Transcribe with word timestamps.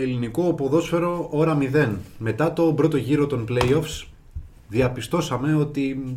Ελληνικό 0.00 0.54
ποδόσφαιρο 0.54 1.28
ώρα 1.30 1.58
0. 1.74 1.88
Μετά 2.18 2.52
το 2.52 2.72
πρώτο 2.72 2.96
γύρο 2.96 3.26
των 3.26 3.46
playoffs 3.48 4.06
διαπιστώσαμε 4.68 5.54
ότι 5.54 6.16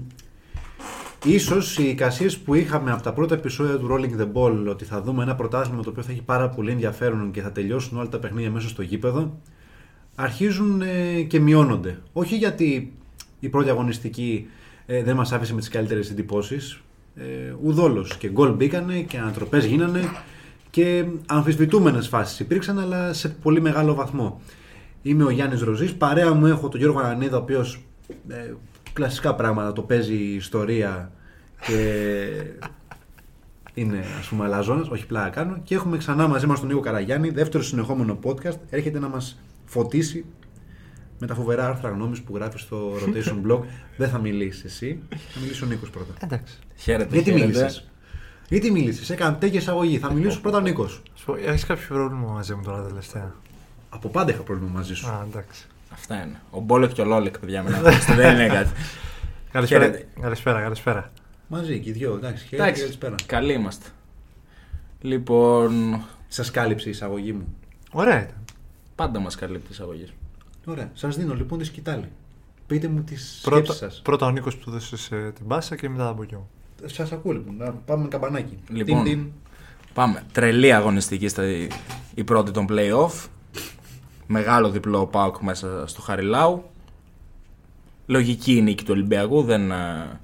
ίσως 1.25 1.77
οι 1.77 1.89
εικασίες 1.89 2.37
που 2.37 2.53
είχαμε 2.53 2.91
από 2.91 3.03
τα 3.03 3.13
πρώτα 3.13 3.35
επεισόδια 3.35 3.77
του 3.77 3.87
Rolling 3.91 4.21
the 4.21 4.27
Ball 4.34 4.65
ότι 4.70 4.85
θα 4.85 5.01
δούμε 5.01 5.23
ένα 5.23 5.35
πρωτάθλημα 5.35 5.84
το 5.84 5.90
οποίο 5.90 6.03
θα 6.03 6.12
έχει 6.12 6.21
πάρα 6.21 6.49
πολύ 6.49 6.71
ενδιαφέρον 6.71 7.31
και 7.31 7.41
θα 7.41 7.51
τελειώσουν 7.51 7.98
όλα 7.98 8.09
τα 8.09 8.20
παιχνίδια 8.20 8.51
μέσα 8.51 8.67
στο 8.67 8.81
γήπεδο 8.81 9.37
αρχίζουν 10.15 10.81
ε, 10.81 11.21
και 11.21 11.40
μειώνονται. 11.40 11.97
Όχι 12.13 12.35
γιατί 12.35 12.93
η 13.40 13.49
πρώτη 13.49 13.70
αγωνιστική 13.70 14.47
ε, 14.85 15.03
δεν 15.03 15.15
μας 15.15 15.31
άφησε 15.31 15.53
με 15.53 15.59
τις 15.59 15.70
καλύτερες 15.70 16.09
εντυπώσεις. 16.09 16.81
Ε, 17.15 17.53
ουδόλως 17.63 18.18
και 18.18 18.29
γκολ 18.29 18.51
μπήκανε 18.51 18.99
και 18.99 19.18
ανατροπές 19.18 19.65
γίνανε 19.65 20.01
και 20.74 21.05
αμφισβητούμενες 21.26 22.07
φάσεις 22.07 22.40
υπήρξαν 22.40 22.79
αλλά 22.79 23.13
σε 23.13 23.29
πολύ 23.29 23.62
μεγάλο 23.62 23.93
βαθμό. 23.93 24.41
Είμαι 25.02 25.24
ο 25.24 25.30
Γιάννης 25.30 25.62
Ροζής, 25.62 25.93
παρέα 25.93 26.34
μου 26.34 26.46
έχω 26.46 26.70
τον 26.70 26.80
Γιώργο 26.80 26.99
Ανανίδα 26.99 27.38
ο 27.38 27.41
οποίος 27.41 27.80
ε, 28.27 28.54
κλασικά 28.93 29.35
πράγματα 29.35 29.74
το 29.74 29.82
παίζει 29.82 30.13
η 30.13 30.35
ιστορία 30.35 31.12
και 31.68 32.27
είναι 33.74 34.04
ας 34.20 34.27
πούμε 34.27 34.43
αλαζόνας, 34.46 34.88
όχι 34.88 35.05
πλάκα 35.05 35.30
κάνω 35.30 35.60
και 35.63 35.76
έχουμε 35.76 35.98
ξανά 35.98 36.27
μαζί 36.27 36.46
μας 36.46 36.60
τον 36.60 36.68
Νίκο 36.68 36.80
Καραγιάννη, 36.80 37.30
δεύτερο 37.30 37.63
συνεχόμενο 37.63 38.20
podcast, 38.24 38.58
έρχεται 38.70 38.99
να 38.99 39.08
μας 39.08 39.40
φωτίσει 39.65 40.26
με 41.20 41.27
τα 41.27 41.35
φοβερά 41.35 41.68
άρθρα 41.68 41.90
γνώμης 41.90 42.21
που 42.21 42.35
γράφει 42.35 42.58
στο 42.58 42.93
Rotation 42.93 43.52
Blog. 43.52 43.60
Δεν 43.98 44.10
θα 44.10 44.20
μιλήσεις 44.20 44.63
εσύ, 44.63 44.99
θα 45.10 45.40
μιλήσει 45.40 45.63
ο 45.63 45.68
Νίκος 45.68 45.90
πρώτα. 45.90 46.13
Εντάξει. 46.20 46.60
Χαίρετε. 46.76 47.15
Γιατί 47.15 47.32
χαίρετε. 47.32 47.84
Μίλησες. 48.54 48.70
Γιατί 48.70 48.71
μίλησες, 48.71 49.09
έκανε 49.09 49.37
τέτοια 49.37 49.59
εισαγωγή. 49.59 49.98
Θα 49.99 50.13
μιλήσω 50.13 50.40
πρώτα 50.41 50.57
ο 50.57 50.62
Νίκος. 50.62 51.01
Έχεις 51.46 51.65
κάποιο 51.65 51.84
πρόβλημα 51.87 52.32
μαζί 52.32 52.55
μου 52.55 52.62
τώρα 52.63 52.84
τελευταία; 52.84 53.35
Από 53.90 54.09
πάντα 54.09 54.32
είχα 54.32 54.41
πρόβλημα 54.41 54.71
μαζί 54.73 54.93
σου. 54.93 55.07
Α, 55.07 55.26
εντάξει. 55.29 55.65
Αυτά 55.93 56.15
είναι. 56.15 56.41
Ο 56.49 56.59
Μπόλεκ 56.59 56.91
και 56.93 57.01
ο 57.01 57.05
Λόλεκ, 57.05 57.40
παιδιά, 57.40 57.63
μην 57.63 57.74
ακούστε, 57.76 58.13
δεν 58.15 58.34
είναι 58.35 58.48
κάτι. 58.48 58.70
Καλησπέρα, 59.51 59.84
Χαίρετε. 59.85 60.07
καλησπέρα. 60.21 60.62
καλησπέρα. 60.62 61.12
Μαζί 61.48 61.79
και 61.79 61.90
οι 61.90 61.93
δυο, 61.93 62.15
εντάξει. 62.15 62.46
χαίρετε 62.48 62.71
και 62.71 62.79
καλησπέρα. 62.79 63.15
καλοί 63.26 63.54
είμαστε. 63.54 63.90
Λοιπόν, 65.01 66.01
Σας 66.28 66.52
κάλυψε 66.52 66.88
η 66.88 66.91
εισαγωγή 66.91 67.34
μου. 67.34 67.56
Ωραία 67.91 68.22
ήταν. 68.24 68.35
πάντα 68.96 69.20
μας 69.20 69.35
καλύπτει 69.35 69.66
η 69.68 69.70
εισαγωγή. 69.72 70.08
Ωραία. 70.66 70.91
Σας 70.94 71.18
δίνω 71.18 71.34
λοιπόν 71.34 71.59
τη 71.59 71.66
σκητάλη. 71.66 72.08
Πείτε 72.68 72.88
μου 72.88 73.03
τις 73.03 73.40
Πρώτα, 73.44 73.58
σκέψεις 73.58 73.78
σας. 73.78 74.02
πρώτα 74.03 74.25
ο 74.25 74.31
Νίκος 74.31 74.58
που 74.58 74.72
δώσες 74.72 75.08
την 75.08 75.46
μπάσα 75.46 75.75
και 75.75 75.90
μετά 75.90 76.08
από 76.08 76.25
εγώ. 76.31 76.50
Σας 76.86 77.12
ακούω 77.12 77.32
λοιπόν. 77.32 77.56
Να 77.58 77.72
πάμε 77.72 78.08
καμπανάκι. 78.08 78.58
Λοιπόν. 78.70 79.04
Τιν, 79.04 79.14
τιν. 79.14 79.32
Πάμε. 79.94 80.24
Τρελή 80.32 80.74
αγωνιστική 80.74 81.28
στα, 81.28 81.44
η 82.14 82.24
πρώτη 82.24 82.52
των 82.52 82.68
play-off. 82.70 83.28
Μεγάλο 84.28 84.70
διπλό 84.70 85.06
πάοκ 85.06 85.42
μέσα 85.42 85.88
στο 85.88 86.02
Χαριλάου. 86.02 86.64
Λογική 88.06 88.56
η 88.56 88.62
νίκη 88.62 88.84
του 88.84 88.92
Ολυμπιακού. 88.94 89.44
Δεν, 89.44 89.72
ε, 89.72 90.20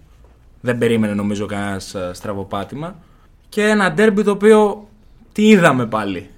δεν 0.62 0.78
περίμενε 0.78 1.14
νομίζω 1.14 1.46
κανένας 1.46 1.96
στραβοπάτημα. 2.12 2.96
Και 3.50 3.64
ένα 3.64 3.92
ντέρμπι 3.94 4.24
το 4.24 4.32
οποίο 4.32 4.88
τι 5.32 5.48
είδαμε 5.48 5.86
πάλι. 5.86 6.30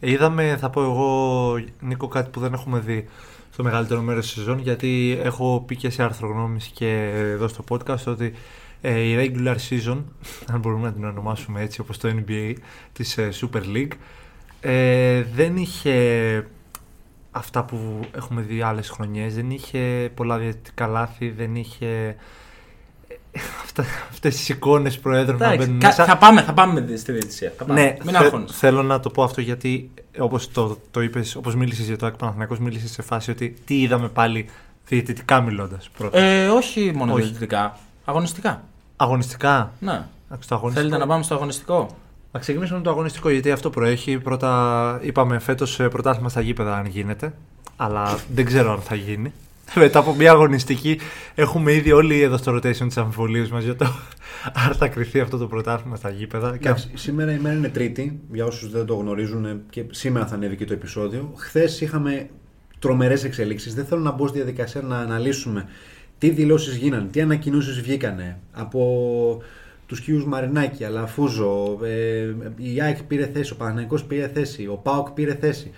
Ε, 0.00 0.10
Είδαμε, 0.10 0.56
θα 0.60 0.70
πω 0.70 0.82
εγώ, 0.82 1.54
Νίκο, 1.80 2.08
κάτι 2.08 2.30
που 2.30 2.40
δεν 2.40 2.52
έχουμε 2.52 2.78
δει 2.78 3.08
στο 3.52 3.62
μεγαλύτερο 3.62 4.00
μέρος 4.00 4.24
της 4.24 4.34
σεζόν 4.34 4.58
γιατί 4.58 5.18
έχω 5.22 5.64
πει 5.66 5.76
και 5.76 5.90
σε 5.90 6.02
αρθρογνώμηση 6.02 6.70
και 6.70 7.12
εδώ 7.14 7.48
στο 7.48 7.64
podcast 7.68 8.04
ότι 8.06 8.24
ε, 8.24 8.32
η 8.90 9.16
regular 9.16 9.56
season, 9.68 10.02
αν 10.52 10.60
μπορούμε 10.60 10.86
να 10.86 10.92
την 10.92 11.04
ονομάσουμε 11.04 11.60
έτσι 11.60 11.80
όπως 11.80 11.98
το 11.98 12.08
NBA 12.26 12.52
της 12.92 13.18
ε, 13.18 13.28
Super 13.40 13.62
League 13.76 13.92
ε, 14.60 15.22
δεν 15.34 15.56
είχε 15.56 16.46
αυτά 17.30 17.64
που 17.64 18.00
έχουμε 18.16 18.40
δει 18.42 18.62
άλλες 18.62 18.88
χρονιές, 18.90 19.34
δεν 19.34 19.50
είχε 19.50 20.10
πολλά 20.14 20.38
διαιτητικά 20.38 20.86
λάθη, 20.86 21.30
δεν 21.30 21.54
είχε 21.56 22.16
ε, 23.08 23.40
αυτά, 23.64 23.84
αυτές 24.10 24.36
τις 24.36 24.48
εικόνες 24.48 24.98
προέδρων 24.98 25.38
να 25.38 25.44
Εντάξει, 25.46 25.66
μπαίνουν 25.66 25.80
κα- 25.80 25.86
μέσα. 25.86 26.04
θα, 26.04 26.16
πάμε, 26.16 26.42
θα 26.42 26.52
πάμε 26.52 26.86
στη 26.96 27.12
διαιτησία. 27.12 27.52
Θα 27.56 27.64
πάμε. 27.64 27.80
Ναι, 27.82 27.96
Μην 28.04 28.12
θε- 28.14 28.22
αγχώνεσαι. 28.22 28.54
θέλω 28.54 28.82
να 28.82 29.00
το 29.00 29.10
πω 29.10 29.22
αυτό 29.22 29.40
γιατί 29.40 29.90
όπως 30.18 30.50
το, 30.50 30.78
το 30.90 31.00
είπες, 31.00 31.34
όπως 31.36 31.54
μίλησες 31.56 31.86
για 31.86 31.96
το 31.98 32.06
ΑΕΚ 32.06 32.16
Παναθηναϊκός, 32.16 32.58
μίλησες 32.58 32.90
σε 32.90 33.02
φάση 33.02 33.30
ότι 33.30 33.54
τι 33.64 33.80
είδαμε 33.80 34.08
πάλι 34.08 34.48
διαιτητικά 34.86 35.40
μιλώντας 35.40 35.90
πρώτα. 35.98 36.18
Ε, 36.18 36.48
όχι 36.48 36.92
μόνο 36.94 37.12
Όχι. 37.12 37.22
διαιτητικά. 37.22 37.78
Αγωνιστικά. 38.04 38.64
Αγωνιστικά; 38.96 39.72
Ναι. 39.80 40.04
Εντάξει, 40.26 40.48
το 40.48 40.54
αγωνιστικό. 40.54 40.86
Θέλετε 40.86 41.04
να 41.04 41.06
πάμε 41.06 41.22
στο 41.22 41.34
αγωνιστικό; 41.34 41.96
Να 42.32 42.40
ξεκινήσουμε 42.40 42.78
με 42.78 42.84
το 42.84 42.90
αγωνιστικό 42.90 43.30
γιατί 43.30 43.50
αυτό 43.50 43.70
προέχει. 43.70 44.18
Πρώτα 44.18 44.98
είπαμε 45.02 45.38
φέτος 45.38 45.80
ε, 45.80 45.88
πρωτάθλημα 45.88 46.28
στα 46.28 46.40
γήπεδα 46.40 46.76
αν 46.76 46.86
γίνεται, 46.86 47.32
αλλά 47.76 48.18
δεν 48.34 48.44
ξέρω 48.44 48.72
αν 48.72 48.80
θα 48.80 48.94
γίνει. 48.94 49.32
Μετά 49.74 49.98
από 49.98 50.14
μια 50.14 50.30
αγωνιστική 50.30 50.98
έχουμε 51.34 51.72
ήδη 51.72 51.92
όλοι 51.92 52.20
εδώ 52.20 52.36
στο 52.36 52.54
rotation 52.54 52.86
τις 52.86 52.96
αμφιβολίες 52.96 53.50
μας 53.50 53.64
για 53.64 53.76
το 53.76 53.84
αν 54.66 54.74
θα 54.74 54.88
κρυφτεί 54.88 55.20
αυτό 55.20 55.36
το 55.36 55.46
πρωτάθλημα 55.46 55.96
στα 55.96 56.10
γήπεδα. 56.10 56.50
Και 56.50 56.68
Εντάξει, 56.68 56.90
σήμερα 56.94 57.32
η 57.32 57.38
μέρα 57.38 57.56
είναι 57.56 57.68
Τρίτη, 57.68 58.20
για 58.32 58.44
όσους 58.44 58.70
δεν 58.70 58.86
το 58.86 58.94
γνωρίζουν 58.94 59.44
ε, 59.44 59.60
και 59.70 59.84
σήμερα 59.90 60.26
θα 60.26 60.34
ανέβει 60.34 60.56
και 60.56 60.64
το 60.64 60.72
επεισόδιο. 60.72 61.32
Χθες 61.36 61.80
είχαμε 61.80 62.28
τρομερές 62.78 63.24
εξελίξεις. 63.24 63.74
Δεν 63.74 63.84
θέλω 63.84 64.00
να 64.00 64.10
μπω 64.10 64.26
στη 64.26 64.36
διαδικασία 64.36 64.82
να 64.82 64.98
αναλύσουμε 64.98 65.68
τι 66.22 66.30
δηλώσεις 66.30 66.76
γίνανε, 66.76 67.08
τι 67.10 67.20
ανακοινώσεις 67.20 67.80
βγήκανε 67.80 68.38
από 68.52 69.42
τους 69.86 70.00
κύριους 70.00 70.24
Μαρινάκη, 70.26 70.84
Αλαφούζο, 70.84 71.78
ε, 71.84 72.34
η 72.56 72.80
ΑΕΚ 72.80 73.02
πήρε 73.02 73.26
θέση, 73.34 73.52
ο 73.52 73.56
Παναγενικός 73.56 74.04
πήρε 74.04 74.28
θέση, 74.34 74.66
ο 74.66 74.74
ΠΑΟΚ 74.82 75.10
πήρε 75.10 75.34
θέση, 75.34 75.70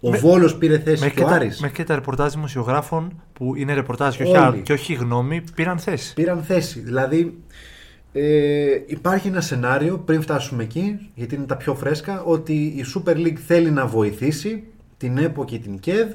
ο 0.00 0.10
Με- 0.10 0.18
Βόλος 0.18 0.56
πήρε 0.56 0.78
θέση 0.78 1.02
Μέχρι 1.02 1.16
και 1.16 1.22
ο 1.22 1.24
και, 1.24 1.30
τα, 1.30 1.36
Άρης. 1.36 1.60
μέχρι 1.60 1.76
και 1.76 1.84
τα 1.84 1.94
ρεπορτάζ 1.94 2.32
δημοσιογράφων 2.32 3.22
που 3.32 3.54
είναι 3.56 3.74
ρεπορτάζ 3.74 4.16
και 4.16 4.22
όχι, 4.22 4.30
Όλοι. 4.36 4.58
α- 4.58 4.60
και 4.62 4.72
όχι 4.72 4.94
γνώμη 4.94 5.42
πήραν 5.54 5.78
θέση. 5.78 6.14
πήραν 6.14 6.42
θέση. 6.42 6.80
Δηλαδή 6.80 7.38
ε, 8.12 8.66
υπάρχει 8.86 9.28
ένα 9.28 9.40
σενάριο 9.40 9.98
πριν 9.98 10.22
φτάσουμε 10.22 10.62
εκεί, 10.62 11.10
γιατί 11.14 11.34
είναι 11.34 11.44
τα 11.46 11.56
πιο 11.56 11.74
φρέσκα, 11.74 12.22
ότι 12.22 12.52
η 12.54 12.84
Super 12.94 13.16
League 13.16 13.38
θέλει 13.46 13.70
να 13.70 13.86
βοηθήσει 13.86 14.62
την 14.96 15.18
ΕΠΟ 15.18 15.44
και 15.44 15.58
την 15.58 15.78
ΚΕΔ 15.78 16.08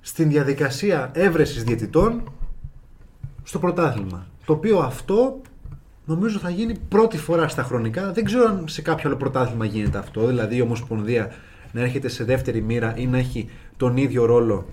στην 0.00 0.28
διαδικασία 0.28 1.10
έβρεσης 1.14 1.62
διαιτητών 1.64 2.22
στο 3.44 3.58
πρωτάθλημα. 3.58 4.26
Το 4.44 4.52
οποίο 4.52 4.78
αυτό 4.78 5.40
νομίζω 6.04 6.38
θα 6.38 6.50
γίνει 6.50 6.74
πρώτη 6.88 7.18
φορά 7.18 7.48
στα 7.48 7.62
χρονικά. 7.62 8.12
Δεν 8.12 8.24
ξέρω 8.24 8.44
αν 8.48 8.64
σε 8.68 8.82
κάποιο 8.82 9.08
άλλο 9.08 9.18
πρωτάθλημα 9.18 9.64
γίνεται 9.64 9.98
αυτό. 9.98 10.26
Δηλαδή 10.26 10.56
η 10.56 10.60
Ομοσπονδία 10.60 11.32
να 11.72 11.80
έρχεται 11.80 12.08
σε 12.08 12.24
δεύτερη 12.24 12.62
μοίρα 12.62 12.94
ή 12.96 13.06
να 13.06 13.18
έχει 13.18 13.48
τον 13.76 13.96
ίδιο 13.96 14.24
ρόλο 14.24 14.66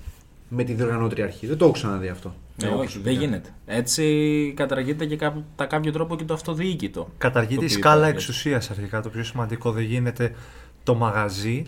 με 0.50 0.64
τη 0.64 0.74
διοργανώτρια 0.74 1.24
αρχή. 1.24 1.48
Δεν 1.48 1.58
το 1.58 1.64
έχω 1.66 1.74
ξαναδεί 1.74 2.08
αυτό. 2.08 2.34
Ε, 2.62 2.66
Εγώ 2.66 2.74
όχι, 2.76 2.82
προσωπικά. 2.84 3.12
δεν 3.12 3.20
γίνεται. 3.20 3.50
Έτσι 3.66 4.54
καταργείται 4.56 5.06
και 5.06 5.16
κά- 5.16 5.34
κατά 5.56 5.76
κάποιο 5.76 5.92
τρόπο 5.92 6.16
και 6.16 6.24
το 6.24 6.34
αυτοδιοίκητο. 6.34 7.10
Καταργείται 7.18 7.56
Το 7.56 7.62
η 7.62 7.66
οποίο 7.66 7.78
σκάλα 7.78 7.96
υπάρχει. 8.08 8.16
εξουσίας 8.16 8.70
αρχικά. 8.70 9.02
Το 9.02 9.10
πιο 9.10 9.24
σημαντικό 9.24 9.72
δεν 9.72 9.84
γίνεται 9.84 10.36
το 10.84 10.96
μαγαζί, 10.96 11.64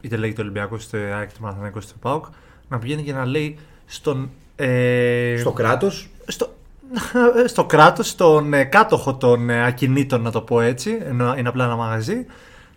είτε 0.00 0.16
λέγεται 0.16 0.40
Ολυμπιακό, 0.42 0.76
είτε 0.76 0.98
ΑΕΚ, 0.98 1.30
είτε 1.30 1.38
Παναθηναϊκός, 1.40 1.84
είτε 1.84 1.94
ΠΑΟΚ, 2.00 2.24
να 2.68 2.78
πηγαίνει 2.78 3.02
και 3.02 3.12
να 3.12 3.24
λέει 3.26 3.56
στον. 3.86 4.30
Ε, 4.56 5.36
Στο 5.38 5.52
κράτος 5.52 6.08
στο, 6.28 6.54
στο 7.52 7.64
κράτος, 7.64 8.08
στον 8.08 8.52
ε, 8.54 8.64
κάτοχο 8.64 9.14
των 9.14 9.50
ε, 9.50 9.66
ακινήτων, 9.66 10.22
να 10.22 10.30
το 10.30 10.40
πω 10.40 10.60
έτσι, 10.60 10.98
ενώ 11.04 11.36
είναι 11.36 11.48
απλά 11.48 11.64
ένα 11.64 11.76
μαγαζί, 11.76 12.26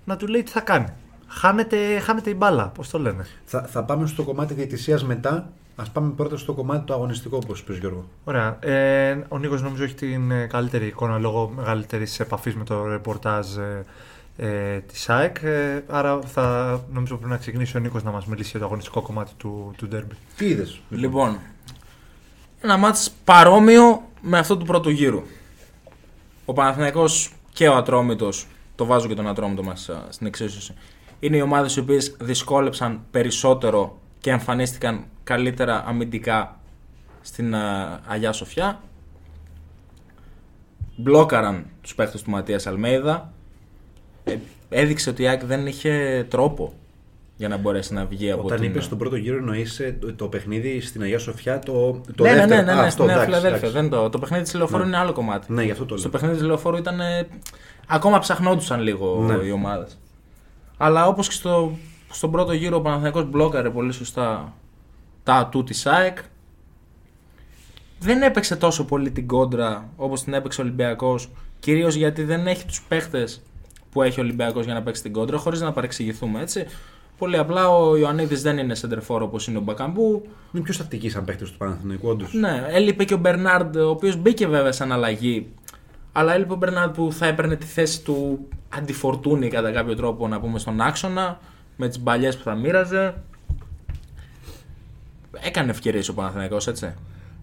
να 0.05 0.17
του 0.17 0.27
λέει 0.27 0.43
τι 0.43 0.51
θα 0.51 0.59
κάνει. 0.59 0.87
Χάνεται, 1.27 1.99
χάνεται 1.99 2.29
η 2.29 2.35
μπάλα, 2.37 2.67
πώς 2.67 2.89
το 2.89 2.99
λένε. 2.99 3.25
Θα, 3.45 3.61
θα 3.61 3.83
πάμε 3.83 4.07
στο 4.07 4.23
κομμάτι 4.23 4.53
διαιτησίας 4.53 5.03
μετά, 5.03 5.51
Α 5.75 5.83
πάμε 5.93 6.11
πρώτα 6.15 6.37
στο 6.37 6.53
κομμάτι 6.53 6.85
το 6.85 6.93
αγωνιστικό, 6.93 7.39
όπως 7.43 7.59
είπες 7.59 7.77
Γιώργο. 7.77 8.05
Ωραία. 8.23 8.57
Ε, 8.59 9.25
ο 9.27 9.37
Νίκος 9.37 9.61
νομίζω 9.61 9.83
έχει 9.83 9.93
την 9.93 10.31
ε, 10.31 10.45
καλύτερη 10.45 10.85
εικόνα 10.85 11.17
λόγω 11.17 11.51
μεγαλύτερης 11.55 12.19
επαφής 12.19 12.55
με 12.55 12.63
το 12.63 12.87
ρεπορτάζ 12.87 13.57
ε, 13.57 13.85
ε, 14.37 14.79
της 14.79 15.09
ΑΕΚ. 15.09 15.37
Ε, 15.41 15.83
άρα 15.87 16.19
θα 16.21 16.79
νομίζω 16.93 17.15
πρέπει 17.15 17.31
να 17.31 17.37
ξεκινήσει 17.37 17.77
ο 17.77 17.79
Νίκος 17.79 18.03
να 18.03 18.11
μας 18.11 18.25
μιλήσει 18.25 18.49
για 18.49 18.59
το 18.59 18.65
αγωνιστικό 18.65 19.01
κομμάτι 19.01 19.31
του, 19.37 19.73
του 19.77 19.87
Derby. 19.91 20.15
Τι 20.37 20.45
είδες. 20.45 20.81
Λοιπόν, 20.89 21.37
ένα 22.61 22.77
μάτς 22.77 23.11
παρόμοιο 23.23 24.03
με 24.21 24.37
αυτό 24.37 24.57
του 24.57 24.65
πρώτου 24.65 24.89
γύρου. 24.89 25.21
Ο 26.45 26.53
Παναθηναϊκός 26.53 27.33
και 27.53 27.67
ο 27.67 27.75
Ατρόμητος, 27.75 28.47
το 28.75 28.85
βάζω 28.85 29.07
και 29.07 29.13
τον 29.13 29.27
Ατρόμητο 29.27 29.63
μας 29.63 29.89
α, 29.89 30.05
στην 30.09 30.27
εξίσωση, 30.27 30.73
είναι 31.19 31.37
οι 31.37 31.41
ομάδες 31.41 31.75
οι 31.75 31.79
οποίες 31.79 32.15
δυσκόλεψαν 32.19 33.01
περισσότερο 33.11 33.99
και 34.19 34.29
εμφανίστηκαν 34.29 35.05
καλύτερα 35.23 35.83
αμυντικά 35.87 36.59
στην 37.21 37.55
α, 37.55 37.99
Αγιά 38.07 38.31
Σοφιά. 38.31 38.81
Μπλόκαραν 40.95 41.65
τους 41.81 41.95
παίχτες 41.95 42.21
του 42.21 42.29
Ματίας 42.29 42.67
Αλμέιδα. 42.67 43.33
Ε, 44.23 44.37
έδειξε 44.69 45.09
ότι 45.09 45.21
η 45.21 45.27
ΑΕΚ 45.27 45.45
δεν 45.45 45.67
είχε 45.67 46.25
τρόπο 46.29 46.73
για 47.41 47.49
να 47.49 47.57
μπορέσει 47.57 47.93
να 47.93 48.05
βγει 48.05 48.31
από 48.31 48.43
Όταν 48.43 48.59
την... 48.59 48.69
είπες 48.69 48.83
στον 48.85 48.97
πρώτο 48.97 49.15
γύρο, 49.15 49.37
εννοείς 49.37 49.81
το, 49.99 50.13
το 50.13 50.27
παιχνίδι 50.27 50.81
στην 50.81 51.01
Αγία 51.01 51.19
Σοφιά, 51.19 51.59
το, 51.59 52.01
το 52.15 52.23
ναι, 52.23 52.29
ναι, 52.29 52.35
δεύτερο. 52.35 52.61
ναι, 52.61 52.65
ναι, 52.65 52.71
Α, 52.71 52.75
ναι, 52.75 52.81
αυτό, 52.81 52.91
στη 52.91 53.01
Νέα 53.03 53.11
εντάξει, 53.13 53.25
Φιλαδέλφια. 53.25 53.67
εντάξει. 53.67 53.89
Δεν 53.89 53.99
το, 53.99 54.09
το 54.09 54.19
παιχνίδι 54.19 54.43
της 54.43 54.53
Λεωφόρου 54.53 54.81
Ναι. 54.81 54.87
είναι 54.87 54.97
άλλο 54.97 55.11
κομμάτι. 55.13 55.53
Ναι, 55.53 55.63
γι' 55.63 55.71
αυτό 55.71 55.85
το 55.85 55.97
Στο 55.97 56.01
λέω. 56.09 56.11
παιχνίδι 56.11 56.37
της 56.37 56.45
Λεωφόρου 56.47 56.77
ήταν. 56.77 56.99
ε, 56.99 57.27
ακόμα 57.87 58.19
ψαχνόντουσαν 58.19 58.81
λίγο 58.81 59.23
Ναι. 59.27 59.45
οι 59.45 59.51
ομάδες. 59.51 59.99
Αλλά 60.77 61.07
όπως 61.07 61.27
και 61.27 61.33
στο, 61.33 61.71
στον 62.11 62.31
πρώτο 62.31 62.53
γύρο 62.53 62.77
ο 62.77 62.81
Παναθηναϊκός 62.81 63.25
μπλόκαρε 63.29 63.69
πολύ 63.69 63.91
σωστά 63.91 64.53
τα 65.23 65.33
ατού 65.33 65.63
της 65.63 65.85
ΑΕΚ. 65.85 66.17
Δεν 67.99 68.21
έπαιξε 68.21 68.55
τόσο 68.55 68.85
πολύ 68.85 69.11
την 69.11 69.27
κόντρα 69.27 69.89
όπως 69.95 70.23
την 70.23 70.33
έπαιξε 70.33 70.61
ο 70.61 70.63
Ολυμπιακός. 70.63 71.29
Κυρίως 71.59 71.95
γιατί 71.95 72.23
δεν 72.23 72.47
έχει 72.47 72.65
τους 72.65 72.81
παίχτες 72.81 73.41
που 73.91 74.01
έχει 74.01 74.19
ο 74.19 74.23
Ολυμπιακός 74.23 74.65
για 74.65 74.73
να 74.73 74.81
παίξει 74.81 75.01
την 75.01 75.13
κόντρα, 75.13 75.37
χωρίς 75.37 75.61
να 75.61 75.71
παρεξηγηθούμε 75.71 76.41
έτσι. 76.41 76.65
Πολύ 77.21 77.37
απλά 77.37 77.69
ο 77.69 77.97
Ιωαννίδης 77.97 78.41
δεν 78.41 78.57
είναι 78.57 78.75
σεντερφόρ 78.75 79.21
όπως 79.21 79.47
είναι 79.47 79.57
ο 79.57 79.61
Μπακαμπού. 79.61 80.21
Είναι 80.53 80.63
πιο 80.63 80.73
στατικής 80.73 81.11
σαν 81.11 81.25
παίχτη 81.25 81.43
του 81.43 81.57
Παναθηναϊκού, 81.57 82.07
όντως. 82.07 82.33
Ναι, 82.33 82.63
έλειπε 82.69 83.03
και 83.03 83.13
ο 83.13 83.17
Μπερνάρντ, 83.17 83.75
ο 83.75 83.89
οποίος 83.89 84.15
μπήκε 84.15 84.47
βέβαια 84.47 84.71
σαν 84.71 84.91
αλλαγή. 84.91 85.47
Αλλά 86.11 86.33
έλειπε 86.33 86.53
ο 86.53 86.55
Μπερνάρντ 86.55 86.93
που 86.95 87.11
θα 87.11 87.25
έπαιρνε 87.25 87.55
τη 87.55 87.65
θέση 87.65 88.01
του 88.03 88.47
αντιφορτούνη 88.69 89.47
κατά 89.49 89.71
κάποιο 89.71 89.95
τρόπο 89.95 90.27
να 90.27 90.39
πούμε 90.39 90.59
στον 90.59 90.81
άξονα 90.81 91.39
με 91.75 91.87
τις 91.87 91.99
μπαλιές 91.99 92.37
που 92.37 92.43
θα 92.43 92.55
μοίραζε. 92.55 93.13
Έκανε 95.43 95.71
ευκαιρίες 95.71 96.09
ο 96.09 96.13
Παναθηναϊκός 96.13 96.67
έτσι. 96.67 96.93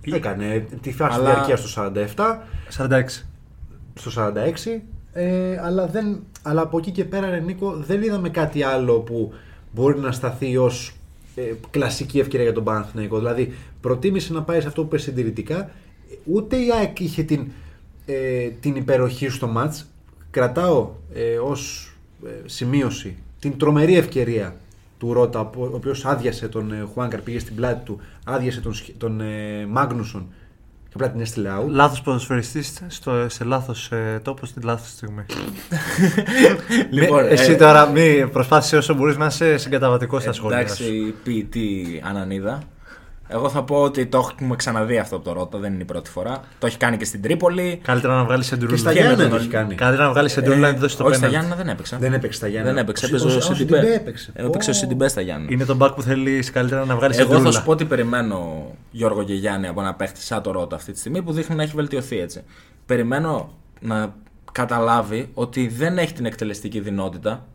Έκανε 0.01 0.67
τη 0.81 0.93
φάση 0.93 1.19
Αλλά- 1.19 1.31
διαρκεία 1.35 1.57
στο 1.57 1.69
47, 1.69 2.39
46. 2.69 3.25
στο 3.95 4.11
46, 4.11 4.83
ε, 5.13 5.59
αλλά, 5.63 5.87
δεν, 5.87 6.23
αλλά 6.43 6.61
από 6.61 6.79
εκεί 6.79 6.91
και 6.91 7.05
πέρα, 7.05 7.31
ρε 7.31 7.41
Νίκο, 7.41 7.73
δεν 7.77 8.03
είδαμε 8.03 8.29
κάτι 8.29 8.63
άλλο 8.63 8.99
που 8.99 9.33
μπορεί 9.75 9.99
να 9.99 10.13
σταθεί 10.13 10.57
ως 10.57 10.93
ε, 11.35 11.43
κλασική 11.71 12.19
ευκαιρία 12.19 12.45
για 12.45 12.55
τον 12.55 12.65
Παναθηναϊκό. 12.65 13.19
Δηλαδή, 13.19 13.55
προτίμησε 13.81 14.33
να 14.33 14.43
πάει 14.43 14.61
σε 14.61 14.67
αυτό 14.67 14.81
που 14.81 14.87
είπε 14.87 14.99
συντηρητικά. 14.99 15.71
Ούτε 16.25 16.57
η 16.57 16.73
ΑΕΚ 16.79 17.01
είχε 17.01 17.23
την, 17.23 17.47
ε, 18.07 18.49
την 18.49 18.77
υπεροχή 18.77 19.29
στο 19.29 19.47
μάτς. 19.47 19.87
Κρατάω 20.31 20.91
ε, 21.15 21.37
ως 21.37 21.93
ε, 22.27 22.29
σημείωση 22.47 23.17
την 23.39 23.59
τρομερή 23.59 23.97
ευκαιρία 23.97 24.57
του 24.99 25.13
Ρότα, 25.13 25.41
ο 25.41 25.65
οποίος 25.73 26.05
άδειασε 26.05 26.49
τον 26.49 26.73
ε, 26.73 26.87
Χουάνκαρ, 26.93 27.21
πήγε 27.21 27.39
στην 27.39 27.55
πλάτη 27.55 27.85
του, 27.85 28.01
άδειασε 28.25 28.61
τον, 28.61 28.75
Σχ- 28.75 28.93
τον 28.99 29.21
ε, 29.21 29.67
Μάγνουσον 29.67 30.27
και 30.89 30.95
απλά 30.95 31.11
την 31.11 31.21
έστειλε 31.21 31.51
out. 31.59 31.69
Λάθος 31.69 32.01
ποδοσφαιριστής 32.01 32.83
σε 33.27 33.45
λάθος 33.45 33.91
ε, 33.93 34.21
τόπο 34.25 34.47
στην 34.47 34.63
λάθος 34.65 34.89
στιγμή. 34.91 35.25
Λοιπόν, 36.91 37.23
Μη- 37.25 37.31
εσύ 37.31 37.53
ε, 37.53 37.57
τώρα 37.57 37.87
μη 37.87 38.29
προσπάθησε 38.33 38.77
όσο 38.77 38.95
μπορείς 38.95 39.17
να 39.17 39.27
είσαι 39.27 39.57
συγκαταβατικός 39.57 40.23
στα 40.23 40.33
σχόλια. 40.33 40.57
σου. 40.69 40.83
Εντάξει, 40.85 41.15
ποιητή 41.25 42.03
Ανανίδα. 42.05 42.63
Εγώ 43.31 43.49
θα 43.49 43.63
πω 43.63 43.77
ότι 43.83 44.07
το 44.07 44.19
έχουμε 44.19 44.57
ξαναδεί 44.57 44.99
αυτό 44.99 45.17
από 45.17 45.25
το 45.25 45.33
Ρότα, 45.33 45.59
δεν 45.59 45.73
είναι 45.73 45.83
η 45.83 45.85
πρώτη 45.85 46.11
φορά. 46.11 46.41
Το 46.59 46.67
έχει 46.67 46.77
κάνει 46.77 46.97
και 46.97 47.05
στην 47.05 47.23
Τρίπολη. 47.23 47.81
Καλύτερα 47.85 48.15
να 48.17 48.25
βγάλεις 48.25 48.47
σεντρούλα. 48.47 48.73
Και 48.73 48.79
στα 48.81 48.93
Και 48.93 48.99
με 49.01 49.05
Γιάννα 49.07 49.23
τον 49.23 49.31
το 49.31 49.37
έχει 49.37 49.45
Ολυ- 49.45 49.57
κάνει. 49.57 49.75
Καλύτερα 49.75 50.07
να 50.07 50.13
βγάλεις 50.13 50.33
σεντρούλα 50.33 50.69
να 50.69 50.75
τη 50.75 50.81
δώσεις 50.81 50.97
το 50.97 51.05
Ε, 51.05 51.07
Όχι, 51.07 51.17
στα 51.17 51.27
πέναλτι. 51.27 51.47
Γιάννα 51.47 51.63
δεν 51.65 51.73
έπαιξε. 51.75 51.97
Δεν 52.01 52.13
έπαιξε 52.13 52.39
στα 52.39 52.49
Γιάννα. 52.49 52.69
Δεν 52.73 52.79
έπαιξε. 52.83 53.05
Ο- 53.05 53.09
Έπαιζε 53.09 53.27
ο- 53.27 53.31
ο 53.33 53.37
ο 53.37 53.41
Σιντιμπέ. 53.41 53.77
Σιντιμπέ 53.77 53.95
έπαιξε. 53.95 54.33
Έπαιξε 54.35 54.71
ο 54.71 54.73
Ω. 54.73 54.77
Σιντιμπέ 54.77 55.09
στα 55.09 55.21
Γιάννα. 55.21 55.47
Είναι 55.51 55.65
το 55.65 55.77
back 55.81 55.93
που 55.95 56.03
θέλεις 56.03 56.51
καλύτερα 56.51 56.85
να 56.85 56.97
βγάλεις 56.97 57.19
Εγώ 57.19 57.29
σεντρούλα. 57.29 57.51
θα 57.53 57.59
σου 57.59 57.65
πω 57.65 57.75
τι 57.75 57.85
περιμένω 57.85 58.67
Γιώργο 58.91 59.23
και 59.25 59.35
Γιάννη 59.35 59.67
από 59.67 59.81
ένα 59.81 59.95
παίχτη 59.95 60.21
σαν 60.23 60.43
το 60.43 60.51
Ρότα 60.51 60.77
αυτή 60.77 60.93
τη 60.93 60.99
στιγμή 60.99 61.23
που 61.23 61.33
δείχνει 61.33 61.57
να 61.57 61.63
έχει 61.63 61.73
βελτιωθεί 61.75 62.19
έτσι. 62.19 62.43
Περιμένω 62.87 63.51
να 63.81 64.15
καταλάβει 64.53 65.31
ότι 65.35 65.69
δεν 65.69 65.99
έχει 65.99 66.13
την 66.13 66.27
εκτελεστική 66.27 66.81
δυνότητα 66.81 67.47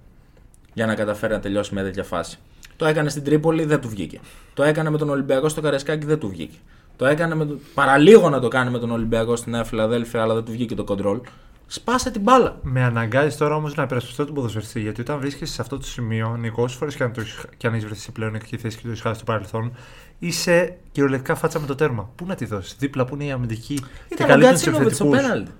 για 0.74 0.86
να 0.86 0.96
καταφέρει 0.96 1.34
να 1.34 1.40
τελειώσει 1.40 1.74
μια 1.74 1.84
τέτοια 1.84 2.04
φάση. 2.04 2.38
Το 2.75 2.86
έκανε 2.86 3.10
στην 3.10 3.24
Τρίπολη, 3.24 3.66
δεν 3.66 3.81
του 3.81 3.90
βγήκε. 3.90 4.20
Το 4.54 4.64
έκανε 4.64 4.90
με 4.90 4.98
τον 4.98 5.10
Ολυμπιακό 5.10 5.50
στο 5.50 5.62
Καρεσκάκι, 5.62 6.06
δεν 6.06 6.20
του 6.20 6.30
βγήκε. 6.30 6.58
Το 6.96 7.06
έκανε 7.06 7.36
με 7.36 7.46
τον... 7.46 7.60
παραλίγο 7.74 8.30
να 8.30 8.40
το 8.40 8.48
κάνει 8.48 8.70
με 8.72 8.80
τον 8.80 8.92
Ολυμπιακό 8.92 9.36
στη 9.36 9.50
Νέα 9.50 9.64
Φιλαδέλφια, 9.64 10.22
αλλά 10.22 10.34
δεν 10.34 10.44
του 10.44 10.52
βγήκε 10.52 10.75
το 10.75 10.84
κοντρόλ. 10.84 11.20
Σπάσε 11.68 12.12
την 12.12 12.22
μπάλα. 12.22 12.58
Με 12.62 12.84
αναγκάζεις 12.84 13.38
τώρα 13.38 13.56
όμως 13.56 13.75
να 13.75 13.84
υπερασπιστώ 13.84 14.25
τον 14.25 14.34
ποδοσφαιριστή. 14.34 14.80
Γιατί 14.81 15.02
όταν 15.02 15.20
βρίσκεσαι 15.20 15.54
σε 15.54 15.62
αυτό 15.62 15.78
το 15.78 15.86
σημείο, 15.86 16.36
Νικό, 16.40 16.64
όσε 16.64 16.78
φορές 16.78 16.96
και 16.96 17.04
αν, 17.04 17.14
το 17.14 17.22
έχεις- 17.22 17.46
και 17.58 17.68
αν 17.68 17.74
έχεις 17.74 17.86
βρεθεί 17.86 18.02
σε 18.02 18.12
πλέον 18.12 18.36
εκτική 18.36 18.58
θέση 18.58 18.76
και 18.78 18.84
το 18.84 18.90
έχεις 18.90 19.02
χάσει 19.02 19.16
στο 19.16 19.24
παρελθόν, 19.24 19.74
είσαι 20.19 20.78
κυριολεκτικά 20.92 21.36
φάτσα 21.36 21.60
με 21.60 21.66
το 21.66 21.76
τέρμα. 21.76 22.10
Πού 22.16 22.26
να 22.26 22.36
τη 22.36 22.46
δώσεις, 22.46 22.76
δίπλα 22.80 23.06
που 23.06 23.16
είναι 23.16 23.24
η 23.26 23.31
αμυντική. 23.31 23.76
και 23.76 23.86
Ήταν 24.14 24.26
ο 24.26 24.30
καλύπτουν 24.30 24.54
τους 24.54 24.64
Γκατσίνοβιτ 24.64 24.94
στο 24.96 25.04
επιθετικούς. 25.06 25.31
πέναλτι. 25.31 25.52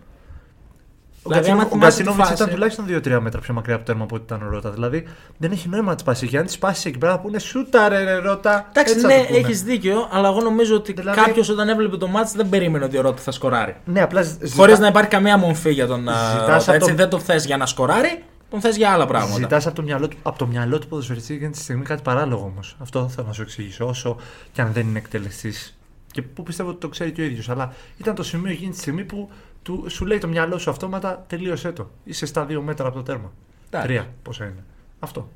Ο 1.26 1.30
Δηλαδή, 1.30 1.50
άμα 1.50 1.64
Γκατσίνο- 1.64 1.66
Ο 1.66 1.70
θυμάσαι 1.70 1.98
τη 1.98 2.04
Γκατσίνοβιτ 2.04 2.22
φάση- 2.26 2.34
ήταν 2.34 2.50
τουλάχιστον 2.54 2.86
2-3 3.18 3.22
μέτρα 3.22 3.40
πιο 3.42 3.54
μακριά 3.54 3.76
από 3.76 3.84
το 3.86 3.92
τέρμα 3.92 4.04
από 4.06 4.16
ό,τι 4.16 4.24
ήταν 4.24 4.48
ο 4.48 4.50
Ρότα. 4.50 4.70
Δηλαδή 4.72 5.04
δεν 5.38 5.52
έχει 5.52 5.70
νόημα 5.70 5.90
να 5.90 5.96
τη 5.96 6.04
πάσει. 6.04 6.28
Και 6.28 6.38
αν 6.38 6.46
τη 6.46 6.58
πάσει 6.60 6.90
εκεί 6.90 6.98
πέρα 6.98 7.20
που 7.20 7.28
είναι 7.28 7.40
σούτα, 7.40 7.90
ρε, 7.90 8.04
ρε 8.04 8.16
Ρότα. 8.16 8.68
Εντάξει, 8.70 8.94
έτσι 8.94 9.06
θα 9.06 9.14
ναι, 9.14 9.20
το 9.20 9.26
πούνε. 9.26 9.38
έχεις 9.38 9.64
δίκιο, 9.64 10.08
αλλά 10.12 10.28
εγώ 10.28 10.42
νομίζω 10.42 10.76
ότι 10.76 10.94
Δηλαδή- 10.94 11.20
κάποιος 11.22 11.50
όταν 11.50 11.70
έβλεπε 11.70 11.98
το 11.98 12.08
μάτς 12.08 12.32
δεν 12.32 12.50
περίμενε 12.50 12.86
ότι 12.86 12.98
ο 12.98 13.02
Ρότα 13.02 13.22
θα 13.22 13.32
σκοράρει. 13.32 13.76
Ναι, 13.86 14.02
απλά 14.02 14.22
ζητά- 14.22 14.48
Χωρίς 14.56 14.80
να 14.80 14.88
υπάρχει 14.88 15.10
καμία 15.10 15.38
μομφή 15.38 15.72
για 15.72 15.88
τον 15.88 16.10
α, 16.10 16.14
Ζητάς 16.32 16.36
Ρότα. 16.48 16.56
από 16.64 16.72
Έτσι 16.74 16.90
το- 16.90 16.96
δεν 16.96 17.10
το 17.10 17.20
θες 17.20 17.46
για 17.46 17.58
να 17.58 17.66
σκοράρει, 17.66 18.24
τον 18.50 18.62
θες 18.62 18.76
για 18.78 18.90
άλλα 18.92 19.06
πράγματα. 19.06 19.36
Ζητάς 19.36 19.66
από, 19.68 19.76
το 19.76 19.82
μυαλό 19.82 20.08
του- 20.08 20.18
από 20.24 20.38
το 20.38 20.48
μυαλό 20.48 20.80
του 20.80 20.88
ποδοσφαιριστή 20.88 21.34
εκείνη 21.34 21.52
τη 21.52 21.58
στιγμή 21.58 21.84
κάτι 21.84 22.02
παράλογο 22.02 22.44
όμως. 22.44 22.76
Αυτό 22.80 23.10
θέλω 23.16 23.28
να 23.28 23.34
σου 23.34 23.42
εξηγήσω. 23.42 23.86
Όσο 23.88 24.18
και 24.52 24.62
αν 24.62 24.70
δεν 24.74 24.88
είναι 24.88 24.98
εκτελεστής. 24.98 25.78
Και 26.12 26.22
που 26.22 26.44
πιστεύω 26.44 26.70
ότι 26.70 26.80
το 26.80 26.88
ξέρει 26.88 27.12
και 27.12 27.22
ο 27.22 27.24
ίδιος. 27.24 27.50
Αλλά 27.50 27.74
ήταν 27.98 28.16
το 28.16 28.24
σημείο 28.24 28.52
εκείνη 28.52 28.72
τη 28.72 28.78
στιγμή 28.78 29.04
που 29.04 29.30
του, 29.64 29.86
σου 29.88 30.06
λέει 30.06 30.18
το 30.18 30.28
μυαλό 30.28 30.58
σου 30.58 30.70
αυτόματα 30.70 31.26
τελείωσέ 31.28 31.72
το. 31.72 31.90
Είσαι 32.04 32.26
στα 32.26 32.46
δύο 32.46 32.62
μέτρα 32.62 32.88
από 32.88 32.96
το 32.96 33.04
τέρμα. 33.04 33.32
Εντάξει. 33.68 33.88
Τρία, 33.88 34.08
πόσα 34.24 34.44
είναι. 34.44 34.64
Αυτό. 35.00 35.30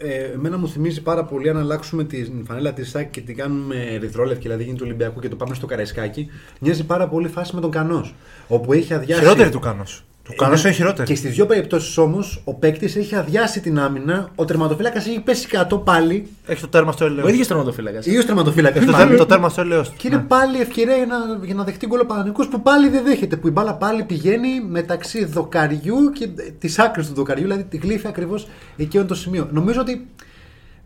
Ε, 0.00 0.24
εμένα 0.24 0.58
μου 0.58 0.68
θυμίζει 0.68 1.02
πάρα 1.02 1.24
πολύ 1.24 1.48
αν 1.48 1.56
αλλάξουμε 1.56 2.04
την 2.04 2.44
φανέλα 2.44 2.72
της 2.72 2.90
ΣΑΚ 2.90 3.10
και 3.10 3.20
την 3.20 3.36
κάνουμε 3.36 3.76
ερυθρόλευκη, 3.76 4.42
δηλαδή 4.42 4.64
γίνει 4.64 4.76
του 4.76 4.84
Ολυμπιακού 4.86 5.20
και 5.20 5.28
το 5.28 5.36
πάμε 5.36 5.54
στο 5.54 5.66
Καραϊσκάκι. 5.66 6.30
Μοιάζει 6.60 6.84
πάρα 6.84 7.08
πολύ 7.08 7.28
φάση 7.28 7.54
με 7.54 7.60
τον 7.60 7.70
Κανός. 7.70 8.14
Όπου 8.48 8.72
έχει 8.72 8.94
αδειάσει. 8.94 9.20
Χειρότερη 9.20 9.50
του 9.50 9.58
Κάνο. 9.58 9.82
Του 10.28 10.34
Κάνο 10.34 10.52
Είναι- 10.52 10.60
είναι 10.64 10.72
χειρότερη. 10.72 11.08
Και 11.08 11.14
στις 11.14 11.34
δύο 11.34 11.46
περιπτώσεις 11.46 11.98
όμως 11.98 12.40
ο 12.44 12.54
παίκτης 12.54 12.96
έχει 12.96 13.14
αδειάσει 13.14 13.60
την 13.60 13.78
άμυνα, 13.78 14.28
ο 14.34 14.44
τερματοφύλακας 14.44 15.06
έχει 15.06 15.20
πέσει 15.20 15.46
κάτω 15.46 15.78
πάλι. 15.78 16.28
Έχει 16.46 16.60
το 16.60 16.68
τέρμα 16.68 16.92
στο 16.92 17.04
ελαιός. 17.04 17.26
Ο 17.26 17.28
ίδιος 17.28 17.46
τερματοφύλακας. 17.46 18.06
Ή 18.06 18.18
ο 18.18 18.24
τερματοφύλακας. 18.24 18.84
Το, 18.84 18.92
τέρμα- 18.92 19.16
το 19.16 19.26
τέρμα 19.26 19.48
στο 19.48 19.60
ελαιός. 19.60 19.92
Και 19.96 20.08
είναι 20.08 20.24
πάλι 20.28 20.60
ευκαιρία 20.60 20.96
για 20.96 21.06
να, 21.06 21.16
για 21.44 21.54
να 21.54 21.64
δεχτεί 21.64 21.86
γκολ 21.86 22.00
ο 22.00 22.06
Παναγενικός 22.06 22.48
που 22.48 22.62
πάλι 22.62 22.88
δεν 22.88 23.04
δέχεται. 23.04 23.36
Που 23.36 23.48
η 23.48 23.50
μπάλα 23.50 23.74
πάλι 23.74 24.04
πηγαίνει 24.04 24.60
μεταξύ 24.68 25.24
δοκαριού 25.24 26.10
και 26.12 26.28
της 26.58 26.78
άκρης 26.78 27.06
του 27.08 27.14
δοκαριού, 27.14 27.42
δηλαδή 27.42 27.64
τη 27.64 27.76
γλύφει 27.76 28.06
ακριβώς 28.06 28.48
εκεί 28.76 28.98
το 29.04 29.14
σημείο. 29.14 29.48
Νομίζω 29.52 29.80
ότι 29.80 30.08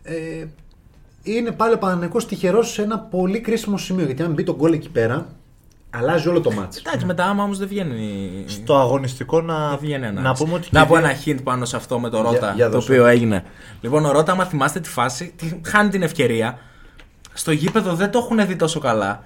ε, 0.02 0.14
είναι 1.22 1.50
πάλι 1.50 1.74
ο 1.74 1.78
Παναγενικός 1.78 2.26
τυχερός 2.26 2.72
σε 2.72 2.82
ένα 2.82 2.98
πολύ 2.98 3.40
κρίσιμο 3.40 3.76
σημείο. 3.78 4.04
Γιατί 4.04 4.22
αν 4.22 4.32
μπει 4.32 4.42
το 4.42 4.54
γκολ 4.56 4.72
εκεί 4.72 4.90
πέρα, 4.90 5.26
αλλάζει 5.94 6.28
όλο 6.28 6.40
το 6.40 6.50
μάτσο. 6.52 6.80
Εντάξει, 6.86 7.06
μετά 7.06 7.24
άμα 7.24 7.42
όμως 7.42 7.58
δεν 7.58 7.68
βγαίνει. 7.68 8.30
Στο 8.46 8.76
αγωνιστικό 8.78 9.40
να, 9.40 9.68
Δεν 9.68 9.78
βγαίνει 9.80 10.02
να 10.02 10.08
ανάλυση. 10.08 10.44
πούμε 10.44 10.54
ότι. 10.56 10.68
Να 10.70 10.80
και 10.80 10.86
πω 10.86 10.96
δύο- 10.96 11.04
ένα 11.06 11.16
hint 11.24 11.38
πάνω 11.42 11.64
σε 11.64 11.76
αυτό 11.76 11.98
με 11.98 12.08
το 12.10 12.22
Ρότα 12.22 12.52
για 12.56 12.64
το 12.66 12.70
δώσε. 12.72 12.92
οποίο 12.92 13.06
έγινε. 13.06 13.44
Λοιπόν, 13.80 14.04
ο 14.04 14.12
Ρότα, 14.12 14.32
άμα 14.32 14.44
θυμάστε 14.44 14.80
τη 14.80 14.88
φάση, 14.88 15.32
τη- 15.36 15.60
χάνει 15.66 15.88
την 15.90 16.02
ευκαιρία. 16.02 16.58
Στο 17.32 17.52
γήπεδο 17.52 17.94
δεν 17.94 18.10
το 18.10 18.18
έχουν 18.18 18.46
δει 18.46 18.56
τόσο 18.56 18.80
καλά. 18.80 19.22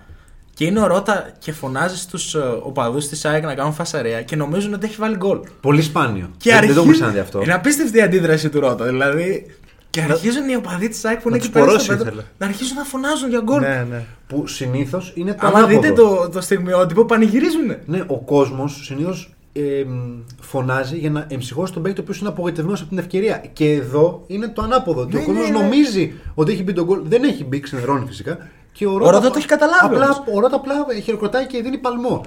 Και 0.54 0.64
είναι 0.64 0.80
ο 0.80 0.86
Ρότα 0.86 1.30
και 1.38 1.52
φωνάζει 1.52 1.96
στους 1.96 2.34
οπαδούς 2.62 3.08
της 3.08 3.24
ΑΕΚ 3.24 3.44
να 3.44 3.54
κάνουν 3.54 3.72
φασαρία 3.72 4.22
και 4.22 4.36
νομίζουν 4.36 4.74
ότι 4.74 4.86
έχει 4.86 4.96
βάλει 4.98 5.16
γκολ. 5.16 5.38
Πολύ 5.60 5.82
σπάνιο. 5.82 6.30
Και 6.36 6.50
δεν, 6.50 6.52
δεν 6.52 6.52
το 6.52 6.56
αρχίζει- 6.56 6.78
έχουμε 6.78 6.92
ξαναδεί 6.92 7.18
αυτό. 7.18 7.42
Είναι 7.42 7.54
απίστευτη 7.54 7.98
η 7.98 8.02
αντίδραση 8.02 8.48
του 8.48 8.60
Ρότα. 8.60 8.84
Δηλαδή. 8.84 9.56
Και 10.04 10.12
αρχίζουν 10.12 10.48
οι 10.48 10.54
οπαδοί 10.56 10.88
της 10.88 11.04
ΑΕΚ 11.04 11.20
που 11.20 11.28
είναι 11.28 11.36
να 11.38 11.44
εκεί 11.44 11.52
τους 11.52 11.54
πέρα 11.62 11.64
στο 11.66 11.72
πορώσει 11.72 11.88
πέτρο 11.88 12.06
ήθελε. 12.06 12.22
να 12.38 12.46
αρχίζουν 12.46 12.76
να 12.76 12.84
φωνάζουν 12.84 13.28
για 13.28 13.40
γκολ. 13.44 13.60
Ναι, 13.60 13.86
ναι. 13.90 14.04
Που 14.26 14.46
συνήθως 14.46 15.12
είναι 15.14 15.34
το 15.34 15.46
Άμα 15.46 15.58
ανάποδο. 15.58 15.80
δείτε 15.80 15.92
το, 15.94 16.28
το 16.28 16.40
στιγμιότυπο, 16.40 17.04
πανηγυρίζουν. 17.04 17.76
Ναι, 17.86 18.04
ο 18.06 18.18
κόσμος 18.20 18.80
συνήθως 18.84 19.34
ε, 19.52 19.84
μ, 19.86 20.20
φωνάζει 20.40 20.98
για 20.98 21.10
να 21.10 21.26
εμψυχώσει 21.30 21.72
τον 21.72 21.82
παίκτη 21.82 22.00
ο 22.00 22.02
οποίος 22.02 22.18
είναι 22.18 22.28
απογοητευμένος 22.28 22.80
από 22.80 22.88
την 22.88 22.98
ευκαιρία. 22.98 23.44
Και 23.52 23.72
εδώ 23.72 24.24
είναι 24.26 24.48
το 24.48 24.62
ανάποδο. 24.62 25.00
ότι 25.00 25.14
Ναι, 25.14 25.20
ο 25.20 25.24
κόσμος 25.24 25.48
ναι, 25.50 25.56
ναι. 25.58 25.62
νομίζει 25.62 26.12
ότι 26.34 26.52
έχει 26.52 26.62
μπει 26.62 26.72
τον 26.72 26.84
γκολ. 26.84 27.00
Δεν 27.04 27.22
έχει 27.24 27.44
μπει, 27.44 27.60
ξενερώνει 27.60 28.06
φυσικά. 28.06 28.38
Και 28.72 28.86
Ο 28.86 28.98
Ρότα 28.98 29.20
το 29.30 29.34
έχει 29.36 29.46
καταλάβει 29.46 29.94
Απλά, 29.94 30.04
όμως. 30.04 30.22
ο 30.34 30.40
Ρότα 30.40 30.56
απλά 30.56 30.74
χειροκροτάει 31.02 31.46
και 31.46 31.62
δίνει 31.62 31.78
παλμό. 31.78 32.20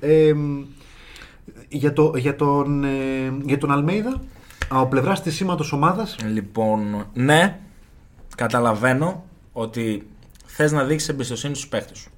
Ε, 0.00 0.32
για, 1.68 1.92
το, 1.92 2.12
για, 2.16 2.36
τον, 2.36 2.84
ε, 2.84 2.88
για 3.44 3.58
τον 3.58 3.72
Αλμέιδα, 3.72 4.20
από 4.68 4.86
πλευράς 4.86 5.22
της 5.22 5.34
σήματος 5.34 5.72
ομάδας, 5.72 6.16
Λοιπόν, 6.32 7.06
ναι, 7.12 7.58
καταλαβαίνω 8.36 9.24
ότι 9.52 10.08
θες 10.46 10.72
να 10.72 10.84
δείξεις 10.84 11.08
εμπιστοσύνη 11.08 11.54
στους 11.54 11.68
παίχτες 11.68 11.98
σου. 11.98 12.10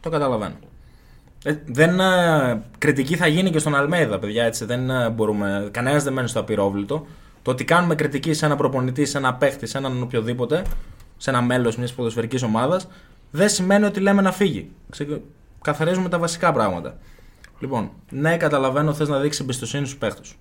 Το 0.00 0.10
καταλαβαίνω. 0.10 0.54
Ε, 1.44 1.54
δεν, 1.66 2.00
ε, 2.00 2.62
κριτική 2.78 3.16
θα 3.16 3.26
γίνει 3.26 3.50
και 3.50 3.58
στον 3.58 3.74
Αλμέιδα, 3.74 4.18
παιδιά, 4.18 4.44
έτσι. 4.44 4.64
Δεν 4.64 4.90
ε, 4.90 5.10
μπορούμε. 5.10 5.68
Κανένας 5.70 6.04
δεν 6.04 6.12
μένει 6.12 6.28
στο 6.28 6.40
απειρόβλητο. 6.40 7.06
Το 7.42 7.50
ότι 7.50 7.64
κάνουμε 7.64 7.94
κριτική 7.94 8.32
σε 8.32 8.46
ένα 8.46 8.56
προπονητή, 8.56 9.04
σε 9.04 9.18
ένα 9.18 9.34
παίχτη, 9.34 9.66
σε 9.66 9.78
έναν 9.78 10.02
οποιοδήποτε, 10.02 10.62
σε 11.16 11.30
ένα 11.30 11.42
μέλος 11.42 11.76
μιας 11.76 11.92
ποδοσφαιρικής 11.92 12.42
ομάδας, 12.42 12.88
δεν 13.30 13.48
σημαίνει 13.48 13.84
ότι 13.84 14.00
λέμε 14.00 14.22
να 14.22 14.32
φύγει. 14.32 14.70
Ξε... 14.90 15.20
Καθαρίζουμε 15.62 16.08
τα 16.08 16.18
βασικά 16.18 16.52
πράγματα. 16.52 16.98
Λοιπόν, 17.58 17.90
ναι, 18.10 18.36
καταλαβαίνω 18.36 18.92
θες 18.92 19.08
να 19.08 19.18
δείξεις 19.18 19.40
εμπιστοσύνη 19.40 19.86
στους 19.86 19.98
παίχτες 19.98 20.26
σου. 20.26 20.36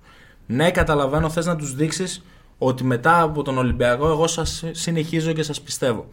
Ναι, 0.52 0.72
καταλαβαίνω 0.72 1.30
θες 1.30 1.46
να 1.46 1.56
τους 1.56 1.76
δείξεις 1.76 2.24
ότι 2.58 2.84
μετά 2.84 3.22
από 3.22 3.42
τον 3.44 3.58
Ολυμπιακό 3.58 4.08
εγώ 4.08 4.28
σας 4.28 4.64
συνεχίζω 4.72 5.34
και 5.34 5.44
σας 5.44 5.62
πιστεύω. 5.62 6.08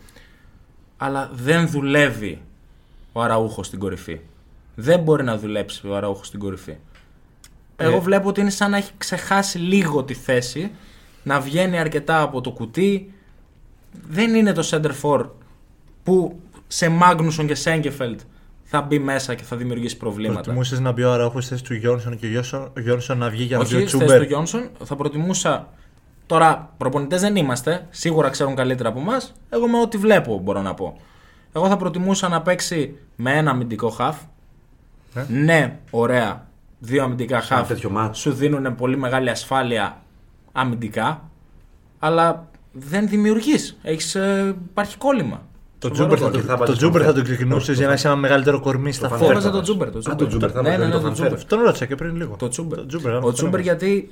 Αλλά 0.96 1.30
δεν 1.32 1.68
δουλεύει 1.68 2.42
ο 3.12 3.20
Αραούχος 3.22 3.66
στην 3.66 3.78
κορυφή. 3.78 4.20
Δεν 4.74 5.00
μπορεί 5.00 5.24
να 5.24 5.38
δουλέψει 5.38 5.86
ο 5.88 5.96
Αραούχος 5.96 6.26
στην 6.26 6.40
κορυφή. 6.40 6.76
Εγώ 7.76 7.96
Ε. 7.96 8.00
βλέπω 8.00 8.28
ότι 8.28 8.40
είναι 8.40 8.50
σαν 8.50 8.70
να 8.70 8.76
έχει 8.76 8.90
ξεχάσει 8.98 9.58
λίγο 9.58 10.04
τη 10.04 10.14
θέση, 10.14 10.70
να 11.22 11.40
βγαίνει 11.40 11.78
αρκετά 11.78 12.20
από 12.20 12.40
το 12.40 12.50
κουτί. 12.50 13.14
Δεν 14.08 14.34
είναι 14.34 14.52
το 14.52 14.68
center 14.70 14.90
for 15.02 15.26
που 16.02 16.40
σε 16.66 16.88
Μάγνουσον 16.88 17.46
και 17.46 17.54
Σέγκεφελτ 17.54 18.20
θα 18.68 18.82
μπει 18.82 18.98
μέσα 18.98 19.34
και 19.34 19.42
θα 19.42 19.56
δημιουργήσει 19.56 19.96
προβλήματα. 19.96 20.40
Προτιμούσες 20.40 20.80
να 20.80 20.92
μπει 20.92 21.02
ο 21.02 21.12
Αραούχο 21.12 21.40
στη 21.40 21.50
θέση 21.50 21.64
του 21.64 21.74
Γιόνσον 21.74 22.16
και 22.18 22.26
ο 22.26 22.28
Γιόνσον- 22.28 22.70
ο 22.76 22.80
Γιόνσον 22.80 23.18
να 23.18 23.28
βγει 23.30 23.42
για 23.42 23.58
να 23.58 23.64
μπει 23.64 23.74
ο 23.74 23.76
Όχι, 23.78 23.86
στη 23.86 23.96
θέση 23.96 24.04
Τσούμπερ; 24.06 24.22
του 24.26 24.28
Γιόνσον 24.32 24.68
θα 24.84 24.96
προτιμούσα. 24.96 25.68
Τώρα, 26.26 26.70
προπονητές 26.76 27.20
δεν 27.20 27.36
είμαστε. 27.36 27.86
Σίγουρα 27.90 28.28
ξέρουν 28.28 28.54
καλύτερα 28.54 28.88
από 28.88 29.00
εμάς. 29.00 29.32
Εγώ 29.50 29.68
με 29.68 29.78
ό,τι 29.80 29.96
βλέπω 29.96 30.38
μπορώ 30.38 30.62
να 30.62 30.74
πω. 30.74 30.96
Εγώ 31.52 31.68
θα 31.68 31.76
προτιμούσα 31.76 32.28
να 32.28 32.42
παίξει 32.42 32.98
με 33.16 33.32
ένα 33.36 33.50
αμυντικό 33.50 33.88
χαφ. 33.88 34.16
Ε; 35.14 35.24
Ναι, 35.28 35.78
ωραία. 35.90 36.46
Δύο 36.78 37.02
αμυντικά 37.02 37.40
Σε 37.40 37.48
ένα 37.54 37.60
χαφ 37.62 37.68
τέτοιο 37.68 37.90
μάτς. 37.90 38.18
σου 38.18 38.32
δίνουν 38.32 38.74
πολύ 38.74 38.96
μεγάλη 38.96 39.30
ασφάλεια 39.30 40.02
αμυντικά. 40.52 41.30
Αλλά 41.98 42.48
δεν 42.72 43.08
δημιουργείς. 43.08 43.78
Έχεις, 43.82 44.14
ε, 44.14 44.54
υπάρχει 44.70 44.96
κόλλημα. 44.96 45.42
Το 45.78 45.88
Σοβαρό 45.94 46.14
Τζούμπερ 46.14 46.18
θα, 46.18 46.24
κόλλημα. 46.24 46.42
το, 46.42 46.48
Θα 46.48 46.56
βάζεις 46.56 46.74
το 46.74 46.78
Τζούμπερ 46.80 47.02
τον 47.02 47.10
θα 47.10 47.16
το 47.18 47.24
Φέρ. 47.24 47.34
ξεκινούσε 47.34 47.66
Το- 47.66 47.72
για 47.72 47.82
να 47.82 47.88
το- 47.88 47.94
είσαι 47.98 48.06
ένα 48.06 48.16
μεγαλύτερο 48.16 48.60
κορμί 48.60 48.92
στα 48.92 49.08
Φέρ 49.08 49.18
φόρ. 49.18 49.26
θα 49.26 49.32
Έβαζα 49.32 49.50
τον 49.50 49.52
βάζεις. 49.58 49.68
Τζούμπερ. 49.74 49.90
Το 49.90 49.98
Α, 49.98 50.00
Τζούμπερ. 50.00 50.18
τον 50.18 50.28
Τζούμπερ, 50.28 50.50
θα 50.52 50.62
Ναι, 50.62 50.68
βάζεις 50.68 50.78
ναι, 50.80 50.86
ναι, 50.86 50.92
τον 50.92 51.02
τον 51.02 51.14
Φανφέρ. 51.14 51.26
Τζούμπερ. 51.38 51.48
Τον 51.58 51.60
ρώτησα 51.66 51.84
και 51.86 51.94
πριν 51.94 52.16
λίγο. 52.16 52.34
Το 52.38 52.48
Τζούμπερ. 52.48 52.78
Το 52.78 52.86
Τζούμπερ, 52.86 53.12
Ο 53.12 53.16
αυτό 53.16 53.32
Τζούμπερ 53.32 53.60
είναι. 53.60 53.68
γιατί 53.68 54.10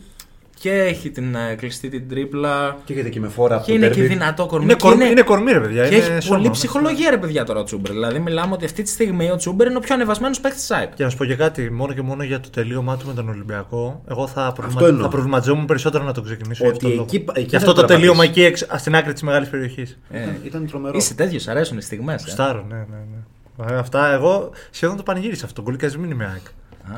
και 0.61 0.73
έχει 0.73 1.11
την 1.11 1.34
ε, 1.34 1.54
κλειστή 1.54 1.88
την 1.88 2.08
τρίπλα. 2.08 2.76
Και 2.84 2.92
έχετε 2.92 3.08
και 3.08 3.20
με 3.20 3.28
φόρα 3.28 3.54
από 3.56 3.64
Και 3.64 3.70
το 3.70 3.76
είναι 3.76 3.88
και 3.88 4.02
derby. 4.04 4.08
δυνατό 4.08 4.46
κορμί. 4.46 4.64
Είναι, 4.64 4.75
και 4.75 4.80
κορμί, 4.88 5.04
είναι 5.06 5.23
κορμί, 5.23 5.52
ρε 5.52 5.61
παιδιά. 5.61 5.88
Και 5.88 5.94
είναι 5.94 6.04
έχει 6.04 6.23
σώμα, 6.23 6.34
πολλή 6.37 6.46
ναι. 6.46 6.52
ψυχολογία, 6.52 7.11
ρε 7.11 7.16
παιδιά, 7.16 7.44
τώρα 7.44 7.61
ο 7.61 7.64
Τσούμπερ. 7.64 7.92
Δηλαδή, 7.92 8.18
μιλάμε 8.18 8.52
ότι 8.52 8.64
αυτή 8.64 8.82
τη 8.82 8.88
στιγμή 8.90 9.30
ο 9.30 9.37
Τσούμπερ 9.37 9.66
είναι 9.66 9.76
ο 9.76 9.80
πιο 9.80 9.94
ανεβασμένος 9.94 10.40
παίκτης 10.40 10.61
της 10.61 10.70
ΑΕΚ. 10.70 10.94
Και 10.94 11.04
να 11.04 11.11
σου 11.11 11.16
πω 11.16 11.25
και 11.25 11.34
κάτι, 11.34 11.70
μόνο 11.73 11.92
και 11.92 12.02
μόνο 12.02 12.23
για 12.23 12.40
το 12.40 12.50
τελείωμά 12.50 12.96
του 12.96 13.06
με 13.06 13.12
τον 13.14 13.28
Ολυμπιακό, 13.28 14.02
εγώ 14.08 14.26
θα, 14.26 14.52
προβλημα... 14.54 14.78
Αυτό 14.80 14.87
εννοώ. 14.87 15.02
θα 15.02 15.08
προβληματιζόμουν 15.08 15.64
περισσότερο 15.64 16.04
να 16.04 16.12
το 16.12 16.23
ξεκινήσω. 16.23 16.66
Ότι 16.66 16.76
για 16.87 16.88
αυτό 16.88 16.96
το 16.96 17.02
εκεί- 17.02 17.25
λόγο. 17.25 17.32
εκεί 17.37 17.44
Γι' 17.44 17.50
θα 17.50 17.56
αυτό 17.56 17.73
το 17.73 17.80
το 17.80 17.87
τελείωμα 17.87 18.14
τραβήξεις. 18.23 18.42
εκεί 18.42 18.64
εξ- 18.64 18.80
στην 18.80 18.94
άκρη 18.96 19.12
της 19.12 19.23
μεγάλης 19.23 19.49
περιοχής. 19.49 19.99
Ήταν- 20.11 20.37
Ήταν 20.44 20.66
τρομερό. 20.66 20.96
Είσαι 20.96 21.14
τέτοιος, 21.14 21.49
αρέσουν 21.49 21.78
οι 21.78 21.82
στιγμές. 21.82 22.25
Ε. 22.26 22.30
Στάρο, 22.30 22.64
ναι, 22.68 22.75
ναι, 22.76 22.82
ναι. 22.87 23.75
Ε, 23.75 23.76
Αυτά 23.78 24.12
εγώ 24.12 24.50
σχεδόν 24.70 24.96
το 24.96 25.02
πανηγύρισα 25.02 25.44
αυτό. 25.46 25.62
Γκολ 25.62 25.76
και 25.76 25.87
ας 25.87 25.96
μην 25.96 26.11
είμαι 26.11 26.25
ΑΕΚ. 26.25 26.46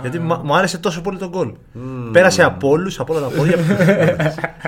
Γιατί 0.00 0.18
μα- 0.18 0.40
μου 0.44 0.56
άρεσε 0.56 0.78
τόσο 0.78 1.00
πολύ 1.00 1.18
τον 1.18 1.28
γκολ. 1.28 1.52
Πέρασε 2.12 2.42
από 2.42 2.68
όλους, 2.68 3.00
από 3.00 3.14
όλα 3.14 3.28
τα 3.28 3.34
πόδια. 3.36 3.56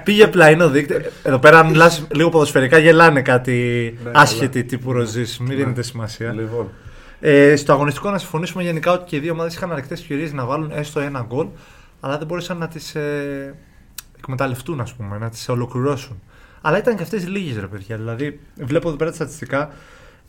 Πήγε 0.04 0.26
πλαϊνό 0.26 0.68
δείκτη. 0.68 0.94
Εδώ 1.22 1.38
πέρα, 1.38 1.58
αν 1.58 1.66
μιλάς 1.66 2.06
λίγο 2.14 2.28
ποδοσφαιρικά, 2.28 2.78
γελάνε 2.78 3.22
κάτι 3.22 3.52
Ναι, 4.04 4.10
άσχετη 4.14 4.64
τύπου 4.64 4.92
ροζής. 4.92 5.38
Μην 5.38 5.56
δίνετε 5.56 5.82
σημασία. 5.82 6.32
Λοιπόν. 6.32 6.68
Ε, 7.20 7.56
στο 7.56 7.72
αγωνιστικό 7.72 8.10
να 8.10 8.18
συμφωνήσουμε 8.18 8.62
γενικά 8.62 8.92
ότι 8.92 9.04
και 9.04 9.16
οι 9.16 9.18
δύο 9.18 9.32
ομάδες 9.32 9.54
είχαν 9.54 9.72
αρκετές 9.72 10.00
ευκαιρίες 10.00 10.32
να 10.32 10.44
βάλουν 10.44 10.70
έστω 10.74 11.00
ένα 11.00 11.24
γκολ, 11.28 11.46
αλλά 12.00 12.18
δεν 12.18 12.26
μπορούσαν 12.26 12.56
να 12.58 12.68
τις 12.68 12.94
ε, 12.94 13.54
εκμεταλλευτούν, 14.18 14.80
ας 14.80 14.94
πούμε, 14.94 15.18
να 15.18 15.28
τις 15.30 15.48
ολοκληρώσουν. 15.48 16.22
Αλλά 16.60 16.78
ήταν 16.78 16.96
και 16.96 17.02
αυτές 17.02 17.28
λίγες, 17.28 17.60
ρε 17.60 17.66
παιδιά. 17.66 17.96
Δηλαδή, 17.96 18.40
βλέπω 18.56 18.88
εδώ 18.88 18.96
πέρα 18.96 19.10
τα 19.10 19.16
στατιστικά. 19.16 19.70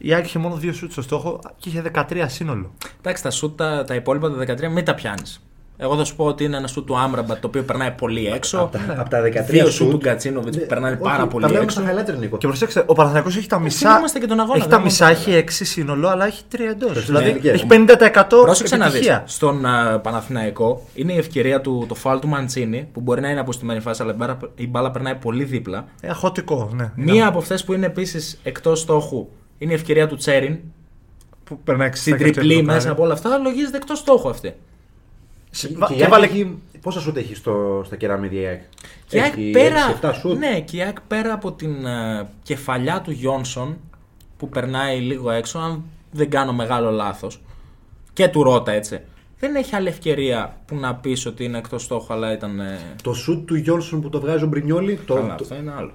Η 0.01 0.13
Άκη 0.13 0.25
είχε 0.27 0.39
μόνο 0.39 0.55
δύο 0.55 0.73
σουτ 0.73 0.91
στο 0.91 1.01
στόχο 1.01 1.39
και 1.57 1.69
είχε 1.69 1.83
13 1.95 2.25
σύνολο. 2.27 2.71
Εντάξει, 2.99 3.23
τα 3.23 3.31
σουτ 3.31 3.57
τα, 3.57 3.83
τα 3.87 3.95
υπόλοιπα 3.95 4.29
τα 4.31 4.53
13 4.67 4.71
μην 4.71 4.85
τα 4.85 4.95
πιάνεις. 4.95 5.43
Εγώ 5.81 5.95
θα 5.97 6.03
σου 6.03 6.15
πω 6.15 6.25
ότι 6.25 6.43
είναι 6.43 6.57
ένα 6.57 6.67
σουτ 6.67 6.85
του 6.87 6.97
Άμραμπατ 6.99 7.39
το 7.41 7.47
οποίο 7.47 7.63
περνάει 7.63 7.91
πολύ 7.91 8.25
έξω. 8.27 8.57
Από 8.59 8.77
τα- 8.77 8.95
από 9.01 9.09
τα 9.09 9.21
13 9.21 9.45
Δύο 9.49 9.63
σουτ 9.63 9.71
σουτ, 9.73 9.89
του 9.89 9.97
Γκατσίνοβιτς 9.97 10.55
που 10.57 10.61
Ναι, 10.61 10.67
περνάνε 10.67 10.93
όχι, 10.93 11.03
πάρα 11.03 11.17
τα 11.17 11.27
πολύ 11.27 11.45
βλέπουμε 11.45 11.63
έξω. 11.71 11.81
στα 11.81 12.13
highlighter, 12.15 12.19
Νίκο. 12.19 12.37
Και 12.37 12.47
προσέξτε, 12.47 12.83
ο 12.87 12.93
Παναθηναϊκός 12.93 13.37
έχει 13.37 13.47
τα 13.47 13.59
μισά. 13.59 13.89
θυμόμαστε 13.89 14.19
και 14.19 14.25
τον 14.27 14.39
αγώνα, 14.39 14.57
έχει 14.57 14.67
δεν 14.67 14.77
τα 14.77 14.83
μισά, 14.83 15.05
μόνο 15.05 15.17
έχει 15.17 15.31
6 15.31 15.65
σύνολο, 15.65 16.07
αλλά 16.07 16.25
έχει 16.25 16.43
3 16.51 16.69
εντός. 16.69 17.05
Δηλαδή 17.05 17.29
ηλικία. 17.29 17.51
έχει 17.53 17.65
50% 17.65 18.41
Πρόσεξε 18.41 18.75
να 18.75 18.85
δεις. 18.85 18.93
επιτυχία. 18.93 19.23
Στον 19.27 19.65
α, 19.65 19.99
Παναθηναϊκό 19.99 20.81
είναι 20.93 21.13
η 21.13 21.17
ευκαιρία 21.17 21.61
του 21.61 21.85
το 21.87 21.95
φάλ 21.95 22.19
του 22.19 22.27
Μαντσίνη 22.27 22.87
που 22.93 23.01
μπορεί 23.01 23.21
να 23.21 23.29
είναι 23.29 23.39
αποστημένη 23.39 23.79
φάση, 23.79 24.01
αλλά 24.01 24.11
η 24.11 24.15
μπάλα, 24.15 24.37
η 24.55 24.67
μπάλα 24.67 24.91
περνάει 24.91 25.15
πολύ 25.15 25.43
δίπλα. 25.43 25.85
Ε, 26.01 26.07
αχωτικό, 26.09 26.69
ναι. 26.73 26.91
Μία 26.95 27.27
από 27.27 27.37
αυτές 27.37 27.63
που 27.63 27.73
είναι 27.73 27.85
επίσης 27.85 28.39
εκτός 28.43 28.79
στόχου 28.79 29.27
είναι 29.59 29.71
η 29.71 29.75
ευκαιρία 29.75 30.07
του 30.07 30.15
Τσέριν. 30.15 30.57
που 31.43 31.59
περνάει 31.63 31.89
Στην 31.93 32.13
60% 32.15 32.17
τριπλή 32.17 32.55
το 32.57 32.63
μέσα 32.63 32.77
κάνει. 32.79 32.89
από 32.91 33.03
όλα 33.03 33.13
αυτά 33.13 33.37
λογίζεται 33.37 33.77
εκτός 33.77 33.99
στόχου 33.99 34.29
αυτή. 34.29 34.53
Και, 35.51 35.67
Βα- 35.77 35.87
και 35.87 35.93
και 35.93 35.99
η 35.99 36.03
ΑΕΚ 36.03 36.11
βάλε- 36.11 36.29
έχει- 36.31 36.57
Πόσα 36.81 36.99
σουτ 36.99 37.17
έχει 37.17 37.35
στο, 37.35 37.81
στα 37.85 37.95
κεραμίδια 37.95 38.41
η 38.41 38.45
ΑΕΚ; 38.45 38.61
Και 39.07 39.17
η 39.17 39.21
ΑΕΚ 39.21 39.33
Έχει 39.33 39.51
πέρα, 39.51 39.79
6-7 40.01 40.11
σουτ. 40.19 40.37
ναι, 40.37 40.61
και 40.61 40.77
η 40.77 40.81
ΑΕΚ 40.81 41.01
πέρα 41.01 41.33
από 41.33 41.51
την 41.51 41.85
ε, 41.85 42.27
κεφαλιά 42.43 43.01
του 43.01 43.11
Γιόνσον 43.11 43.77
που 44.37 44.49
περνάει 44.49 44.99
λίγο 44.99 45.31
έξω, 45.31 45.59
αν 45.59 45.83
δεν 46.11 46.29
κάνω 46.29 46.53
μεγάλο 46.53 46.91
λάθος, 46.91 47.41
και 48.13 48.27
του 48.27 48.43
Ρότα 48.43 48.71
έτσι, 48.71 48.99
δεν 49.39 49.55
έχει 49.55 49.75
άλλη 49.75 49.87
ευκαιρία 49.87 50.57
που 50.65 50.75
να 50.75 50.95
πεις 50.95 51.25
ότι 51.25 51.43
είναι 51.43 51.57
εκτός 51.57 51.83
στόχου, 51.83 52.13
αλλά 52.13 52.33
ήταν... 52.33 52.59
ε, 52.59 52.79
Το 53.03 53.13
σουτ 53.13 53.47
του 53.47 53.55
Γιόνσον 53.55 54.01
που 54.01 54.09
το 54.09 54.19
βγάζει 54.19 54.43
ο 54.43 54.47
Μπρινιόλι. 54.47 54.99
Το, 55.05 55.13
καλά, 55.13 55.35
το, 55.35 55.43
αυτό 55.43 55.55
είναι 55.55 55.73
άλλο. 55.77 55.91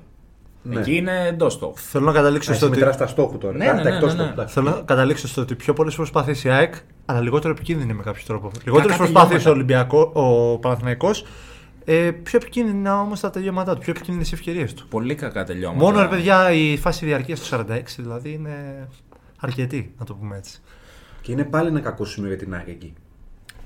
Ναι. 0.67 0.81
Εκεί 0.81 0.97
είναι 0.97 1.27
εντός 1.27 1.53
στόχου. 1.53 1.77
Θέλω 1.77 2.05
να 2.05 2.13
καταλήξω 2.13 2.53
Α, 2.53 2.55
στο 2.55 2.65
εσύ 2.67 2.75
ότι. 2.75 2.83
μετράς 2.85 3.01
τα 3.01 3.07
στόχου 3.13 3.39
τώρα. 3.39 3.57
Ναι, 3.57 3.65
Τα- 3.67 3.73
ναι, 3.73 3.83
τα 3.83 3.89
ναι, 3.89 3.95
εκτός 3.95 4.09
ναι, 4.15 4.17
ναι. 4.17 4.23
στόχου, 4.23 4.33
εντάξει. 4.33 4.55
Θέλω 4.55 4.71
να 4.71 4.81
καταλήξω 4.81 5.29
στο 5.29 5.41
ότι 5.41 5.55
πιο 5.55 5.73
πολλές 5.73 5.95
προσπάθειες 5.95 6.45
η 6.45 6.49
ΑΕΚ, 6.49 6.75
αλλά 7.07 7.21
λιγότερο 7.21 7.53
επικίνδυνη 7.55 7.93
με 7.93 8.03
κάποιο 8.03 8.23
τρόπο. 8.27 8.51
Λιγότερες 8.65 8.97
Κακά 8.97 9.11
προσπάθειες 9.11 9.47
ο 9.47 9.53
τελειώματα. 9.53 9.81
Ολυμπιακό, 9.91 10.11
ο 10.53 10.59
Παναθηναϊκός, 10.59 11.25
ε, 11.85 12.11
πιο 12.23 12.39
επικίνδυνα 12.43 13.01
όμως 13.01 13.21
τα 13.21 13.31
τελειώματά 13.31 13.75
του, 13.75 13.81
πιο 13.81 13.91
επικίνδυνες 13.97 14.33
ευκαιρίες 14.33 14.75
του. 14.75 14.87
Πολύ 14.89 15.15
κακά 15.15 15.45
τελειώματα. 15.45 15.85
Μόνο 15.85 16.01
ρε 16.01 16.09
παιδιά 16.09 16.53
η 16.53 16.77
φάση 16.77 17.07
διαρκείας 17.07 17.41
του 17.41 17.47
46 17.47 18.03
δηλαδή 18.03 18.33
είναι 18.33 18.89
αρκετή, 19.41 19.95
να 19.99 20.05
το 20.05 20.15
πούμε 20.15 20.37
έτσι. 20.37 20.61
Και 21.23 21.33
είναι 21.33 21.45
πάλι 21.45 21.69
ένα 21.69 21.81
κακό 21.81 22.05
σημείο 22.05 22.29
για 22.29 22.39
την 22.39 22.55
ΑΕΚ 22.55 22.69
εκεί. 22.69 22.93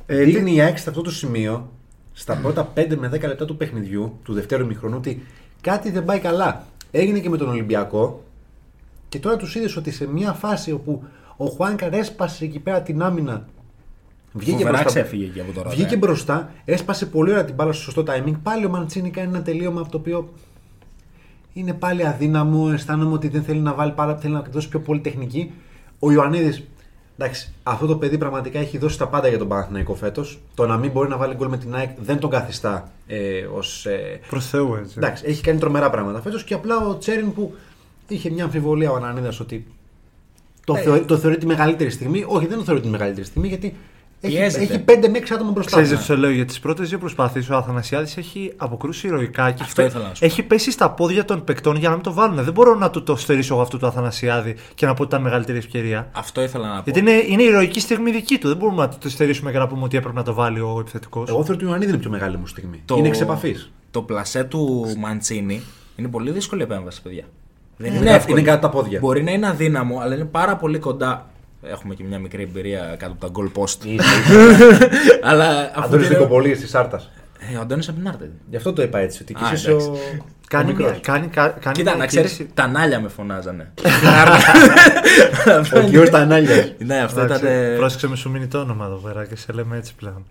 Ε, 0.06 0.22
Δείχνει 0.24 0.54
η 0.54 0.60
ΑΕΚ 0.60 0.78
σε 0.78 0.88
αυτό 0.88 1.02
το 1.02 1.10
σημείο, 1.10 1.70
στα 2.12 2.34
πρώτα 2.34 2.72
5 2.74 2.96
με 2.96 3.08
10 3.08 3.20
λεπτά 3.26 3.44
του 3.44 3.56
παιχνιδιού, 3.56 4.18
του 4.22 4.32
δευτέρου 4.32 4.64
ημιχρονού, 4.64 4.96
ότι 4.96 5.22
κάτι 5.60 5.90
δεν 5.90 6.04
πάει 6.04 6.18
καλά. 6.18 6.64
Έγινε 6.90 7.18
και 7.18 7.28
με 7.28 7.36
τον 7.36 7.48
Ολυμπιακό 7.48 8.22
και 9.08 9.18
τώρα 9.18 9.36
τους 9.36 9.54
είδες 9.54 9.76
ότι 9.76 9.90
σε 9.90 10.06
μια 10.06 10.32
φάση 10.32 10.72
όπου 10.72 11.02
ο 11.36 11.46
Χουάνκαρ 11.46 11.92
έσπασε 11.94 12.44
εκεί 12.44 12.58
πέρα 12.58 12.82
την 12.82 13.02
άμυνα. 13.02 13.46
Βγήκε 14.32 14.56
Φοβερά 14.56 14.70
μπροστά, 14.70 15.00
ξέφυγε 15.00 15.24
εκεί 15.24 15.40
από 15.40 15.52
το 15.52 15.62
Ρότα. 15.62 15.74
βγήκε 15.74 15.94
ε. 15.94 15.96
μπροστά, 15.96 16.50
έσπασε 16.64 17.06
πολύ 17.06 17.30
ωραία 17.30 17.44
την 17.44 17.54
μπάλα 17.54 17.72
στο 17.72 17.82
σωστό 17.82 18.04
timing. 18.06 18.34
Πάλι 18.42 18.64
ο 18.64 18.68
Μαντσίνη 18.68 19.10
κάνει 19.10 19.28
ένα 19.28 19.42
τελείωμα 19.42 19.80
από 19.80 19.90
το 19.90 19.96
οποίο 19.96 20.32
είναι 21.52 21.72
πάλι 21.72 22.06
αδύναμο. 22.06 22.70
Αισθάνομαι 22.72 23.12
ότι 23.12 23.28
δεν 23.28 23.42
θέλει 23.42 23.60
να 23.60 23.74
βάλει 23.74 23.92
πάρα, 23.92 24.16
θέλει 24.16 24.32
να 24.32 24.40
δώσει 24.40 24.68
πιο 24.68 24.80
πολύ 24.80 25.00
τεχνική. 25.00 25.52
Ο 25.98 26.12
Ιωαννίδης, 26.12 26.62
εντάξει, 27.18 27.52
αυτό 27.62 27.86
το 27.86 27.96
παιδί 27.96 28.18
πραγματικά 28.18 28.58
έχει 28.58 28.78
δώσει 28.78 28.98
τα 28.98 29.08
πάντα 29.08 29.28
για 29.28 29.38
τον 29.38 29.48
Παναθηναϊκό 29.48 29.94
φέτος. 29.94 30.38
Το 30.54 30.66
να 30.66 30.76
μην 30.76 30.90
μπορεί 30.90 31.08
να 31.08 31.16
βάλει 31.16 31.34
γκολ 31.34 31.48
με 31.48 31.58
την 31.58 31.74
ΑΕΚ 31.74 31.90
δεν 32.00 32.18
τον 32.18 32.30
καθιστά 32.30 32.90
ε, 33.06 33.40
ως. 33.54 33.86
Ε, 33.86 34.20
Προς 34.28 34.46
Θεού 34.48 34.74
έτσι. 34.74 34.94
εντάξει, 34.96 35.24
έχει 35.26 35.42
κάνει 35.42 35.58
τρομερά 35.58 35.90
πράγματα 35.90 36.20
φέτος 36.20 36.44
και 36.44 36.54
απλά 36.54 36.76
ο 36.86 36.98
Τσέριν 36.98 37.32
που 37.32 37.54
είχε 38.08 38.30
μια 38.30 38.44
αμφιβολία 38.44 38.90
ο 38.90 38.94
Ανανίδας 38.96 39.40
ότι 39.40 39.66
το, 40.64 40.74
Ε, 40.76 40.80
θεωρεί, 40.80 41.04
το 41.04 41.16
θεωρεί 41.16 41.38
τη 41.38 41.46
μεγαλύτερη 41.46 41.90
στιγμή. 41.90 42.24
Όχι, 42.28 42.46
δεν 42.46 42.58
το 42.58 42.64
θεωρεί 42.64 42.80
τη 42.80 42.88
μεγαλύτερη 42.88 43.26
στιγμή 43.26 43.48
γιατί 43.48 43.66
έχει, 43.66 43.76
Πιέζεται. 44.20 44.62
έχει 44.62 44.78
5 44.78 45.08
με 45.10 45.18
6 45.18 45.34
άτομα 45.34 45.50
μπροστά. 45.50 45.70
Ξέρεις 45.70 45.88
του. 45.88 45.94
γιατί 45.94 46.12
σου 46.12 46.16
λέω, 46.16 46.30
για 46.30 46.44
τι 46.44 46.58
πρώτες 46.62 46.88
δύο 46.88 46.98
προσπάθειες 46.98 47.48
ο 47.50 47.56
Αθανασιάδης 47.56 48.16
έχει 48.16 48.52
αποκρούσει 48.56 49.06
ηρωικά 49.06 49.50
και 49.50 49.62
Αυτό 49.62 49.80
έχει, 49.82 49.90
ήθελα 49.90 50.08
να 50.08 50.14
σου 50.14 50.20
πω. 50.20 50.26
έχει 50.26 50.42
πέσει 50.42 50.70
στα 50.70 50.90
πόδια 50.90 51.24
των 51.24 51.44
παικτών 51.44 51.76
για 51.76 51.88
να 51.88 51.94
μην 51.94 52.04
το 52.04 52.12
βάλουν. 52.12 52.44
Δεν 52.44 52.52
μπορώ 52.52 52.74
να 52.74 52.90
του 52.90 53.02
το 53.02 53.16
στερήσω 53.16 53.54
εγώ 53.54 53.62
αυτό 53.62 53.78
του 53.78 53.86
Αθανασιάδη 53.86 54.56
και 54.74 54.86
να 54.86 54.94
πω 54.94 55.02
ότι 55.02 55.10
ήταν 55.14 55.22
μεγαλύτερη 55.24 55.58
ευκαιρία. 55.58 56.08
Αυτό 56.12 56.42
ήθελα 56.42 56.68
να 56.68 56.74
πω. 56.74 56.80
Γιατί 56.84 56.98
είναι, 56.98 57.12
είναι 57.28 57.42
ηρωική 57.42 57.80
στιγμή 57.80 58.10
δική 58.10 58.38
του. 58.38 58.48
Δεν 58.48 58.56
μπορούμε 58.56 58.82
να 58.82 58.88
το 58.88 59.08
στερήσουμε 59.10 59.52
και 59.52 59.58
να 59.58 59.66
πούμε 59.66 59.82
ότι 59.84 59.96
έπρεπε 59.96 60.14
να 60.16 60.22
το 60.22 60.34
βάλει 60.34 60.60
ο 60.60 60.76
επιθετικός. 60.80 61.28
Εγώ 61.28 61.38
θεωρώ 61.38 61.54
ότι 61.54 61.64
ο 61.64 61.68
Ιωαννίδη 61.68 61.90
είναι 61.90 61.98
η 62.00 62.02
πιο 62.02 62.10
μεγάλη 62.10 62.36
μου 62.36 62.46
στιγμή. 62.46 62.82
Το- 62.84 62.96
Είναι 62.96 63.08
εξ 63.08 63.20
επαφή. 63.20 63.54
Το 63.90 64.02
πλασέ 64.02 64.44
του 64.44 64.86
Μαντσίνη 64.98 65.62
είναι 65.96 66.08
πολύ 66.08 66.30
δύσκολη 66.30 66.62
επέμβαση, 66.62 67.02
παιδιά. 67.02 67.24
Δεν 67.76 67.86
Είναι 67.86 67.96
είναι 67.96 68.04
κάτω- 68.06 68.18
εύκολο. 68.18 68.38
είναι 68.38 68.48
κάτω 68.48 68.60
τα 68.60 68.68
πόδια. 68.68 68.98
Μπορεί 69.00 69.22
να 69.22 69.30
είναι 69.30 69.46
αδύναμο, 69.48 69.98
αλλά 70.00 70.14
είναι 70.14 70.24
πάρα 70.24 70.56
πολύ 70.56 70.78
κοντά. 70.78 71.26
Έχουμε 71.62 71.94
και 71.94 72.04
μια 72.04 72.18
μικρή 72.18 72.42
εμπειρία 72.42 72.96
κάτω 72.98 73.12
από 73.20 73.26
τα 73.26 73.30
goal 73.34 73.62
post. 73.62 73.76
αλλά 75.30 75.70
αφού 75.74 75.80
Αντώνης 75.84 76.06
τη 76.06 76.12
λέω- 76.12 76.20
Νικοπολής 76.22 76.60
της 76.60 76.74
Άρτας. 76.74 77.10
Ε, 77.52 77.56
ο 77.56 77.60
Αντώνης 77.60 77.88
από 77.88 77.98
την 77.98 78.08
Άρτα. 78.08 78.26
Γι' 78.50 78.56
αυτό 78.56 78.72
το 78.72 78.82
είπα 78.82 78.98
έτσι. 78.98 79.22
Ότι 79.22 79.32
Α, 79.32 79.36
κι 79.48 79.54
είσαι 79.54 79.70
εντάξει. 79.70 79.88
ο... 79.88 79.98
Κάνει, 80.48 80.64
ο 80.64 80.66
μικρός. 80.74 80.90
μια, 80.90 81.00
κάνει, 81.00 81.26
κα- 81.26 81.48
κάνει 81.48 81.76
Κοίτα, 81.76 81.90
μια 81.90 81.98
να 81.98 82.06
ξέρεις, 82.06 82.32
κίνηση- 82.32 82.54
τα 82.54 82.66
νάλια 82.66 83.00
με 83.00 83.08
φωνάζανε. 83.08 83.72
Ο 85.74 85.80
Γιώργος 85.80 86.10
Τανάλιας. 86.10 86.72
ναι, 86.78 86.98
αυτό 87.00 87.20
Εντάξει, 87.20 87.44
ήταν. 87.44 87.56
ε, 87.56 87.76
Πρόσεξε 87.76 88.08
με 88.08 88.16
σου 88.16 88.30
μείνει 88.30 88.46
το 88.46 88.58
όνομα 88.58 88.84
εδώ 88.84 88.96
πέρα 88.96 89.26
και 89.26 89.36
σε 89.36 89.52
λέμε 89.52 89.76
έτσι 89.76 89.94
πλέον. 89.94 90.26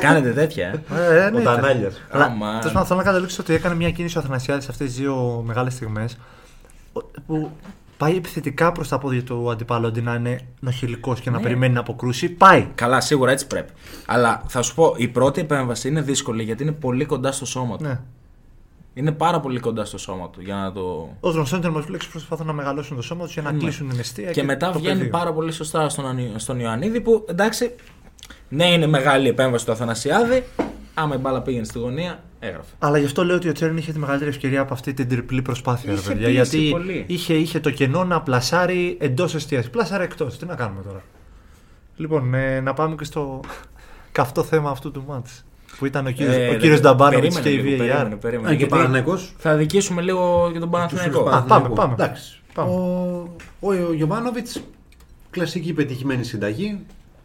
Κάνετε 0.00 0.30
τέτοια. 0.30 0.66
ε. 0.66 0.82
Ε, 1.16 1.30
Ο 1.34 1.40
Τανάλιας. 1.40 2.00
Αλλά 2.10 2.24
Αμάν. 2.24 2.58
τέλος 2.58 2.72
πάντων, 2.72 2.86
θέλω 2.88 2.98
να 2.98 3.04
καταλήξω 3.04 3.36
ότι 3.40 3.54
έκανε 3.54 3.74
μια 3.74 3.90
κίνηση 3.90 4.16
ο 4.18 4.20
Αθανασιάδης 4.20 4.68
αυτές 4.68 4.86
τις 4.86 4.96
δύο 4.96 5.42
μεγάλες 5.46 5.72
στιγμές 5.72 6.18
που 7.26 7.50
πάει 8.02 8.16
επιθετικά 8.16 8.72
προς 8.72 8.88
τα 8.88 8.98
πόδια 8.98 9.22
του 9.22 9.50
αντιπάλου 9.50 9.86
αντί 9.86 10.00
να 10.00 10.14
είναι 10.14 10.38
νοχηλικός 10.60 11.20
και 11.20 11.30
να 11.30 11.36
Ναι. 11.36 11.42
περιμένει 11.42 11.74
να 11.74 11.80
αποκρούσει. 11.80 12.28
Πάει. 12.28 12.68
Καλά, 12.74 13.00
σίγουρα 13.00 13.30
έτσι 13.32 13.46
πρέπει. 13.46 13.72
Αλλά 14.06 14.42
θα 14.48 14.62
σου 14.62 14.74
πω, 14.74 14.94
η 14.96 15.08
πρώτη 15.08 15.40
επέμβαση 15.40 15.88
είναι 15.88 16.00
δύσκολη 16.00 16.42
γιατί 16.42 16.62
είναι 16.62 16.72
πολύ 16.72 17.04
κοντά 17.04 17.32
στο 17.32 17.44
σώμα 17.46 17.76
του. 17.76 17.84
Ναι. 17.84 18.00
Είναι 18.94 19.12
πάρα 19.12 19.40
πολύ 19.40 19.60
κοντά 19.60 19.84
στο 19.84 19.98
σώμα 19.98 20.30
του 20.30 20.40
για 20.40 20.54
να 20.54 20.72
το. 20.72 20.80
Ω 21.20 21.30
γνωστό 21.30 21.54
είναι 21.56 21.64
τερματοφύλακε 21.64 22.06
προσπαθούν 22.10 22.46
να 22.46 22.52
μεγαλώσουν 22.52 22.96
το 22.96 23.02
σώμα 23.02 23.24
τους 23.24 23.32
για 23.32 23.42
να 23.42 23.52
Ναι. 23.52 23.58
κλείσουν 23.58 23.88
την 23.88 23.98
αιστεία. 23.98 24.30
Και 24.30 24.42
μετά 24.42 24.70
το 24.72 24.78
βγαίνει 24.78 24.96
πεδίο. 24.96 25.10
πάρα 25.10 25.32
πολύ 25.32 25.52
σωστά 25.52 25.88
στον, 25.88 26.06
Ανι- 26.06 26.40
στον 26.40 26.60
Ιωαννίδη 26.60 27.00
που 27.00 27.24
εντάξει, 27.28 27.74
ναι, 28.48 28.66
είναι 28.72 28.86
μεγάλη 28.86 29.28
επέμβαση 29.28 29.66
του 29.66 29.72
Αθανασιάδη. 29.72 30.44
Άμα 30.94 31.14
η 31.14 31.18
μπάλα 31.18 31.42
πήγαινε 31.42 31.64
στη 31.64 31.78
γωνία, 31.78 32.22
έγραφε. 32.46 32.72
Αλλά 32.78 32.98
γι' 32.98 33.04
αυτό 33.04 33.24
λέω 33.24 33.36
ότι 33.36 33.48
ο 33.48 33.52
Τσέριν 33.52 33.76
είχε 33.76 33.92
τη 33.92 33.98
μεγαλύτερη 33.98 34.30
ευκαιρία 34.30 34.60
από 34.60 34.74
αυτή 34.74 34.94
την 34.94 35.08
τριπλή 35.08 35.42
προσπάθεια. 35.42 35.90
ρε 35.92 35.98
Είχε 35.98 36.08
παιδιά, 36.08 36.26
πίεση 36.28 36.56
γιατί 36.58 36.70
πολύ. 36.70 37.04
είχε, 37.08 37.34
είχε 37.34 37.60
το 37.60 37.70
κενό 37.70 38.04
να 38.04 38.20
πλασάρει 38.22 38.96
εντός 39.00 39.34
εστίαση. 39.34 39.70
Πλάσαρε 39.70 40.04
εκτός. 40.04 40.38
Τι 40.38 40.46
να 40.46 40.54
κάνουμε 40.54 40.82
τώρα. 40.82 41.02
Λοιπόν, 41.96 42.34
ε, 42.34 42.60
να 42.60 42.74
πάμε 42.74 42.94
και 42.94 43.04
στο 43.04 43.40
καυτό 44.12 44.42
θέμα 44.42 44.70
αυτού 44.70 44.90
του 44.90 45.04
μάτς 45.08 45.44
Που 45.78 45.86
ήταν 45.86 46.06
ο 46.06 46.10
κύριος, 46.10 46.34
Ε, 46.34 46.48
ο 46.48 46.54
κύριος 46.54 46.80
δεν- 46.80 46.90
Νταμπάνοβιτς 46.90 47.34
περίμενε 47.40 47.62
και 47.62 47.68
η 47.68 47.70
λίγο, 47.72 47.84
VAR. 47.84 47.88
περίμενε, 47.96 48.16
περίμενε. 48.16 48.48
Αν 48.48 48.52
και 48.52 48.58
Γιατί 48.58 48.74
Παναθηναϊκός; 48.74 49.34
Θα 49.38 49.56
δικήσουμε 49.56 50.02
λίγο 50.02 50.50
και 50.52 50.58
τον 50.58 50.68
Τους 50.68 50.78
Παναθηναϊκό. 50.78 51.18
φίλους 51.18 51.28
Α, 51.34 51.42
Παναθηναϊκούς. 51.42 51.76
πάμε, 51.76 51.94
πάμε. 51.94 52.04
Εντάξει. 52.04 52.40
Πάμε. 52.54 52.70
Ο, 52.70 52.76
ο, 53.60 53.72
ο 53.88 53.92
Γιωβάνοβιτς, 53.92 54.62
κλασική 55.30 55.72
πετυχημένη 55.72 56.24
συνταγή. 56.24 56.78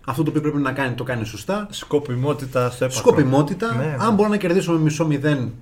Αυτό 0.09 0.23
το 0.23 0.29
οποίο 0.29 0.41
πρέπει 0.41 0.57
να 0.57 0.71
κάνει 0.71 0.95
το 0.95 1.03
κάνει 1.03 1.25
σωστά. 1.25 1.67
Σκοπιμότητα 1.69 2.69
στο 2.69 2.85
έπακρο. 2.85 3.01
Σκοπιμότητα. 3.01 3.75
Ναι. 3.75 3.95
Αν 3.99 4.13
μπορώ 4.13 4.29
να 4.29 4.37
κερδίσω 4.37 4.71
με 4.71 4.79
μισό 4.79 5.05
μηδέν, 5.05 5.53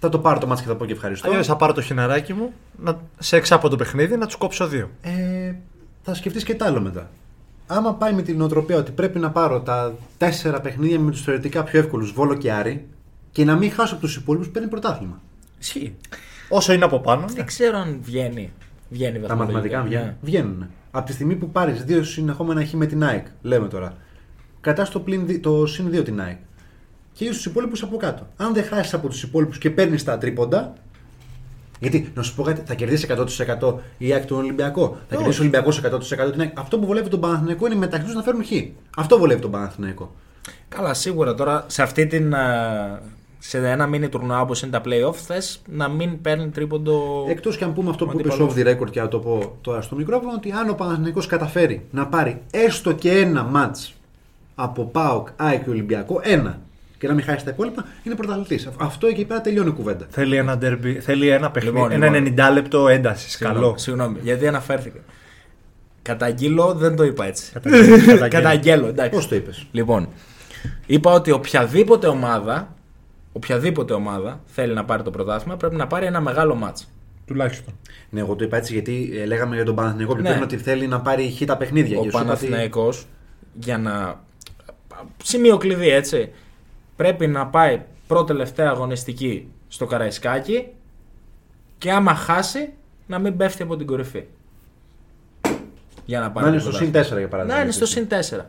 θα 0.00 0.08
το 0.08 0.18
πάρω 0.18 0.38
το 0.40 0.46
μάτς 0.46 0.60
και 0.60 0.66
θα 0.66 0.76
πω 0.76 0.86
και 0.86 0.92
ευχαριστώ. 0.92 1.28
Αλλιώς 1.28 1.46
θα 1.46 1.56
πάρω 1.56 1.72
το 1.72 1.80
χιναράκι 1.80 2.32
μου 2.32 2.52
να, 2.82 3.00
σε 3.18 3.36
εξάπο 3.36 3.68
το 3.68 3.76
παιχνίδι 3.76 4.16
να 4.16 4.26
τους 4.26 4.36
κόψω 4.36 4.66
δύο. 4.68 4.90
Ε, 5.02 5.54
θα 6.02 6.14
σκεφτείς 6.14 6.44
και 6.44 6.54
τ' 6.54 6.62
άλλο 6.62 6.80
μετά. 6.80 7.10
Άμα 7.66 7.94
πάει 7.94 8.12
με 8.12 8.22
την 8.22 8.36
νοοτροπία 8.36 8.76
ότι 8.76 8.90
πρέπει 8.90 9.18
να 9.18 9.30
πάρω 9.30 9.60
τα 9.60 9.94
τέσσερα 10.16 10.60
παιχνίδια 10.60 10.98
με 11.00 11.10
τους 11.10 11.22
θεωρητικά 11.22 11.62
πιο 11.62 11.78
εύκολους, 11.78 12.12
Βόλο 12.12 12.34
και 12.34 12.52
Άρη, 12.52 12.86
και 13.32 13.44
να 13.44 13.56
μην 13.56 13.72
χάσω 13.72 13.94
από 13.94 14.02
τους 14.02 14.16
υπόλοιπους, 14.16 14.48
παίρνει 14.48 14.68
πρωτάθλημα. 14.68 15.20
Ισχύει. 15.58 15.94
Όσο 16.48 16.72
είναι 16.72 16.84
από 16.84 17.00
πάνω. 17.00 17.20
ναι. 17.20 17.32
Δεν 17.32 17.46
ξέρω 17.46 17.78
αν 17.78 17.98
βγαίνει. 18.02 18.52
Βγαίνει 18.90 19.18
Τα 19.18 19.34
μαθηματικά 19.34 19.82
βγαίνουν. 19.82 20.04
Ναι. 20.06 20.16
βγαίνουν. 20.20 20.66
Από 20.90 21.06
τη 21.06 21.12
στιγμή 21.12 21.34
που 21.34 21.50
πάρεις 21.50 21.84
δύο 21.84 22.02
συνεχόμενα 22.04 22.64
χ 22.66 22.72
με 22.72 22.86
την 22.86 23.04
ΑΕΚ, 23.04 23.26
λέμε 23.42 23.68
τώρα, 23.68 23.96
κρατάς 24.60 24.90
το, 24.90 25.00
πλην 25.00 25.26
δι- 25.26 25.42
το 25.42 25.66
συν 25.66 25.88
2 25.92 26.04
την 26.04 26.20
ΑΕΚ 26.20 26.36
και 27.12 27.24
είσαι 27.24 27.32
στου 27.32 27.48
υπόλοιπους 27.48 27.82
από 27.82 27.96
κάτω. 27.96 28.26
Αν 28.36 28.54
δεν 28.54 28.64
χάσεις 28.64 28.94
από 28.94 29.08
τους 29.08 29.22
υπόλοιπους 29.22 29.58
και 29.58 29.70
παίρνεις 29.70 30.04
τα 30.04 30.18
τρίποντα. 30.18 30.72
Γιατί, 31.80 32.12
να 32.14 32.22
σου 32.22 32.34
πω 32.34 32.42
κάτι, 32.42 32.62
θα 32.64 32.74
κερδίσει 32.74 33.06
100% 33.60 33.74
η 33.98 34.12
ΑΕΚ 34.12 34.26
τον 34.26 34.38
Ολυμπιακό. 34.38 34.96
Θα 35.08 35.16
κερδίσει 35.16 35.38
ο 35.38 35.42
Ολυμπιακός 35.42 35.78
100% 35.78 36.30
την 36.32 36.40
ΑΕΚ. 36.40 36.58
Αυτό 36.58 36.78
που 36.78 36.86
βολεύει 36.86 37.08
τον 37.08 37.20
Παναθηναϊκό 37.20 37.66
είναι 37.66 37.74
μεταξύ 37.74 38.06
τους 38.06 38.14
να 38.14 38.22
φέρουν 38.22 38.44
χ. 38.44 38.48
Αυτό 38.96 39.18
βολεύει 39.18 39.40
τον 39.40 39.50
Παναθηναϊκό. 39.50 40.14
Καλά, 40.68 40.94
σίγουρα 40.94 41.34
τώρα 41.34 41.64
σε 41.68 41.82
αυτή 41.82 42.06
την. 42.06 42.34
Α, 43.38 43.42
Σε 43.42 43.58
ένα 43.68 43.88
mini 43.92 44.08
τουρνουά 44.10 44.40
όπως 44.40 44.62
είναι 44.62 44.70
τα 44.70 44.82
playoff, 44.84 45.14
θες 45.14 45.62
να 45.66 45.88
μην 45.88 46.20
παίρνει 46.20 46.48
τρίποντο. 46.48 47.26
Εκτός 47.28 47.56
και 47.56 47.64
αν 47.64 47.72
πούμε 47.74 47.90
αυτό 47.90 48.04
ο 48.04 48.08
που 48.08 48.18
είπε 48.20 48.28
αντίπαλος. 48.28 48.54
off 48.54 48.58
the 48.58 48.66
record 48.66 48.90
και 48.90 49.00
να 49.00 49.08
το 49.08 49.18
πω 49.18 49.56
τώρα 49.60 49.80
στο 49.80 49.96
μικρόφωνο, 49.96 50.32
ότι 50.34 50.50
αν 50.52 50.68
ο 50.68 50.74
Παναθηναϊκός 50.74 51.26
καταφέρει 51.26 51.86
να 51.90 52.06
πάρει 52.06 52.42
έστω 52.50 52.92
και 52.92 53.10
ένα 53.10 53.50
match 53.54 53.92
από 54.54 54.84
ΠΑΟΚ, 54.84 55.28
ΑΕΚ 55.36 55.64
και 55.64 55.70
Ολυμπιακό, 55.70 56.20
ένα, 56.22 56.60
και 56.98 57.06
να 57.08 57.14
μην 57.14 57.24
χάσει 57.24 57.44
τα 57.44 57.50
υπόλοιπα, 57.50 57.84
είναι 58.02 58.14
πρωταθλητής. 58.14 58.68
Αυτό 58.78 59.06
εκεί 59.06 59.24
πέρα 59.24 59.40
τελειώνει 59.40 59.68
η 59.68 59.72
κουβέντα. 59.72 60.06
Θέλει 60.10 60.36
ένα, 60.36 60.58
derby, 60.62 60.96
θέλει 61.00 61.28
ένα 61.28 61.50
παιχνίδι. 61.50 61.76
Λοιπόν, 61.76 61.92
ένα 61.92 62.18
λοιπόν. 62.18 62.48
90 62.50 62.52
λεπτό 62.52 62.88
έντασης. 62.88 63.32
Συγγνώμη, 63.32 63.60
Καλό. 63.60 63.74
Συγγνώμη, 63.78 64.18
γιατί 64.22 64.46
αναφέρθηκα. 64.46 64.98
Καταγγείλω, 66.02 66.74
δεν 66.74 66.96
το 66.96 67.04
είπα 67.04 67.24
έτσι. 67.26 67.52
Καταγγέλω. 67.52 68.28
Καταγγέλω, 68.38 68.86
εντάξει. 68.86 69.10
Πώς 69.10 69.28
το 69.28 69.34
είπες; 69.34 69.66
Λοιπόν, 69.72 70.08
είπα 70.86 71.12
ότι 71.12 71.30
οποιαδήποτε 71.30 72.06
ομάδα, 72.06 72.74
οποιαδήποτε 73.38 73.92
ομάδα 73.94 74.40
θέλει 74.46 74.74
να 74.74 74.84
πάρει 74.84 75.02
το 75.02 75.10
πρωτάθλημα 75.10 75.56
πρέπει 75.56 75.76
να 75.76 75.86
πάρει 75.86 76.06
ένα 76.06 76.20
μεγάλο 76.20 76.54
μάτς. 76.54 76.88
Τουλάχιστον. 77.26 77.74
Ναι, 78.10 78.20
εγώ 78.20 78.36
το 78.36 78.44
είπα 78.44 78.56
έτσι 78.56 78.72
γιατί 78.72 79.10
ε, 79.14 79.24
λέγαμε 79.24 79.54
για 79.54 79.64
τον 79.64 79.74
Παναθηναϊκό 79.74 80.14
και 80.16 80.22
Ναι. 80.22 80.30
πριν 80.30 80.42
ότι 80.42 80.56
θέλει 80.56 80.86
να 80.86 81.00
πάρει 81.00 81.30
χ 81.30 81.44
τα 81.44 81.56
παιχνίδια. 81.56 81.98
Ο 81.98 82.02
Και 82.02 82.10
σου 82.10 82.16
είπα 82.16 82.18
ότι- 82.18 82.26
Παναθηναϊκός 82.26 83.06
για 83.54 83.78
να... 83.78 84.20
Σημείο 85.24 85.56
κλειδί 85.56 85.88
έτσι. 85.88 86.30
Πρέπει 86.96 87.26
να 87.26 87.46
πάει 87.46 87.80
πρώτη 88.06 88.26
τελευταία 88.26 88.68
αγωνιστική 88.70 89.48
στο 89.68 89.86
Καραϊσκάκι 89.86 90.66
και 91.78 91.92
άμα 91.92 92.14
χάσει 92.14 92.72
να 93.06 93.18
μην 93.18 93.36
πέφτει 93.36 93.62
από 93.62 93.76
την 93.76 93.86
κορυφή. 93.86 94.24
Για 96.04 96.20
να 96.20 96.30
πάρει 96.30 96.46
Να 96.46 96.52
είναι 96.52 96.62
το 96.62 96.68
στο 96.70 96.78
συν 96.78 96.90
πρωτάθλημα. 96.90 97.16
4 97.16 97.18
για 97.20 97.28
παράδειγμα. 97.28 97.56
Να 97.58 97.62
είναι 97.62 97.72
στο 97.72 97.86
συν 97.86 98.06
4. 98.08 98.44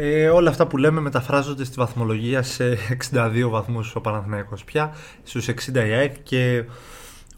Ε, 0.00 0.28
όλα 0.28 0.50
αυτά 0.50 0.66
που 0.66 0.76
λέμε 0.76 1.00
μεταφράζονται 1.00 1.64
στη 1.64 1.74
βαθμολογία 1.78 2.42
σε 2.42 2.78
62 3.14 3.48
βαθμούς 3.50 3.94
ο 3.94 4.00
Παναθηναϊκός 4.00 4.64
πια, 4.64 4.92
στους 5.22 5.48
60 5.48 5.74
η 5.74 5.78
ΑΕΚ 5.92 6.14
και 6.22 6.64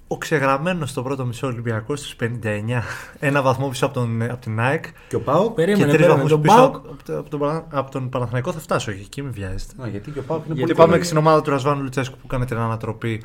ο 0.07 0.19
ξεγραμμένος 0.19 0.91
στο 0.91 1.03
πρώτο 1.03 1.25
μισό 1.27 1.47
Ολυμπιακός 1.47 1.99
στους 2.01 2.15
59. 2.21 2.83
Ένα 3.19 3.43
βαθμό 3.43 3.69
πίσω 3.69 3.85
από, 3.87 3.95
τον, 3.95 4.23
από 4.23 4.41
την 4.41 4.61
ΑΕΚ 4.61 4.85
Και 5.09 5.17
ο 5.17 5.21
Πάοκ; 5.21 5.55
Περίμενε, 5.55 5.85
και 5.85 5.97
τρεις 5.97 6.07
περίμενε. 6.07 6.13
βαθμούς 6.23 6.31
Τον 6.31 6.41
πίσω 6.43 6.57
ΠΑΟΚ- 6.57 6.75
από, 6.77 7.19
από, 7.19 7.31
τον, 7.31 7.39
Πανα- 7.41 7.67
από 7.71 7.91
τον 7.91 8.09
Παναθηναϊκό 8.09 8.53
θα 8.53 8.61
φτάσω 8.61 8.91
όχι, 8.91 9.01
εκεί 9.01 9.23
μην 9.23 9.33
βιάζεστε. 9.33 9.83
Α, 9.83 9.89
γιατί 9.89 10.11
και 10.11 10.19
ο 10.19 10.23
Πάοκ 10.23 10.45
είναι 10.45 10.55
Γιατί 10.55 10.73
πολύ 10.73 10.75
πάμε 10.75 10.93
πολύ- 10.93 11.05
στην 11.05 11.17
ομάδα 11.17 11.43
του 11.43 11.51
Ρασβάνου 11.51 11.83
Λουτσέσκου 11.83 12.19
που 12.19 12.27
κάνει 12.27 12.45
την 12.45 12.57
ανατροπή 12.57 13.23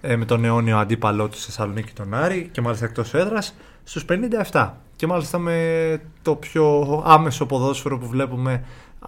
ε, 0.00 0.16
με 0.16 0.24
τον 0.24 0.44
αιώνιο 0.44 0.78
αντίπαλό 0.78 1.28
του 1.28 1.36
στη 1.36 1.44
Θεσσαλονίκη 1.44 1.92
τον 1.92 2.14
Άρη 2.14 2.48
και 2.52 2.60
μάλιστα 2.60 2.84
εκτός 2.84 3.14
έδρας 3.14 3.54
στους 3.84 4.04
57. 4.52 4.70
Και 4.96 5.06
μάλιστα 5.06 5.38
με 5.38 6.00
το 6.22 6.34
πιο 6.34 7.02
άμεσο 7.06 7.46
ποδόσφαιρο 7.46 7.98
που 7.98 8.06
βλέπουμε 8.06 8.64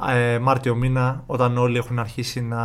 ε, 0.09 0.39
Μάρτιο 0.39 0.75
μήνα 0.75 1.23
όταν 1.27 1.59
όλοι 1.59 1.77
έχουν 1.77 1.99
αρχίσει 1.99 2.41
να 2.41 2.61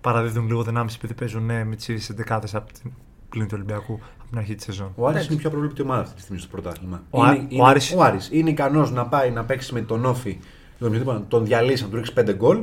παραδίδουν 0.00 0.46
λίγο 0.46 0.62
δυνάμεις 0.62 0.94
επειδή 0.94 1.14
παίζουν 1.14 1.50
ε, 1.50 1.64
με 1.64 1.76
τις 1.76 1.88
ίδιες 1.88 2.08
εντεκάδες 2.08 2.54
από 2.54 2.72
την 2.72 2.92
πλήν 3.28 3.44
του 3.46 3.52
Ολυμπιακού 3.54 3.92
από 4.18 4.28
την 4.28 4.38
αρχή 4.38 4.54
της 4.54 4.64
σεζόν. 4.64 4.92
Ο 4.96 5.06
Άρης 5.06 5.24
είναι 5.26 5.34
η 5.34 5.38
πιο 5.38 5.50
προβλήπτη 5.50 5.82
ομάδα 5.82 6.00
αυτή 6.00 6.14
τη 6.14 6.20
στιγμή 6.20 6.38
στο 6.40 6.48
πρωτάθλημα. 6.50 7.02
Ο 7.10 7.22
Άρη- 7.24 7.36
είναι, 7.38 7.46
ο 7.50 7.54
είναι, 7.54 7.68
Άρης- 7.68 7.94
ο 7.96 8.02
Άρης 8.02 8.28
είναι 8.32 8.50
ικανός 8.50 8.90
να 8.90 9.06
πάει 9.06 9.30
να 9.30 9.44
παίξει 9.44 9.74
με 9.74 9.80
τον 9.80 10.04
Όφη, 10.04 10.38
τον, 10.78 10.88
οποιοδήποτε, 10.88 11.18
να 11.18 11.24
τον 11.24 11.44
διαλύσει, 11.44 11.82
να 11.82 11.88
του 11.88 11.96
ρίξει 11.96 12.12
5 12.16 12.32
γκολ 12.34 12.62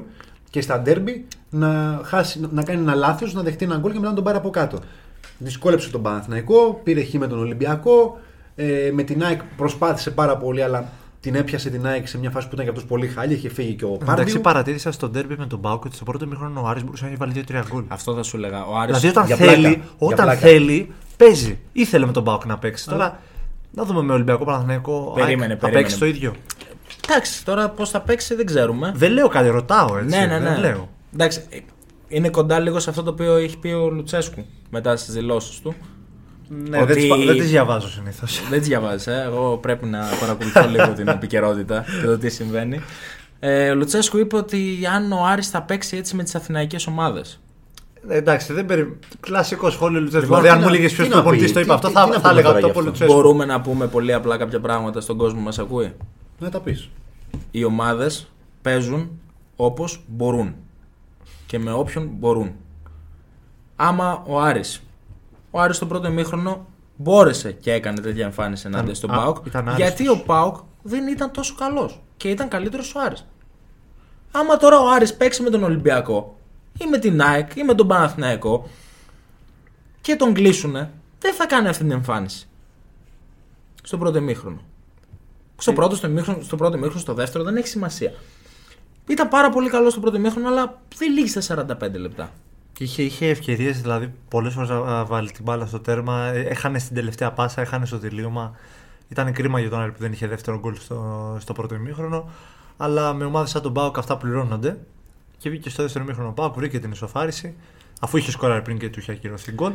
και 0.54 0.62
στα 0.62 0.80
ντέρμπι 0.80 1.26
να, 1.50 2.02
χάσει, 2.04 2.39
να- 2.39 2.48
να 2.52 2.63
κάνει 2.63 2.80
ένα 2.82 2.96
λάθος, 2.96 3.34
να 3.34 3.42
δεχτεί 3.42 3.66
ένα 3.66 3.78
γκολ 3.78 3.92
και 3.92 3.98
μετά 3.98 4.10
να 4.10 4.16
τον 4.16 4.24
πάρει 4.24 4.38
από 4.38 4.50
κάτω. 4.50 4.80
Δυσκόλεψε 5.38 5.89
τον 5.89 6.02
Παναθηναϊκό, 6.02 6.82
πήρε 6.84 7.04
χ 7.04 7.13
με 7.13 7.28
τον 7.28 7.39
Ολυμπιακό. 7.39 8.20
Ε, 8.56 8.89
με 8.94 9.04
την 9.04 9.24
ΑΕΚ 9.24 9.42
προσπάθησε 9.58 10.12
πάρα 10.12 10.38
πολύ, 10.38 10.62
αλλά 10.63 10.89
την 11.20 11.36
έπιασε 11.36 11.70
την 11.70 11.86
ΑΕΚ 11.88 12.08
σε 12.08 12.18
μια 12.18 12.30
φάση 12.30 12.48
που 12.48 12.54
ήταν 12.54 12.66
και 12.66 12.72
αυτός 12.72 12.86
πολύ 12.88 13.08
χάλια. 13.08 13.36
Είχε 13.36 13.50
φύγει 13.50 13.74
και 13.74 13.86
ο 13.86 13.88
Εντάξει, 14.02 14.06
Πάρντιου. 14.16 14.42
παρατήρησα 14.42 14.92
στον 14.92 15.12
τέρμπι 15.12 15.36
με 15.38 15.46
τον 15.46 15.60
Μπάουκ 15.60 15.86
ότι 15.86 15.96
στο 15.96 16.04
πρώτο 16.04 16.28
μήχρονο 16.28 16.62
ο 16.62 16.68
Άρης 16.68 16.84
μπορούσε 16.84 17.04
να 17.04 17.10
έχει 17.10 17.20
βάλει 17.20 17.34
2-3 17.34 17.63
γκολ. 17.72 17.84
Αυτό 17.88 18.13
θα 18.13 18.24
σου 18.24 18.38
έλεγα. 18.38 18.66
Ο 18.66 18.78
Άρης 18.78 19.00
Δηλαδή 19.00 19.08
όταν 19.08 19.26
για 19.26 19.36
θέλει, 19.36 19.52
πλάκα, 19.62 19.70
για 19.70 19.84
όταν 19.98 20.26
πλάκα. 20.26 20.39
θέλει, 20.39 20.92
παίζει. 21.18 21.60
Ήθελε 21.74 22.06
με 22.06 22.12
τον 22.12 22.24
Μπάουκ 22.24 22.46
να 22.46 22.58
παίξει. 22.58 22.89
Τώρα 22.89 23.20
να 23.72 23.84
δούμε 23.84 24.02
με 24.02 24.13
Ολυμπιακό 24.13 24.46
Παναθηναϊκό. 24.46 25.12
Περίμενε, 25.16 25.44
ΑΕΚ, 25.46 25.52
θα 25.54 25.58
περίμενε. 25.58 25.82
παίξει 25.84 26.00
το 26.00 26.06
ίδιο. 26.06 26.34
Εντάξει, 27.10 27.46
τώρα 27.46 27.69
πώς 27.69 27.89
θα 27.89 28.02
παίξει 28.02 28.36
δεν 28.36 28.46
ξέρουμε. 28.46 28.91
Δεν 28.96 29.12
λέω 29.12 29.28
κάτι, 29.28 29.50
ρωτάω 29.50 29.98
έτσι. 29.98 30.19
Ναι, 30.19 30.26
ναι, 30.26 30.39
ναι. 30.39 30.50
Δεν 30.50 30.60
λέω. 30.60 30.89
Εντάξει, 31.13 31.43
ε, 31.50 31.58
είναι 32.08 32.30
κοντά 32.30 32.60
λίγο 32.60 32.80
σε 32.80 32.89
αυτό 32.89 33.04
το 33.04 33.10
οποίο 33.10 33.36
έχει 33.36 33.58
πει 33.58 33.67
ο 33.67 33.89
Λουτσέσκου 33.89 34.46
μετά 34.69 34.96
στις 34.96 35.13
δηλώσεις 35.13 35.60
του. 35.60 35.76
Ναι, 36.69 36.78
Ότι- 36.78 36.86
δεν, 36.86 36.96
τις, 36.96 37.08
πα- 37.08 37.17
δεν 37.26 37.38
τις 37.38 37.50
διαβάζω 37.50 37.89
συνήθως. 37.89 38.41
Δεν 38.50 38.60
τις 38.60 38.67
διαβάζεις, 38.67 39.08
ε. 39.08 39.24
εγώ 39.26 39.58
πρέπει 39.58 39.86
να 39.86 40.00
παρακολουθώ 40.19 40.67
λίγο 40.69 40.88
την 40.93 41.08
επικαιρότητα 41.08 41.86
και 42.02 42.06
το 42.06 42.17
τι 42.17 42.30
συμβαίνει. 42.30 42.82
Ε, 43.39 43.69
ο 43.69 43.76
Λουτσέσκου 43.76 44.17
είπε 44.17 44.36
ότι 44.36 44.78
αν 44.96 45.12
ο 45.12 45.26
Άρης 45.26 45.50
θα 45.50 45.62
παίξει 45.62 45.98
έτσι 45.98 46.15
με 46.15 46.24
τις 46.24 46.36
αθηναϊκές 46.36 46.88
ομάδες 46.88 47.39
Εντάξει, 48.10 48.54
δεν 48.54 48.65
περι... 48.65 49.00
Κλασικό 49.19 49.69
σχόλιο 49.69 50.00
Λουτσέσκου. 50.00 50.26
Λοιπόν, 50.26 50.41
δηλαδή, 50.41 50.58
αν 50.58 50.58
τι 50.58 50.63
μου 50.63 50.69
να- 50.72 50.78
έλεγε 50.78 50.96
τι 50.96 51.02
ποιο 51.02 51.06
να 51.15 51.22
προπονητής 51.22 51.48
πει, 51.48 51.54
το 51.54 51.60
είπε 51.60 51.67
τι- 51.69 51.74
αυτό, 51.76 51.88
τι- 51.88 51.93
θα, 51.93 52.04
τι 52.04 52.10
να 52.10 52.13
θα 52.15 52.19
πούμε 52.22 52.32
έλεγα 52.32 52.48
τώρα 52.48 52.60
το 52.60 52.65
γι' 52.65 52.72
από 52.72 52.80
αυτό; 52.80 52.89
Λουτσέσκου. 52.91 53.13
Μπορούμε 53.13 53.46
να 53.46 53.62
πούμε 53.62 53.88
πολύ 53.88 54.13
απλά 54.13 54.38
κάποια 54.38 54.60
πράγματα 54.60 55.02
στον 55.02 55.17
κόσμο 55.17 55.38
που 55.38 55.43
μας 55.43 55.60
ακούει; 55.60 55.93
Να 56.39 56.50
τα 56.50 56.60
πεις. 56.60 56.89
Οι 57.52 57.63
ομάδες 57.63 58.28
παίζουν 58.62 59.19
όπως 59.56 60.04
μπορούν 60.08 60.56
και 61.46 61.60
με 61.60 61.72
όποιον 61.72 62.08
μπορούν. 62.08 62.52
Άμα 63.76 64.24
ο 64.28 64.39
Άρης, 64.39 64.84
ο 65.52 65.60
Άρης 65.60 65.76
στο 65.76 65.86
πρώτο 65.86 66.08
ημίχρονο 66.08 66.65
μπόρεσε 66.96 67.52
και 67.52 67.72
έκανε 67.72 68.02
τέτοια 68.02 68.26
εμφάνιση 68.26 68.67
ενάντια 68.67 68.93
στον 68.93 69.12
α, 69.12 69.15
Πάουκ. 69.15 69.46
ήταν 69.46 69.69
άριστος. 69.69 69.88
Γιατί 69.88 70.10
ο 70.10 70.24
Πάουκ 70.26 70.56
δεν 70.82 71.08
ήταν 71.08 71.32
τόσο 71.32 71.56
καλός 71.56 72.02
και 72.17 72.30
ήταν 72.30 72.48
καλύτερος 72.48 72.96
ο 72.96 73.00
Άρης. 73.00 73.26
Άμα 74.32 74.58
τώρα 74.58 74.80
ο 74.80 74.89
Άρης 74.89 75.15
παίξει 75.15 75.41
με 75.41 75.50
τον 75.50 75.63
Ολυμπιακό 75.63 76.38
ή 76.82 76.86
με 76.86 76.98
την 76.98 77.22
ΑΕΚ 77.22 77.56
ή 77.56 77.63
με 77.63 77.74
τον 77.74 77.88
Παναθηναϊκό 77.88 78.67
και 80.02 80.15
τον 80.15 80.34
κλείσουνε, 80.34 80.91
δεν 81.19 81.34
θα 81.34 81.46
κάνει 81.46 81.67
αυτή 81.67 81.84
την 81.84 81.91
εμφάνιση. 81.91 82.48
Στο 83.84 83.98
πρώτο 83.98 84.17
ημίχρονο. 84.17 84.62
Στο 85.63 85.73
πρώτο, 85.73 85.95
στο, 85.95 86.08
ημίχρονο, 86.08 86.41
στο 86.41 86.56
πρώτο 86.56 86.76
ημίχρονο, 86.78 86.99
στο 86.99 87.13
δεύτερο 87.13 87.43
δεν 87.43 87.56
έχει 87.56 87.67
σημασία. 87.67 88.13
Ήταν 89.08 89.28
πάρα 89.28 89.49
πολύ 89.49 89.69
καλό 89.69 89.89
στο 89.89 89.99
πρώτο 89.99 90.17
ημίχρονο, 90.17 90.47
αλλά 90.47 90.82
δεν 90.97 91.12
λύγει 91.12 91.28
στα 91.28 91.65
45 91.82 91.93
λεπτά. 91.93 92.32
Και 92.73 92.84
είχε, 92.84 93.04
είχε 93.04 93.30
ευκαιρίες, 93.30 93.82
δηλαδή 93.82 94.13
πολλές 94.30 94.54
φορές 94.54 94.69
να 94.69 95.06
βάλει 95.06 95.32
την 95.32 95.43
μπάλα 95.43 95.65
στο 95.65 95.80
τέρμα. 95.80 96.26
Ε, 96.26 96.41
Έχανε 96.41 96.80
στην 96.80 96.95
τελευταία 96.95 97.32
πάσα, 97.32 97.62
έχανε 97.62 97.86
στο 97.86 97.99
τελείωμα. 97.99 98.56
Ήταν 99.08 99.34
κρίμα 99.34 99.60
για 99.60 99.69
τον 99.69 99.80
Άρη 99.80 99.91
που 99.91 99.99
δεν 99.99 100.12
είχε 100.12 100.28
δεύτερο 100.28 100.60
γκολ 100.60 100.76
στο, 100.76 101.38
στο 101.39 101.54
πρώτο 101.54 101.76
ημίχρονο. 101.76 102.30
Αλλά 102.78 103.13
με 103.13 103.26
ομάδες 103.26 103.49
σαν 103.49 103.62
τον 103.62 103.73
Πάοκ 103.73 103.97
αυτά 103.97 104.17
πληρώνονται. 104.17 104.78
Και 105.38 105.49
βγήκε 105.49 105.69
στο 105.69 105.84
δεύτερο 105.84 106.04
ημίχρονο 106.04 106.30
ο 106.30 106.34
Πάοκ, 106.34 106.56
βρήκε 106.56 106.80
την 106.80 106.91
ισοφάριση. 106.91 107.56
Αφού 107.99 108.17
είχε 108.17 108.32
σκοράρει 108.32 108.62
πριν 108.62 108.78
και 108.78 108.89
του 108.89 108.99
είχε 108.99 109.12
ακυρωθεί 109.12 109.52
γκολ. 109.52 109.73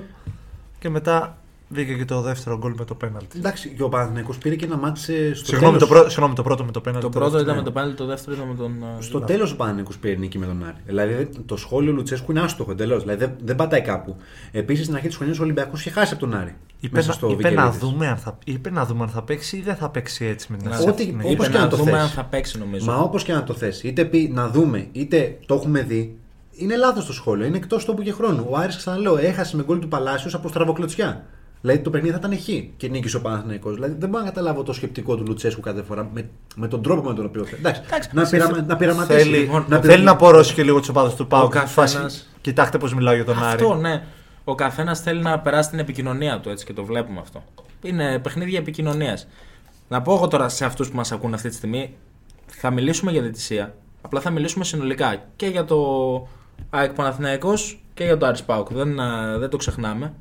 Και 0.78 0.88
μετά 0.88 1.38
βγήκε 1.68 1.94
και 1.94 2.04
το 2.04 2.20
δεύτερο 2.20 2.58
γκολ 2.58 2.74
με 2.78 2.84
το 2.84 2.94
πέναλτι. 2.94 3.38
Εντάξει, 3.38 3.68
και 3.68 3.82
ο 3.82 3.88
Παναθηναϊκός 3.88 4.38
πήρε 4.38 4.54
και 4.54 4.64
ένα 4.64 4.76
μάτσε 4.76 5.34
στο 5.34 5.44
Συγγνώμη, 5.46 5.76
τέλος. 5.76 5.88
το, 5.88 5.94
πρω... 5.94 6.08
συγγνώμη, 6.08 6.34
το 6.34 6.42
πρώτο 6.42 6.64
με 6.64 6.70
το 6.72 6.80
πέναλτι. 6.80 7.04
Το 7.06 7.18
πρώτο 7.18 7.38
ήταν 7.38 7.46
ναι. 7.54 7.60
με 7.60 7.62
το 7.62 7.72
πέναλτι, 7.72 7.96
το 7.96 8.06
δεύτερο 8.06 8.36
ήταν 8.36 8.48
με 8.48 8.54
τον. 8.54 8.72
ε, 8.98 9.02
Στο 9.02 9.18
Λάθο. 9.18 9.32
τέλος 9.32 9.52
ο 9.52 9.56
Παναθηναϊκός 9.56 9.98
πήρε 9.98 10.14
νίκη 10.14 10.38
με 10.38 10.46
τον 10.46 10.64
Άρη. 10.64 10.76
Δηλαδή 10.86 11.28
το 11.46 11.56
σχόλιο 11.56 11.92
Λουτσέσκου 11.92 12.30
είναι 12.30 12.40
άστοχο 12.40 12.70
εντελώς. 12.70 13.02
Δηλαδή 13.02 13.24
δεν, 13.24 13.34
δεν 13.44 13.56
πατάει 13.56 13.80
κάπου. 13.80 14.16
Επίσης 14.52 14.84
στην 14.84 14.96
αρχή 14.96 15.06
της 15.06 15.16
χρονιάς 15.16 15.38
ο 15.38 15.42
Ολυμπιακός 15.42 15.80
είχε 15.80 15.90
χάσει 15.90 16.12
από 16.14 16.22
τον 16.22 16.34
Άρη. 16.34 16.54
Είπε, 16.80 16.96
μέσα 16.96 17.08
να, 17.08 17.14
στο 17.14 17.28
είπε, 17.30 17.42
να 17.42 17.48
Βικελίδης. 17.50 17.78
δούμε 17.78 18.06
αν 18.08 18.16
θα, 18.16 18.38
είπε 18.44 18.70
να 18.70 18.84
δούμε 18.86 19.02
αν 19.02 19.08
θα 19.08 19.22
παίξει 19.22 19.56
ή 19.56 19.60
δεν 19.60 19.74
θα 19.76 19.88
παίξει 19.90 20.24
έτσι 20.24 20.46
με 20.52 20.56
την 20.58 20.68
Να- 20.68 20.74
αρχή. 20.76 20.88
Ό,τι- 20.88 21.04
Ναι. 21.06 21.22
όπως 21.22 21.32
Είπε 21.32 21.42
και 21.46 21.58
να 21.58 21.64
να 21.64 21.68
το 21.68 21.76
δούμε 21.76 21.90
θες. 21.90 22.00
αν 22.00 22.08
θα 22.08 22.24
παίξει 22.24 22.58
νομίζω. 22.58 22.84
Μα 22.86 22.96
όπως 22.96 23.22
και 23.22 23.32
να 23.32 23.44
το 23.44 23.54
θέσει, 23.54 23.88
είτε 23.88 24.04
πει 24.04 24.30
να 24.34 24.48
δούμε, 24.48 24.86
είτε 24.92 25.38
το 25.46 25.54
έχουμε 25.54 25.82
δει, 25.82 26.16
είναι 26.52 26.76
λάθος 26.76 27.06
το 27.06 27.12
σχόλιο. 27.12 27.46
Είναι 27.46 27.56
εκτός 27.56 27.84
τόπου 27.84 28.02
και 28.02 28.12
χρόνου. 28.12 28.46
Ο 28.50 28.56
Άρης, 28.56 28.76
ξαναλέω, 28.76 29.16
έχασε 29.16 29.56
με 29.56 29.62
γκολ 29.62 29.78
του 29.78 29.88
Παλάσιου 29.88 30.30
από 30.34 30.48
στραβοκλωτσιά. 30.48 31.24
Δηλαδή 31.60 31.80
το 31.80 31.90
παιχνίδι 31.90 32.12
θα 32.14 32.20
ήταν 32.26 32.38
χ 32.38 32.48
και 32.76 32.88
νίκησε 32.88 33.16
ο 33.16 33.20
Παναθηναϊκός. 33.20 33.74
Δηλαδή 33.74 33.94
δεν 33.98 34.08
μπορώ 34.08 34.22
να 34.24 34.28
καταλάβω 34.30 34.62
το 34.62 34.72
σκεπτικό 34.72 35.16
του 35.16 35.24
Λουτσέσκου 35.26 35.60
κάθε 35.60 35.82
φορά 35.82 36.10
με, 36.12 36.28
με 36.56 36.68
τον 36.68 36.82
τρόπο 36.82 37.08
με 37.08 37.14
τον 37.14 37.24
οποίο. 37.24 37.46
Εντάξει, 37.58 37.82
Εντάξει, 37.86 38.10
να, 38.12 38.24
σε- 38.24 38.36
πειραμα, 38.36 38.62
να 38.66 38.76
πειραματίσει. 38.76 39.18
Θέλει, 39.18 39.36
Λοιπόν, 39.38 39.64
να 39.68 39.80
θέλει 39.80 40.02
να 40.04 40.10
απορρώσει 40.10 40.54
και 40.54 40.62
λίγο 40.62 40.78
τους 40.78 40.88
οπαδούς 40.88 41.14
του 41.14 41.26
Πάουκ. 41.26 41.52
καθένας- 41.52 41.72
Φάση, 42.02 42.24
Κοιτάξτε 42.40 42.78
πώς 42.78 42.94
μιλάω 42.94 43.14
για 43.14 43.24
τον 43.24 43.38
Άρη. 43.44 43.62
Αυτό 43.62 43.74
ναι. 43.74 44.02
Ο 44.44 44.54
καθένας 44.54 45.00
θέλει 45.00 45.22
να 45.22 45.38
περάσει 45.38 45.70
την 45.70 45.78
επικοινωνία 45.78 46.40
του 46.40 46.48
έτσι 46.48 46.64
και 46.64 46.72
το 46.72 46.84
βλέπουμε 46.84 47.20
αυτό. 47.20 47.42
Είναι 47.82 48.18
παιχνίδια 48.18 48.58
επικοινωνίας. 48.58 49.26
Να 49.88 50.02
πω 50.02 50.14
εγώ 50.14 50.28
τώρα 50.28 50.48
σε 50.48 50.64
αυτούς 50.64 50.90
που 50.90 50.96
μας 50.96 51.12
ακούν 51.12 51.34
αυτή 51.34 51.48
τη 51.48 51.54
στιγμή, 51.54 51.94
θα 52.46 52.70
μιλήσουμε 52.70 53.10
για 53.12 53.20
διαιτησία. 53.22 53.74
Απλά 54.02 54.20
θα 54.20 54.30
μιλήσουμε 54.30 54.64
συνολικά 54.64 55.16
και 55.36 55.46
για 55.46 55.64
το 55.64 55.76
ΑΕΚ 56.70 56.92
Παναθηναϊκός 56.92 57.82
και 57.94 58.04
για 58.04 58.16
το 58.16 58.26
Άρης 58.26 58.42
Πάουκ. 58.42 58.72
Δεν, 58.72 59.00
α, 59.00 59.38
δεν 59.38 59.48
το 59.50 59.56
ξεχνάμε. 59.56 60.12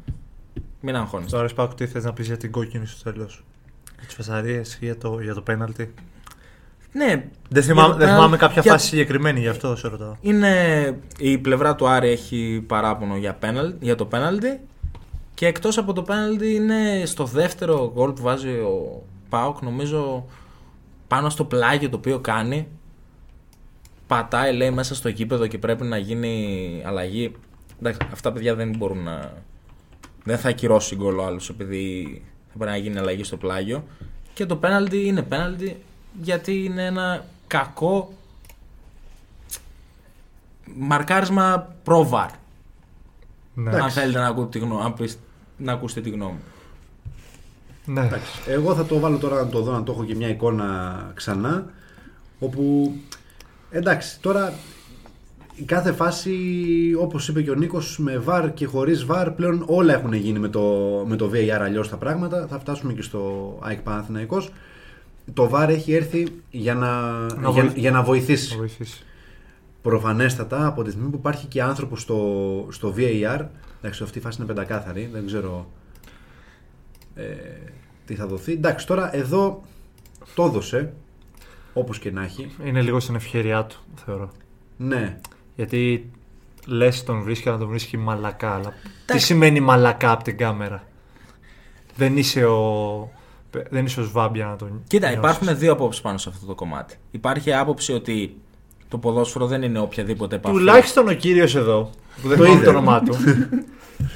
Μην 0.87 0.95
αγχώνεστε. 0.95 1.37
Τώρα 1.37 1.49
Πάουκ, 1.55 1.73
τι 1.73 1.87
θες 1.87 2.03
να 2.03 2.13
πεις 2.13 2.27
για 2.27 2.37
την 2.37 2.51
κόκκινη 2.51 2.85
στο 2.85 3.11
τέλος; 3.11 3.43
Για 3.97 4.05
τις 4.05 4.15
φασαρίες 4.15 4.73
ή 4.73 4.77
για 4.85 4.97
το, 4.97 5.19
για 5.21 5.33
το 5.33 5.41
πέναλτι; 5.41 5.93
Ναι, 6.91 7.25
Δεν 7.49 7.63
θυμάμαι, 7.63 7.87
για 7.87 7.97
το 7.97 8.05
δεν 8.05 8.13
θυμάμαι 8.13 8.35
penalty- 8.35 8.39
κάποια 8.39 8.61
για- 8.61 8.71
φάση 8.71 8.87
συγκεκριμένη, 8.87 9.39
γι' 9.39 9.47
αυτό 9.47 9.75
σε 9.75 9.87
ρωτάω. 9.87 10.15
Είναι 10.21 10.51
η 11.17 11.37
πλευρά 11.37 11.75
του 11.75 11.87
Άρη 11.87 12.09
έχει 12.09 12.63
παράπονο 12.67 13.15
για, 13.17 13.37
penalty, 13.41 13.73
για 13.79 13.95
το 13.95 14.05
πέναλτι 14.05 14.59
και 15.33 15.45
εκτός 15.47 15.77
από 15.77 15.93
το 15.93 16.01
πέναλτι 16.03 16.53
είναι 16.53 17.03
στο 17.05 17.23
δεύτερο 17.25 17.91
γκολ 17.93 18.11
που 18.11 18.21
βάζει 18.21 18.49
ο 18.49 19.03
Πάοκ 19.29 19.61
νομίζω 19.61 20.25
πάνω 21.07 21.29
στο 21.29 21.43
πλάγιο 21.43 21.89
το 21.89 21.97
οποίο 21.97 22.19
κάνει 22.19 22.67
πατάει 24.07 24.53
λέει 24.55 24.71
μέσα 24.71 24.95
στο 24.95 25.09
γήπεδο 25.09 25.47
και 25.47 25.57
πρέπει 25.57 25.83
να 25.83 25.97
γίνει 25.97 26.81
αλλαγή 26.85 27.31
Εντάξει, 27.79 27.99
αυτά 28.11 28.31
παιδιά 28.31 28.55
δεν 28.55 28.75
μπορούν 28.77 29.03
να 29.03 29.31
δεν 30.27 30.37
θα 30.37 30.49
ακυρώσει 30.49 30.95
γκολ 30.95 31.17
ο 31.17 31.25
άλλος 31.25 31.49
επειδή 31.49 32.21
θα 32.51 32.57
πρέπει 32.57 32.71
να 32.71 32.77
γίνει 32.77 32.97
αλλαγή 32.97 33.23
στο 33.23 33.37
πλάγιο 33.37 33.83
και 34.33 34.45
το 34.45 34.55
πέναλτι 34.55 35.05
είναι 35.05 35.21
πέναλτι 35.21 35.77
γιατί 36.21 36.63
είναι 36.63 36.85
ένα 36.85 37.25
κακό 37.47 38.13
μαρκάρισμα 40.75 41.75
προ-βαρ. 41.83 42.29
Ναι. 43.53 43.79
Αν 43.81 43.91
θέλετε 43.91 44.19
να, 44.19 44.27
ακούτε 44.27 44.59
τη 44.59 44.65
γνώμη, 44.65 44.81
αν 44.83 44.93
πεις- 44.93 45.19
να 45.57 45.73
ακούσετε 45.73 46.01
τη 46.01 46.09
γνώμη. 46.09 46.39
ναι. 47.85 48.05
Εντάξει. 48.05 48.31
Εγώ 48.47 48.75
θα 48.75 48.85
το 48.85 48.99
βάλω 48.99 49.17
τώρα 49.17 49.35
να 49.43 49.47
το 49.49 49.61
δω, 49.61 49.71
να 49.71 49.83
το 49.83 49.91
έχω 49.91 50.03
και 50.05 50.15
μια 50.15 50.27
εικόνα 50.29 51.11
ξανά. 51.15 51.65
Όπου 52.39 52.93
εντάξει, 53.69 54.19
τώρα 54.19 54.53
η 55.59 55.63
κάθε 55.63 55.91
φάση, 55.93 56.35
όπως 56.99 57.27
είπε 57.27 57.41
και 57.41 57.51
ο 57.51 57.55
Νίκος, 57.55 57.97
με 57.99 58.17
βαρ 58.17 58.53
και 58.53 58.65
χωρίς 58.65 59.05
βαρ, 59.05 59.31
πλέον 59.31 59.63
όλα 59.67 59.93
έχουν 59.93 60.13
γίνει 60.13 60.39
με 60.39 60.47
το, 60.47 60.61
με 61.07 61.15
το 61.15 61.31
VAR 61.33 61.49
αλλιώς 61.61 61.89
τα 61.89 61.97
πράγματα. 61.97 62.47
Θα 62.47 62.59
φτάσουμε 62.59 62.93
και 62.93 63.01
στο 63.01 63.53
ΑΕΚ 63.61 63.79
Παναθηναϊκός. 63.81 64.51
Το 65.33 65.49
VAR 65.53 65.67
έχει 65.69 65.93
έρθει 65.93 66.27
για 66.51 66.73
να, 66.75 67.01
Να 67.11 67.27
για, 67.39 67.49
βοηθ- 67.49 67.77
για 67.77 67.91
να 67.91 68.03
βοηθήσει. 68.03 68.49
Θα 68.51 68.57
βοηθήσει. 68.57 69.03
Προφανέστατα 69.81 70.67
από 70.67 70.83
τη 70.83 70.91
στιγμή 70.91 71.09
που 71.09 71.15
υπάρχει 71.15 71.47
και 71.47 71.61
άνθρωπος 71.61 72.01
στο, 72.01 72.67
στο 72.71 72.93
VAR. 72.97 73.45
Εντάξει, 73.81 74.03
αυτή 74.03 74.17
η 74.17 74.21
φάση 74.21 74.37
είναι 74.41 74.47
πεντακάθαρη. 74.47 75.09
Δεν 75.13 75.25
ξέρω 75.25 75.71
ε, 77.15 77.23
τι 78.05 78.15
θα 78.15 78.27
δοθεί. 78.27 78.51
Εντάξει, 78.51 78.87
τώρα 78.87 79.15
εδώ 79.15 79.61
το 80.35 80.43
έδωσε. 80.43 80.93
Όπως 81.73 81.99
και 81.99 82.11
να 82.11 82.23
έχει. 82.23 82.51
Είναι 82.65 82.81
λίγο 82.81 82.99
στην 82.99 83.15
ευκαιρία 83.15 83.63
του, 83.65 83.77
θεωρώ. 84.05 84.31
Ναι. 84.77 85.19
Γιατί 85.57 86.09
λες 86.65 87.03
τον 87.03 87.21
βρίσκει 87.23 87.49
να 87.49 87.57
τον 87.57 87.67
βρίσκει 87.67 87.97
μαλακά. 87.97 88.53
Αλλά 88.53 88.69
τι 88.83 88.89
Εντάξει. 89.05 89.25
σημαίνει 89.25 89.59
μαλακά 89.59 90.11
από 90.11 90.23
την 90.23 90.37
κάμερα; 90.37 90.83
Δεν 91.95 92.17
είσαι 92.17 92.45
ο. 92.45 93.09
Δεν 93.69 93.85
είσαι 93.85 93.99
ο 93.99 94.03
Σβάμπια 94.03 94.45
να 94.45 94.55
τον. 94.55 94.81
Κοίτα, 94.87 95.07
νιώσεις. 95.09 95.23
υπάρχουν 95.23 95.57
δύο 95.57 95.71
απόψεις 95.71 96.01
πάνω 96.01 96.17
σε 96.17 96.29
αυτό 96.29 96.45
το 96.45 96.55
κομμάτι. 96.55 96.95
Υπάρχει 97.11 97.53
άποψη 97.53 97.93
ότι 97.93 98.37
το 98.89 98.97
ποδόσφαιρο 98.97 99.45
δεν 99.45 99.61
είναι 99.61 99.79
οποιαδήποτε 99.79 100.35
επαφή. 100.35 100.55
Τουλάχιστον 100.55 101.07
ο 101.07 101.13
κύριος 101.13 101.55
εδώ, 101.55 101.89
που 102.21 102.27
δεν 102.27 102.37
Το 102.37 102.43
θυμάμαι 102.43 102.55
είδε. 102.61 102.71
το 102.71 102.77
όνομά 102.77 103.01
του, 103.01 103.15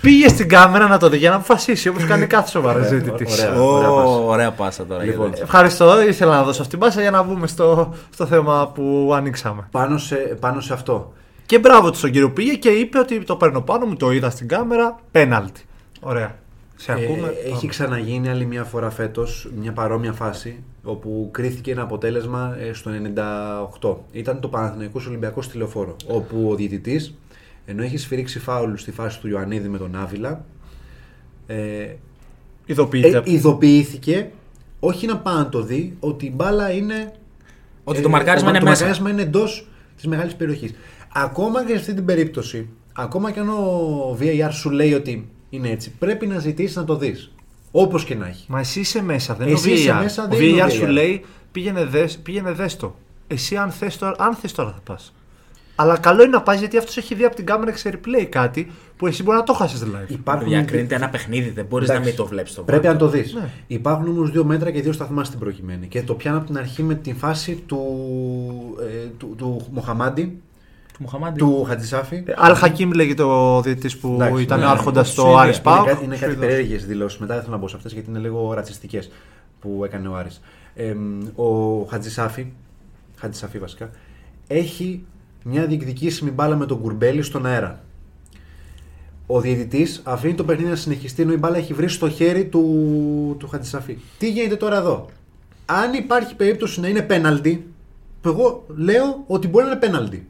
πήγε 0.02 0.28
στην 0.28 0.50
κάμερα 0.50 0.88
να 0.88 0.98
το 0.98 1.10
δει 1.10 1.18
για 1.18 1.30
να 1.30 1.36
αποφασίσει 1.36 1.90
όπως 1.90 2.06
κάνει 2.06 2.26
κάθε 2.26 2.50
σοβαρό 2.50 2.84
ζήτητη. 2.84 3.26
ωραία. 3.32 3.62
Ω, 3.62 3.66
Ωραία 3.76 3.90
πάσα. 3.92 4.20
ωραία 4.20 4.52
πάσα 4.52 4.86
τώρα. 4.86 5.04
Λοιπόν, 5.04 5.28
γιατί- 5.28 5.42
Ευχαριστώ, 5.42 6.02
ήθελα 6.02 6.36
να 6.36 6.44
δώσω 6.44 6.62
αυτήν 6.62 6.80
την 6.80 6.88
πάσα 6.88 7.02
για 7.02 7.12
να 7.12 7.24
βγούμε 7.24 7.48
στο, 7.48 7.94
στο 8.14 8.26
θέμα 8.26 8.72
που 8.74 9.12
ανοίξαμε. 9.16 9.68
Πάνω 9.72 9.98
σε, 9.98 10.16
πάνω 10.16 10.62
σε 10.62 10.74
αυτό. 10.74 11.14
Και 11.52 11.60
μπράβο 11.60 11.92
του 11.92 11.98
στον 11.98 12.12
κύριο 12.12 12.28
που 12.28 12.34
πήγε 12.34 12.54
και 12.54 12.70
είπε 12.70 13.00
ότι 13.00 13.24
το 13.24 13.36
παίρνω 13.36 13.62
πάνω 13.62 13.86
μου, 13.86 13.96
το 13.96 14.12
είδα 14.12 14.30
στην 14.30 14.48
κάμερα, 14.48 15.00
πέναλτι. 15.12 15.62
Ωραία. 16.00 16.36
Σε 16.76 16.92
ακούμε. 16.92 17.28
Ε, 17.28 17.32
έχει 17.32 17.54
πάμε. 17.54 17.68
ξαναγίνει 17.68 18.30
άλλη 18.30 18.46
μια 18.46 18.64
φορά 18.64 18.90
φέτος 18.90 19.52
μια 19.60 19.72
παρόμοια 19.72 20.14
φάση 20.14 20.64
όπου 20.84 21.30
κρίθηκε 21.32 21.72
ένα 21.72 21.82
αποτέλεσμα 21.82 22.58
ε, 22.60 22.74
στο 22.74 22.92
98. 23.82 23.96
Ήταν 24.12 24.40
το 24.40 24.48
Παναθηναϊκός 24.48 25.08
Ολυμπιακός 25.08 25.50
τηλεφόρο. 25.50 25.96
Όπου 26.08 26.50
ο 26.50 26.56
διαιτητής, 26.56 27.18
ενώ 27.66 27.84
έχει 27.84 27.98
σφυρίξει 27.98 28.40
φάουλ 28.40 28.74
στη 28.76 28.92
φάση 28.92 29.20
του 29.20 29.28
Ιωαννίδη 29.28 29.68
με 29.68 29.78
τον 29.78 29.96
Άβυλα, 29.96 30.46
ε, 31.48 31.88
Ειδοποιείται. 32.66 33.18
ε, 33.18 33.22
ειδοποιήθηκε 33.26 34.32
όχι 34.80 35.06
να 35.06 35.18
πάει 35.18 35.36
να 35.36 35.50
το 35.50 35.62
δει 35.62 35.98
ότι 36.00 36.26
η 36.26 36.34
μπάλα 36.36 36.72
είναι. 36.72 37.14
Ότι 37.84 38.02
το 38.02 38.10
μαρκάρισμα 38.10 38.52
το 38.52 38.56
είναι 38.56 38.70
μέσα. 38.70 38.84
μαρκάρισμα 38.84 39.10
είναι 39.10 39.22
εντός 39.22 39.66
της 39.96 40.08
μεγάλης 40.08 40.36
περιοχής. 40.36 40.74
Ακόμα 41.14 41.66
και 41.66 41.74
σε 41.74 41.80
αυτή 41.80 41.94
την 41.94 42.06
περίπτωση, 42.06 42.70
ακόμα 42.94 43.32
και 43.32 43.40
αν 43.40 43.50
ο 43.50 44.18
VAR 44.20 44.50
σου 44.52 44.70
λέει 44.70 44.94
ότι 44.94 45.30
είναι 45.50 45.70
έτσι, 45.70 45.92
πρέπει 46.00 46.28
να 46.28 46.40
ζητήσεις 46.40 46.76
να 46.76 46.84
το 46.84 46.96
δεις. 46.96 47.32
Όπως 47.72 48.04
και 48.04 48.16
να 48.16 48.28
έχει. 48.28 48.46
Μα 48.48 48.60
εσύ 48.60 48.80
είσαι 48.80 49.02
μέσα, 49.04 49.34
δεν 49.34 49.48
Εσύ 49.48 49.70
είναι 49.70 49.78
ο 49.78 49.82
είσαι 49.82 49.92
VAR. 49.92 50.02
μέσα, 50.02 50.24
ο 50.24 50.28
δεν 50.28 50.42
είναι 50.42 50.62
ο 50.62 50.66
VAR 50.66 50.72
σου 50.72 50.84
VAR. 50.86 50.90
λέει 50.90 51.26
πήγαινε 51.52 51.86
δες, 51.86 52.18
πήγαινε 52.18 52.52
δες 52.52 52.76
το. 52.76 52.96
Εσύ 53.28 53.56
αν 53.58 53.72
θες 53.72 53.98
τώρα, 53.98 54.16
αν 54.18 54.34
θες 54.36 54.52
τώρα 54.52 54.70
θα 54.70 54.80
πας. 54.94 55.14
Αλλά 55.76 55.98
καλό 55.98 56.22
είναι 56.22 56.32
να 56.32 56.42
πας 56.42 56.60
γιατί 56.60 56.78
αυτός 56.78 56.98
έχει 56.98 57.16
δει 57.16 57.24
από 57.24 57.36
την 57.36 57.46
κάμερα 57.46 57.76
σε 57.78 57.90
replay 57.94 58.26
κάτι 58.30 58.72
που 58.98 59.08
εσύ 59.08 59.24
μπορεί 59.24 59.38
να 59.38 59.44
το 59.44 59.54
χάσεις 59.54 59.84
live. 59.84 60.10
Υπάρχουν 60.12 60.48
Διακρίνεται 60.48 60.96
ένα 60.96 61.10
παιχνίδι, 61.10 61.50
δεν 61.50 61.66
μπορείς 61.66 61.88
να 61.88 61.94
Εντάξει. 61.94 62.14
μην 62.14 62.20
το 62.24 62.28
βλέπεις 62.28 62.54
το 62.54 62.62
Πρέπει 62.62 62.88
να 62.88 62.96
το 62.96 63.08
δεις. 63.08 63.34
Ναι. 63.34 63.50
Υπάρχουν 63.68 64.08
όμως 64.08 64.32
δύο 64.32 64.44
μέτρα 64.46 64.72
και 64.72 64.82
δύο 64.82 64.92
σταθμά 64.92 65.24
στην 65.24 65.40
προκειμένη. 65.40 65.88
Και 65.88 66.02
το 66.04 66.14
πιάνω 66.14 66.38
από 66.38 66.46
την 66.46 66.58
αρχή 66.58 66.84
με 66.84 66.96
την 66.96 67.16
φάση 67.16 67.64
του, 67.66 67.80
ε, 68.82 69.08
του, 69.18 69.36
του 69.38 69.68
Μοχαμάντη, 69.72 70.24
Του 70.24 70.38
Μουχαμάντη. 71.02 71.40
του 71.40 71.64
Χατζησάφη. 71.64 72.24
Αλ 72.36 72.54
Χακίμ 72.56 72.92
λέγεται 72.92 73.24
ο 73.24 73.62
διαιτητής 73.62 73.98
που 73.98 74.08
Εντάξει, 74.22 74.42
ήταν 74.42 74.60
ναι, 74.60 74.66
άρχοντας 74.66 75.06
ναι, 75.08 75.12
στο 75.12 75.22
Σουηδία. 75.22 75.40
Άρης 75.42 75.56
Είναι, 75.56 75.64
Πάοκ. 75.64 75.88
κάτι, 75.88 76.04
είναι 76.04 76.16
κάτι 76.16 76.32
Σουηδός. 76.32 76.48
περίεργες 76.48 76.86
δηλώσεις. 76.86 77.20
Μετά 77.20 77.34
δεν 77.34 77.44
θέλω 77.44 77.56
να 77.56 77.62
μπω 77.62 77.68
σε 77.68 77.76
αυτές 77.76 77.94
γιατί 77.94 78.10
είναι 78.10 78.20
λίγο 78.20 78.54
ρατσιστικές 78.54 79.12
που 79.60 79.82
έκανε 79.86 80.08
ο 80.08 80.16
Άρης. 80.16 80.42
Ε, 80.76 80.96
ο 81.36 81.82
Χατζησάφη, 81.90 82.46
Χατζησάφη 83.16 83.58
βασικά, 83.60 83.90
έχει 84.48 85.04
μια 85.44 85.66
διεκδικήσιμη 85.66 86.32
μπάλα 86.32 86.56
με 86.56 86.66
τον 86.66 86.82
Κουρμπέλη 86.82 87.22
στον 87.22 87.46
αέρα. 87.46 87.80
ο 89.28 89.42
διαιτητής 89.42 90.02
αφήνει 90.04 90.34
το 90.34 90.44
παιχνίδι 90.44 90.70
να 90.70 90.76
συνεχιστεί 90.76 91.22
ενώ 91.22 91.32
η 91.34 91.38
μπάλα 91.38 91.58
έχει 91.58 91.74
βρει 91.74 91.88
στο 91.90 92.10
χέρι 92.10 92.46
του, 92.46 93.36
του 93.40 93.48
Χατζησαφή. 93.48 93.98
Τι 94.18 94.30
γίνεται 94.32 94.56
τώρα 94.56 94.78
εδώ; 94.78 95.06
Αν 95.66 95.94
υπάρχει 95.94 96.36
περίπτωση 96.36 96.80
να 96.80 96.88
είναι 96.88 97.02
πέναλτι, 97.02 97.66
που 98.22 98.30
εγώ 98.30 98.66
λέω 98.76 99.24
ότι 99.28 99.48
μπορεί 99.48 99.66
να 99.66 99.72
είναι 99.72 99.80
πέναλτι. 99.80 100.28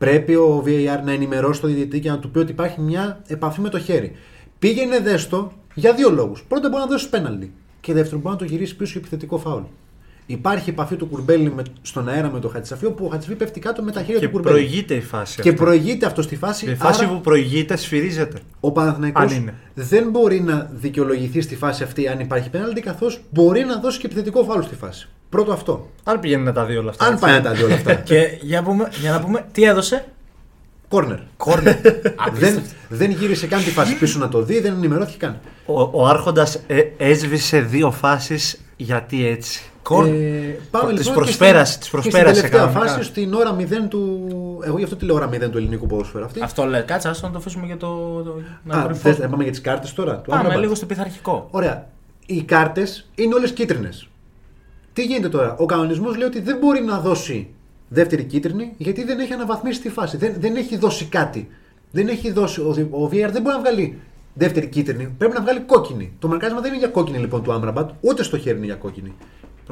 Πρέπει 0.00 0.34
ο 0.34 0.62
VAR 0.66 1.00
να 1.04 1.12
ενημερώσει 1.12 1.60
τον 1.60 1.74
διαιτητή 1.74 2.00
και 2.00 2.10
να 2.10 2.18
του 2.18 2.30
πει 2.30 2.38
ότι 2.38 2.50
υπάρχει 2.52 2.80
μια 2.80 3.20
επαφή 3.26 3.60
με 3.60 3.68
το 3.68 3.78
χέρι. 3.78 4.12
Πήγαινε 4.58 4.98
δέστο 4.98 5.52
για 5.74 5.92
δύο 5.94 6.10
λόγους. 6.10 6.44
Πρώτον, 6.48 6.70
μπορεί 6.70 6.82
να 6.82 6.88
δώσει 6.88 7.08
πέναλτι. 7.08 7.52
Και 7.80 7.92
δεύτερον, 7.92 8.20
μπορεί 8.20 8.34
να 8.34 8.40
το 8.40 8.52
γυρίσει 8.52 8.76
πίσω 8.76 8.90
για 8.90 9.00
επιθετικό 9.00 9.38
φάουλ. 9.38 9.62
Υπάρχει 10.26 10.70
επαφή 10.70 10.96
του 10.96 11.06
Κουρμπέλη 11.06 11.52
με, 11.52 11.62
στον 11.82 12.08
αέρα 12.08 12.30
με 12.30 12.40
το 12.40 12.48
Χατζησαφή, 12.48 12.86
όπου 12.86 13.04
ο 13.04 13.08
Χατζησαφή 13.08 13.38
πέφτει 13.38 13.60
κάτω 13.60 13.82
με 13.82 13.92
τα 13.92 14.00
χέρια 14.02 14.18
Και 14.20 14.26
του 14.26 14.32
Κουρμπέλη. 14.32 14.54
προηγείται 14.54 14.94
η 14.94 15.00
φάση. 15.00 15.40
Και 15.40 15.48
αυτή. 15.48 15.62
προηγείται 15.62 16.06
αυτό 16.06 16.22
στη 16.22 16.36
φάση. 16.36 16.70
Η 16.70 16.74
φάση 16.74 17.04
άρα 17.04 17.12
που 17.14 17.20
προηγείται 17.20 17.76
σφυρίζεται. 17.76 18.38
ο 18.60 18.72
Παναθηναϊκός 18.72 19.22
Αν 19.32 19.36
είναι. 19.40 19.54
δεν 19.74 20.10
μπορεί 20.10 20.40
να 20.40 20.70
δικαιολογηθεί 20.74 21.40
στη 21.40 21.56
φάση 21.56 21.82
αυτή 21.82 22.08
αν 22.08 22.20
υπάρχει 22.20 22.50
πέναλτι, 22.50 22.80
καθώς 22.80 23.20
μπορεί 23.30 23.64
να 23.64 23.80
δώσει 23.80 23.98
και 23.98 24.06
επιθετικό 24.06 24.44
φάουλ 24.44 24.62
στη 24.62 24.74
φάση. 24.74 25.08
Πρώτο 25.30 25.52
αυτό. 25.52 25.88
Αν 26.04 26.20
πηγαίνουν 26.20 26.52
τα 26.54 26.64
δύο 26.64 26.80
όλα 26.80 26.90
αυτά. 26.90 27.04
Αν 27.06 27.12
έτσι. 27.12 27.24
πάει 27.24 27.34
να 27.34 27.42
τα 27.42 27.52
δει 27.52 27.62
όλα 27.62 27.74
αυτά. 27.74 27.94
Και 28.10 28.38
για, 28.40 28.62
πούμε, 28.62 28.88
για 29.00 29.10
να 29.10 29.20
πούμε, 29.20 29.44
τι 29.52 29.62
έδωσε; 29.64 30.04
Κόρνερ. 30.88 31.18
Κόρνερ. 31.36 31.76
δεν, 32.32 32.62
δεν 32.88 33.10
γύρισε 33.10 33.46
καν 33.46 33.64
τη 33.64 33.70
φάση 33.70 33.98
πίσω 33.98 34.18
να 34.18 34.28
το 34.28 34.42
δει, 34.42 34.60
δεν 34.60 34.72
ενημερώθηκε 34.72 35.16
καν. 35.18 35.38
Ο, 35.66 35.80
ο 35.92 36.06
Άρχοντας 36.06 36.60
έσβησε 36.96 37.60
δύο 37.60 37.90
φάσεις 37.90 38.60
γιατί 38.76 39.26
έτσι. 39.26 39.62
Ε, 39.90 40.56
πάμε 40.70 40.92
Της 40.92 41.06
λοιπόν 41.06 41.14
προσπέρασε- 41.22 41.72
και 41.74 41.78
της 41.78 41.88
στην, 41.88 42.00
προσπέρασε 42.00 42.30
και 42.32 42.38
στην 42.38 42.50
τελευταία 42.50 42.60
κανονικά. 42.60 42.92
φάση, 42.94 43.02
στην 43.08 43.34
ώρα 43.34 43.56
0 43.58 43.88
του. 43.88 44.18
Εγώ 44.64 44.78
γι' 44.78 44.84
αυτό 44.84 44.96
τη 44.96 45.04
λέω 45.04 45.14
ώρα 45.14 45.28
0 45.28 45.50
του 45.50 45.58
ελληνικού 45.58 45.86
ποδοσφαίρου 45.86 46.24
αυτή. 46.24 46.40
Αυτό 46.42 46.64
λέει. 46.64 46.82
Κάτσε, 46.82 47.08
άστο 47.08 47.26
να 47.26 47.32
το 47.32 47.38
αφήσουμε 47.38 47.66
για 47.66 47.76
το. 47.76 47.86
το 48.22 48.40
να 48.64 48.76
Α, 48.78 48.82
κορυφώσουμε. 48.82 49.12
θες 49.14 49.22
να 49.22 49.28
πάμε 49.30 49.42
για 49.42 49.52
τις 49.52 49.60
κάρτες 49.60 49.92
τώρα; 49.92 50.16
Του 50.16 50.22
Πάμε 50.30 50.40
Άμραμπατ. 50.40 50.62
λίγο 50.62 50.74
στο 50.74 50.86
πειθαρχικό. 50.86 51.48
Ωραία. 51.50 51.86
Οι 52.26 52.42
κάρτες 52.42 53.10
είναι 53.14 53.34
όλες 53.34 53.52
κίτρινες. 53.52 54.08
Τι 54.92 55.02
γίνεται 55.04 55.28
τώρα; 55.28 55.56
Ο 55.58 55.66
κανονισμός 55.66 56.16
λέει 56.16 56.26
ότι 56.26 56.40
δεν 56.40 56.56
μπορεί 56.58 56.80
να 56.82 56.98
δώσει 57.00 57.48
δεύτερη 57.88 58.24
κίτρινη 58.24 58.72
γιατί 58.76 59.04
δεν 59.04 59.18
έχει 59.18 59.32
αναβαθμίσει 59.32 59.80
τη 59.80 59.88
φάση. 59.90 60.16
Δεν, 60.16 60.34
δεν 60.38 60.56
έχει 60.56 60.76
δώσει 60.76 61.04
κάτι. 61.04 61.48
Δεν 61.90 62.08
έχει 62.08 62.30
δώσει. 62.32 62.60
Ο, 62.60 62.74
ο 62.90 63.04
VR 63.12 63.28
δεν 63.32 63.42
μπορεί 63.42 63.54
να 63.54 63.60
βγάλει 63.60 63.98
δεύτερη 64.34 64.66
κίτρινη. 64.66 65.14
Πρέπει 65.18 65.34
να 65.34 65.40
βγάλει 65.40 65.60
κόκκινη. 65.60 66.12
Το 66.18 66.28
μαρκάρισμα 66.28 66.60
δεν 66.60 66.70
είναι 66.70 66.78
για 66.80 66.88
κόκκινη 66.88 67.18
λοιπόν 67.18 67.42
του 67.42 67.52
Άμραμπατ, 67.52 67.90
ούτε 68.00 68.22
στο 68.22 68.38
χέρι 68.38 68.56
είναι 68.56 68.66
για 68.66 68.74
κόκκινη. 68.74 69.08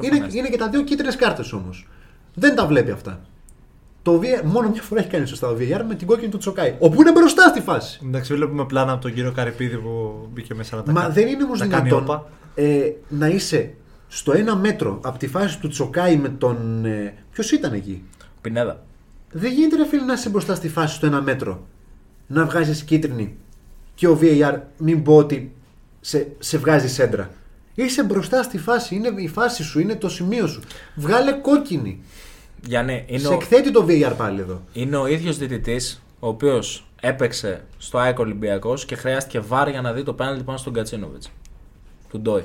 Είναι, 0.01 0.09
Προφανές. 0.09 0.33
είναι 0.33 0.47
και 0.49 0.57
τα 0.57 0.69
δύο 0.69 0.81
κίτρινες 0.83 1.15
κάρτες 1.15 1.53
όμως. 1.53 1.87
Δεν 2.33 2.55
τα 2.55 2.65
βλέπει 2.65 2.91
αυτά. 2.91 3.21
Το 4.01 4.19
VR, 4.23 4.41
μόνο 4.43 4.69
μια 4.69 4.81
φορά 4.81 5.01
έχει 5.01 5.09
κάνει 5.09 5.25
σωστά 5.25 5.47
ο 5.47 5.55
VR 5.59 5.81
με 5.87 5.95
την 5.95 6.07
κόκκινη 6.07 6.29
του 6.31 6.37
Τσοκάη. 6.37 6.75
Όπου 6.79 7.01
είναι 7.01 7.11
μπροστά 7.11 7.47
στη 7.47 7.61
φάση. 7.61 7.99
Εντάξει, 8.07 8.33
βλέπουμε 8.33 8.65
πλάνα 8.65 8.91
από 8.91 9.01
τον 9.01 9.13
κύριο 9.13 9.31
Καρυπίδη 9.31 9.77
που 9.77 10.13
μπήκε 10.33 10.53
μέσα 10.53 10.75
να 10.75 10.83
τα 10.83 10.91
Μα 10.91 11.01
κάνει. 11.01 11.13
δεν 11.13 11.27
είναι 11.27 11.43
όμως 11.43 11.59
να 11.59 11.67
κάνει 11.67 11.83
δυνατόν 11.89 12.03
όπα. 12.03 12.27
ε, 12.55 12.91
να 13.09 13.27
είσαι 13.27 13.73
στο 14.11 14.31
ένα 14.31 14.55
μέτρο 14.55 14.99
από 15.03 15.17
τη 15.17 15.27
φάση 15.27 15.59
του 15.59 15.67
Τσοκάη 15.67 16.17
με 16.17 16.29
τον. 16.29 16.85
Ε, 16.85 17.13
Ποιος 17.31 17.51
ήταν 17.51 17.73
εκεί; 17.73 18.03
Πινέδα. 18.41 18.83
Δεν 19.31 19.51
γίνεται 19.53 19.75
ρε 19.75 19.85
φίλε 19.85 20.03
να 20.03 20.13
είσαι 20.13 20.29
μπροστά 20.29 20.55
στη 20.55 20.69
φάση 20.69 20.95
στο 20.95 21.05
ένα 21.05 21.21
μέτρο. 21.21 21.67
Να 22.27 22.45
βγάζεις 22.45 22.83
κίτρινη 22.83 23.35
και 23.95 24.07
ο 24.07 24.19
VAR 24.21 24.57
μην 24.77 25.03
πω 25.03 25.15
ότι 25.15 25.51
σε, 26.01 26.27
σε 26.39 26.57
βγάζει 26.57 26.89
σέντρα. 26.89 27.29
Είσαι 27.75 28.03
μπροστά 28.03 28.43
στη 28.43 28.57
φάση, 28.57 28.95
είναι 28.95 29.13
η 29.17 29.27
φάση 29.27 29.63
σου, 29.63 29.79
είναι 29.79 29.95
το 29.95 30.09
σημείο 30.09 30.47
σου. 30.47 30.61
Βγάλε 30.95 31.31
κόκκινη. 31.31 32.01
Γιάννη, 32.65 33.03
είναι, 33.07 33.19
Σε 33.19 33.27
ο, 33.27 33.33
εκθέτει 33.33 33.71
το 33.71 33.85
VAR 33.89 34.13
πάλι 34.17 34.39
εδώ. 34.39 34.61
είναι 34.73 34.97
ο 34.97 35.07
ίδιος 35.07 35.37
διαιτητής 35.37 36.01
ο 36.19 36.27
οποίος 36.27 36.87
έπαιξε 37.01 37.63
στο 37.77 37.97
ΑΕΚ 37.97 38.19
Ολυμπιακός 38.19 38.85
και 38.85 38.95
χρειάστηκε 38.95 39.39
βάρ 39.39 39.69
για 39.69 39.81
να 39.81 39.93
δει 39.93 40.03
το 40.03 40.13
πέναλτι 40.13 40.43
πάνω 40.43 40.57
στον 40.57 40.73
Κατσίνοβιτς. 40.73 41.31
Του 42.09 42.19
Ντόι. 42.19 42.43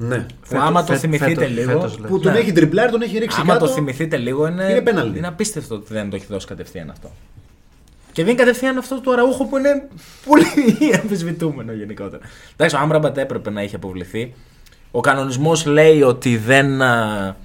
Ναι. 0.00 0.26
Που 0.48 0.58
άμα 0.58 0.80
το 0.80 0.86
φέτος- 0.86 1.00
θυμηθείτε 1.00 1.34
φέτος- 1.34 1.50
λίγο. 1.50 1.70
φέτος, 1.70 1.98
λες. 1.98 2.10
Που 2.10 2.20
τον 2.20 2.32
Ναι. 2.32 2.38
έχει 2.38 2.52
τριπλάρει, 2.52 2.90
τον 2.90 3.02
έχει 3.02 3.18
ρίξει 3.18 3.38
Άμα 3.40 3.52
κάτω. 3.52 3.66
το 3.66 3.72
θυμηθείτε 3.72 4.16
λίγο, 4.16 4.46
είναι, 4.46 4.64
είναι 4.70 4.80
πέναλτι. 4.80 5.18
είναι 5.18 5.26
απίστευτο 5.26 5.74
ότι 5.74 5.92
δεν 5.92 6.10
το 6.10 6.16
έχει 6.16 6.26
δώσει 6.28 6.46
κατευθείαν 6.46 6.90
αυτό. 6.90 7.10
Και 8.12 8.22
δεν 8.24 8.32
είναι 8.32 8.42
κατευθείαν 8.42 8.78
αυτό 8.78 9.00
του 9.00 9.12
Αραούχο 9.12 9.44
που 9.46 9.56
είναι 9.58 9.88
πολύ 10.26 10.94
αμφισβητούμενο 11.02 11.72
γενικότερα. 11.72 12.22
Εντάξει, 12.52 12.76
ο 12.76 12.78
Άμραμπατ 12.78 13.16
έπρεπε 13.18 13.50
να 13.50 13.62
είχε 13.62 13.76
αποβληθεί. 13.76 14.34
Ο 14.90 15.00
κανονισμός 15.00 15.66
λέει 15.66 16.02
ότι 16.02 16.36
δεν, 16.36 16.82
α, 16.82 17.36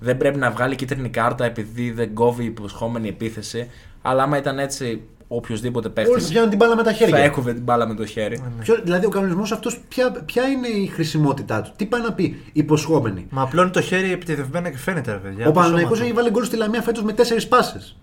δεν 0.00 0.16
πρέπει 0.16 0.38
να 0.38 0.50
βγάλει 0.50 0.74
κίτρινη 0.76 1.08
κάρτα 1.08 1.44
επειδή 1.44 1.90
δεν 1.90 2.14
κόβει 2.14 2.42
η 2.42 2.46
υποσχόμενη 2.46 3.08
επίθεση. 3.08 3.70
Αλλά 4.02 4.22
άμα 4.22 4.36
ήταν 4.36 4.58
έτσι, 4.58 5.00
οποιοδήποτε 5.36 5.88
Όλοι 5.88 6.06
θα 6.06 6.10
παίχτης 6.12 6.28
πιάνουν 6.30 6.48
την 6.48 6.58
μπάλα 6.58 6.76
με 6.76 6.82
τα 6.82 6.92
χέρια. 6.92 7.16
θα 7.16 7.22
έκοβε 7.22 7.52
την 7.52 7.62
μπάλα 7.62 7.86
με 7.86 7.94
το 7.94 8.06
χέρι. 8.06 8.42
Ποιο, 8.60 8.80
δηλαδή 8.84 9.06
ο 9.06 9.08
κανονισμός 9.08 9.52
αυτός, 9.52 9.80
ποια, 9.88 10.10
ποια 10.26 10.42
είναι 10.48 10.68
η 10.68 10.86
χρησιμότητά 10.86 11.62
του, 11.62 11.72
τι 11.76 11.86
πάει 11.86 12.00
να 12.00 12.12
πει, 12.12 12.42
υποσχόμενη. 12.52 13.26
Μα 13.30 13.42
απλώνει 13.42 13.70
το 13.70 13.80
χέρι 13.80 14.12
επιτεδευμένα 14.12 14.70
και 14.70 14.78
φαίνεται, 14.78 15.12
ρε 15.12 15.18
παιδιά. 15.18 15.44
Ο 15.44 15.46
το 15.46 15.52
Παναναϊκός 15.52 15.82
σώμα 15.82 15.96
του. 15.96 16.02
έχει 16.02 16.12
βάλει 16.12 16.30
γκολ 16.30 16.44
στη 16.44 16.56
Λαμία 16.56 16.82
φέτος 16.82 17.02
με 17.02 17.12
τέσσερις 17.12 17.48
πάσες. 17.48 17.96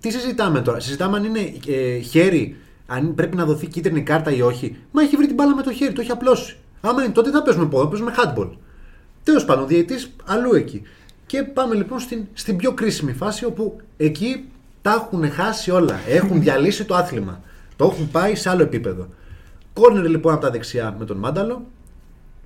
Τι 0.00 0.10
συζητάμε 0.10 0.60
τώρα, 0.60 0.80
συζητάμε 0.80 1.16
αν 1.16 1.24
είναι 1.24 1.52
ε, 1.66 1.98
χέρι, 1.98 2.56
αν 2.86 3.14
πρέπει 3.14 3.36
να 3.36 3.44
δοθεί 3.44 3.66
κίτρινη 3.66 4.02
κάρτα 4.02 4.30
ή 4.30 4.42
όχι; 4.42 4.76
Μα 4.92 5.02
έχει 5.02 5.16
βρει 5.16 5.26
την 5.26 5.34
μπάλα 5.34 5.54
με 5.54 5.62
το 5.62 5.72
χέρι, 5.72 5.92
το 5.92 6.00
έχει 6.00 6.10
απλώσει. 6.10 6.56
Άμα 6.80 7.02
είναι 7.02 7.12
τότε 7.12 7.30
θα 7.30 7.42
παίζουμε 7.42 7.66
πόδο, 7.66 7.86
παίζουμε 7.86 8.14
handball. 8.16 8.50
Τέλος 9.22 9.44
πάντων, 9.44 9.64
ο 9.64 9.66
διαιτητής 9.66 10.10
αλλού 10.24 10.54
εκεί. 10.54 10.82
Και 11.26 11.42
πάμε 11.42 11.74
λοιπόν 11.74 11.98
στην, 11.98 12.26
στην 12.32 12.56
πιο 12.56 12.72
κρίσιμη 12.72 13.12
φάση 13.12 13.44
όπου 13.44 13.80
εκεί 13.96 14.44
τα 14.82 14.92
έχουν 14.92 15.30
χάσει 15.30 15.70
όλα. 15.70 16.00
Έχουν 16.08 16.40
διαλύσει 16.40 16.84
το 16.84 16.94
άθλημα. 16.94 17.40
Το 17.76 17.84
έχουν 17.84 18.10
πάει 18.10 18.34
σε 18.34 18.48
άλλο 18.48 18.62
επίπεδο. 18.62 19.08
Κόρνερ 19.72 20.08
λοιπόν 20.08 20.32
από 20.32 20.42
τα 20.42 20.50
δεξιά 20.50 20.96
με 20.98 21.04
τον 21.04 21.16
Μάνταλο. 21.16 21.66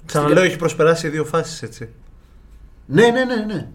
Ξαναλέω, 0.06 0.42
έχει 0.42 0.56
προσπεράσει 0.56 1.08
δύο 1.08 1.24
φάσεις 1.24 1.62
έτσι. 1.62 1.88
Ναι, 2.86 3.08
ναι, 3.08 3.24
ναι, 3.24 3.36
ναι. 3.36 3.68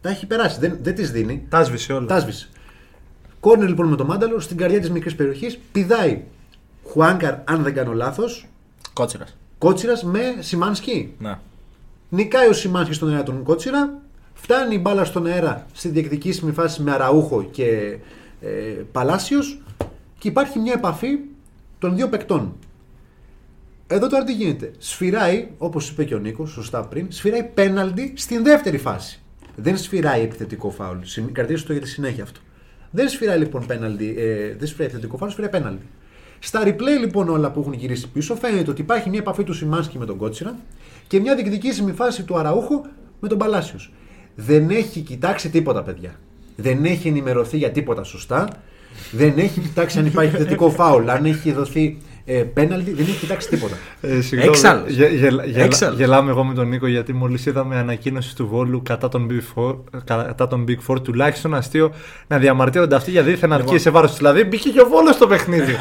Τα 0.00 0.08
έχει 0.08 0.26
περάσει. 0.26 0.58
Δεν, 0.60 0.78
δεν 0.82 0.94
τις 0.94 1.10
δίνει. 1.10 1.46
Τα 1.48 1.64
σβήσε 1.64 1.92
όλα. 1.92 2.06
Τα 2.06 2.20
σβήσε. 2.20 2.48
Κόρνερ 3.40 3.68
λοιπόν 3.68 3.88
με 3.88 3.96
τον 3.96 4.06
Μάνταλο 4.06 4.40
στην 4.40 4.56
καρδιά 4.56 4.80
της 4.80 4.90
μικρής 4.90 5.14
περιοχής. 5.14 5.58
Πηδάει 5.72 6.22
Χουάνκαρ, 6.84 7.34
αν 7.44 7.62
δεν 7.62 7.74
κάνω 7.74 7.92
λάθος. 7.92 8.46
Κότσιρας. 8.92 9.36
Κότσιρας 9.58 10.04
με 10.04 10.20
Σιμάνσκι. 10.38 11.14
Να. 11.18 11.40
Νικάει 12.08 12.48
ο 12.48 12.52
Σιμάνσκι 12.52 12.94
στον 12.94 13.08
αέρα 13.08 13.22
τον 13.22 13.42
Κότσιρα. 13.42 13.92
Φτάνει 14.42 14.74
η 14.74 14.78
μπάλα 14.82 15.04
στον 15.04 15.26
αέρα 15.26 15.66
στη 15.72 15.88
διεκδικήσιμη 15.88 16.52
φάση 16.52 16.82
με 16.82 16.90
Αραούχο 16.92 17.42
και 17.50 17.98
ε, 18.40 18.48
Παλάσιος. 18.92 19.60
Και 20.18 20.28
υπάρχει 20.28 20.58
μια 20.58 20.72
επαφή 20.72 21.18
των 21.78 21.96
δύο 21.96 22.08
παικτών. 22.08 22.54
Εδώ 23.86 24.06
τώρα 24.08 24.24
τι 24.24 24.32
γίνεται. 24.32 24.72
Σφυράει, 24.78 25.48
όπως 25.58 25.88
είπε 25.90 26.04
και 26.04 26.14
ο 26.14 26.18
Νίκος, 26.18 26.50
σωστά 26.50 26.82
πριν, 26.84 27.06
σφυράει 27.08 27.42
πέναλτι 27.54 28.12
στην 28.16 28.42
δεύτερη 28.42 28.78
φάση. 28.78 29.20
Δεν 29.56 29.76
σφυράει 29.76 30.22
επιθετικό 30.22 30.70
φάουλ. 30.70 30.98
Συμ- 31.02 31.32
Κρατήστε 31.32 31.66
το 31.66 31.72
για 31.72 31.82
τη 31.82 31.88
συνέχεια 31.88 32.22
αυτό. 32.22 32.40
Δεν 32.90 33.08
σφυράει 33.08 33.38
λοιπόν 33.38 33.66
πέναλτι, 33.66 34.14
ε, 34.18 34.54
δεν 34.58 34.66
σφυράει 34.68 34.86
επιθετικό 34.86 35.16
φάουλ, 35.16 35.30
σφυράει 35.30 35.50
πέναλτι. 35.50 35.86
Στα 36.38 36.62
replay 36.64 36.98
λοιπόν 37.00 37.28
όλα 37.28 37.50
που 37.50 37.60
έχουν 37.60 37.72
γυρίσει 37.72 38.08
πίσω 38.08 38.34
φαίνεται 38.34 38.70
ότι 38.70 38.80
υπάρχει 38.80 39.08
μια 39.10 39.18
επαφή 39.18 39.44
του 39.44 39.52
Σιμάνσκι 39.52 39.98
με 39.98 40.06
τον 40.06 40.16
Κότσιρα 40.16 40.56
και 41.06 41.20
μια 41.20 41.34
διεκδικήσιμη 41.34 41.92
φάση 41.92 42.22
του 42.22 42.36
Αραούχο 42.38 42.86
με 43.20 43.28
τον 43.28 43.38
Παλάσιος. 43.38 43.92
Δεν 44.34 44.70
έχει 44.70 45.00
κοιτάξει 45.00 45.48
τίποτα, 45.48 45.82
παιδιά. 45.82 46.10
Δεν 46.56 46.84
έχει 46.84 47.08
ενημερωθεί 47.08 47.56
για 47.56 47.70
τίποτα 47.70 48.04
σωστά. 48.04 48.48
Δεν 49.10 49.32
έχει 49.36 49.60
κοιτάξει 49.60 49.98
αν 49.98 50.06
υπάρχει 50.06 50.36
θετικό 50.36 50.70
φάουλ, 50.70 51.08
αν 51.08 51.24
έχει 51.24 51.52
δοθεί 51.52 51.96
ε, 52.24 52.32
πέναλτι. 52.32 52.90
Δεν 52.90 53.04
έχει 53.08 53.18
κοιτάξει 53.18 53.48
τίποτα. 53.48 53.74
Ε, 54.00 54.20
συγγνώμη, 54.20 54.48
Έξαλλος. 54.56 54.90
γε- 54.92 55.12
γελα- 55.12 55.44
γελα- 55.44 55.64
Έξαλλος. 55.64 55.96
γελάμε 55.98 56.30
εγώ 56.30 56.44
με 56.44 56.54
τον 56.54 56.68
Νίκο 56.68 56.86
γιατί 56.86 57.12
μόλις 57.12 57.46
είδαμε 57.46 57.76
ανακοίνωση 57.76 58.36
του 58.36 58.46
Βόλου 58.46 58.82
κατά 58.82 59.08
τον, 59.08 59.28
Big 59.30 59.58
Four, 59.60 59.76
κατά 60.06 60.48
τον 60.48 60.64
Big 60.68 60.92
Four 60.92 61.02
τουλάχιστον 61.02 61.54
αστείο 61.54 61.92
να 62.26 62.38
διαμαρτύρονται 62.38 62.94
αυτοί 62.96 63.10
γιατί 63.10 63.30
ήθελαν 63.30 63.58
να 63.58 63.64
βγει 63.66 63.78
σε 63.78 63.90
βάρος 63.90 64.10
τους. 64.10 64.18
Δηλαδή 64.18 64.44
μπήκε 64.44 64.68
και 64.70 64.80
ο 64.80 64.88
Βόλος 64.88 65.14
στο 65.14 65.26
παιχνίδι. 65.26 65.72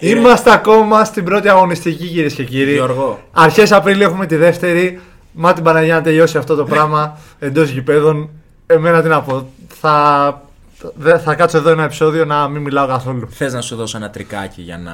Είμαστε 0.00 0.52
ακόμα 0.52 1.04
στην 1.04 1.24
πρώτη 1.24 1.48
αγωνιστική 1.48 2.06
κυρίες 2.06 2.34
και 2.34 2.44
κύριοι. 2.44 2.72
Γιώργο. 2.72 3.20
Αρχές 3.32 3.72
Απρίλη 3.72 4.02
έχουμε 4.02 4.26
τη 4.26 4.36
δεύτερη. 4.36 5.00
Μα 5.34 5.52
την 5.52 5.64
Παναγία 5.64 5.94
να 5.94 6.02
τελειώσει 6.02 6.38
αυτό 6.38 6.54
το 6.54 6.64
πράγμα 6.64 7.18
εντός 7.38 7.68
γηπέδων. 7.70 8.30
Εμένα 8.66 9.02
τι 9.02 9.08
να 9.08 9.22
πω. 9.22 9.48
Θα, 9.80 10.42
δε- 10.94 11.18
θα 11.18 11.34
κάτσω 11.34 11.56
εδώ 11.58 11.70
ένα 11.70 11.84
επεισόδιο 11.84 12.24
να 12.24 12.48
μην 12.48 12.62
μιλάω 12.62 12.86
καθόλου. 12.86 13.28
Θες 13.30 13.52
να 13.52 13.60
σου 13.60 13.76
δώσω 13.76 13.96
ένα 13.96 14.10
τρικάκι 14.10 14.62
για 14.62 14.78
να 14.78 14.92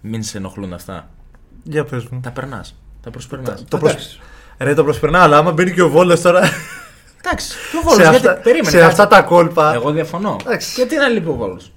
μην 0.00 0.22
σε 0.22 0.36
ενοχλούν 0.38 0.72
αυτά; 0.72 1.08
Για 1.62 1.84
πες 1.84 2.04
μου. 2.10 2.20
Τα 2.22 2.30
περνάς. 2.30 2.74
Τα 3.02 3.10
προσπερνάς. 3.10 3.64
Το 3.68 3.78
προσ... 3.78 4.18
Ρε 4.58 4.74
το 4.74 4.84
προσπερνά, 4.84 5.22
αλλά 5.22 5.36
άμα 5.36 5.52
μπαίνει 5.52 5.72
και 5.72 5.82
ο 5.82 5.88
Βόλος 5.88 6.20
τώρα 6.20 6.40
Εντάξει. 7.24 7.52
Και 7.70 7.76
ο 7.78 7.80
σε, 7.80 7.84
Βόλος, 7.88 7.98
γιατί 8.10 8.16
αυτά, 8.28 8.40
περίμενε. 8.40 8.70
σε 8.70 8.76
κάτσε. 8.78 9.02
αυτά 9.02 9.06
τα 9.16 9.22
κόλπα. 9.22 9.74
Εγώ 9.74 9.90
διαφωνώ. 9.90 10.36
Εντάξει. 10.46 10.72
Γιατί 10.76 10.96
να 10.96 11.08
λείπει 11.08 11.28
ο 11.28 11.34
Βόλος; 11.34 11.72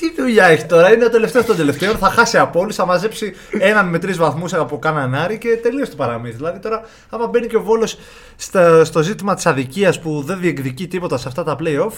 Τι 0.00 0.14
δουλειά 0.22 0.44
έχει 0.46 0.66
τώρα, 0.66 0.92
είναι 0.92 1.04
ο 1.04 1.10
τελευταίο 1.10 1.44
των 1.44 1.56
τελευταίων. 1.56 1.96
Θα 1.96 2.10
χάσει 2.10 2.38
από 2.38 2.60
όλους, 2.60 2.74
θα 2.74 2.86
μαζέψει 2.86 3.34
έναν 3.58 3.88
με 3.88 3.98
τρεις 3.98 4.16
βαθμούς 4.16 4.54
από 4.54 4.78
κάναν 4.78 5.14
Άρη 5.14 5.38
και 5.38 5.58
τελείωσε 5.62 5.90
το 5.90 5.96
παραμύθι. 5.96 6.36
Δηλαδή 6.36 6.58
τώρα, 6.58 6.80
άμα 7.10 7.26
μπαίνει 7.26 7.46
και 7.46 7.56
ο 7.56 7.62
Βόλος 7.62 7.98
στο 8.84 9.02
ζήτημα 9.02 9.34
της 9.34 9.46
αδικίας 9.46 10.00
που 10.00 10.22
δεν 10.22 10.40
διεκδικεί 10.40 10.86
τίποτα 10.88 11.16
σε 11.18 11.28
αυτά 11.28 11.42
τα 11.44 11.56
playoff, 11.60 11.92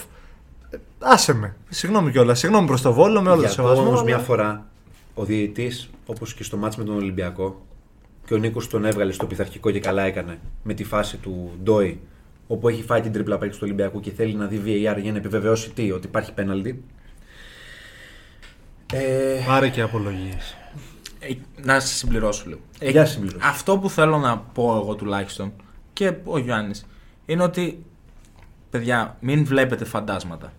Άσε 0.99 1.33
με. 1.33 1.55
Συγγνώμη 1.69 2.11
κιόλας. 2.11 2.39
Συγγνώμη 2.39 2.67
προς 2.67 2.81
το 2.81 2.93
βόλο 2.93 3.21
με 3.21 3.27
όλο 3.29 3.35
το 3.35 3.41
Για 3.41 3.49
σεβασμό. 3.49 3.81
όμω 3.81 3.91
αλλά- 3.91 4.03
μια 4.03 4.17
φορά 4.17 4.65
ο 5.13 5.23
διαιτητής, 5.23 5.89
όπως 6.05 6.33
και 6.33 6.43
στο 6.43 6.57
μάτς 6.57 6.75
με 6.77 6.83
τον 6.83 6.95
Ολυμπιακό, 6.95 7.65
και 8.25 8.33
ο 8.33 8.37
Νίκος 8.37 8.67
τον 8.67 8.85
έβγαλε 8.85 9.11
στο 9.11 9.25
πειθαρχικό 9.25 9.71
και 9.71 9.79
καλά 9.79 10.01
έκανε 10.03 10.39
με 10.63 10.73
τη 10.73 10.83
φάση 10.83 11.17
του 11.17 11.51
Ντόι, 11.63 11.99
όπου 12.47 12.67
έχει 12.69 12.83
φάει 12.83 13.01
την 13.01 13.11
τρίπλα 13.11 13.37
παίκτης 13.37 13.57
του 13.57 13.63
Ολυμπιακού 13.67 13.99
και 13.99 14.11
θέλει 14.11 14.33
να 14.35 14.45
δει 14.45 14.61
VAR 14.65 14.97
για 15.01 15.11
να 15.11 15.17
επιβεβαιώσει 15.17 15.69
τι, 15.69 15.91
ότι 15.91 16.07
υπάρχει 16.07 16.33
πέναλτι. 16.33 16.83
Ε, 18.93 19.43
Πάρε 19.45 19.69
και 19.69 19.81
απολογίες. 19.81 20.57
Ε, 21.19 21.33
να 21.61 21.79
σα 21.79 21.87
συμπληρώσω 21.87 22.43
λίγο. 22.47 22.59
Ε, 22.79 22.89
Για 22.89 23.05
συμπλήρωση. 23.05 23.47
Αυτό 23.47 23.77
που 23.77 23.89
θέλω 23.89 24.17
να 24.17 24.37
πω 24.37 24.75
εγώ 24.83 24.95
τουλάχιστον 24.95 25.51
και 25.93 26.13
ο 26.23 26.37
Γιάννης 26.37 26.85
είναι 27.25 27.43
ότι 27.43 27.83
παιδιά, 28.69 29.17
μην 29.19 29.45
βλέπετε 29.45 29.85
φαντάσματα. 29.85 30.53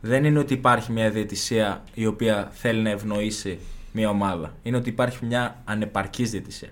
Δεν 0.00 0.24
είναι 0.24 0.38
ότι 0.38 0.54
υπάρχει 0.54 0.92
μια 0.92 1.10
διαιτησία 1.10 1.82
η 1.94 2.06
οποία 2.06 2.50
θέλει 2.52 2.80
να 2.82 2.90
ευνοήσει 2.90 3.58
μια 3.92 4.08
ομάδα. 4.08 4.54
Είναι 4.62 4.76
ότι 4.76 4.88
υπάρχει 4.88 5.24
μια 5.24 5.62
ανεπαρκής 5.64 6.30
διαιτησία. 6.30 6.70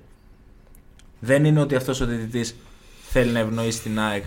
Δεν 1.20 1.44
είναι 1.44 1.61
ότι 1.61 1.75
αυτός 1.75 2.01
ο 2.01 2.07
διαιτητής 2.07 2.57
θέλει 3.03 3.33
να 3.33 3.38
ευνοήσει 3.38 3.83
την 3.83 4.01
ΑΕΚ 4.01 4.25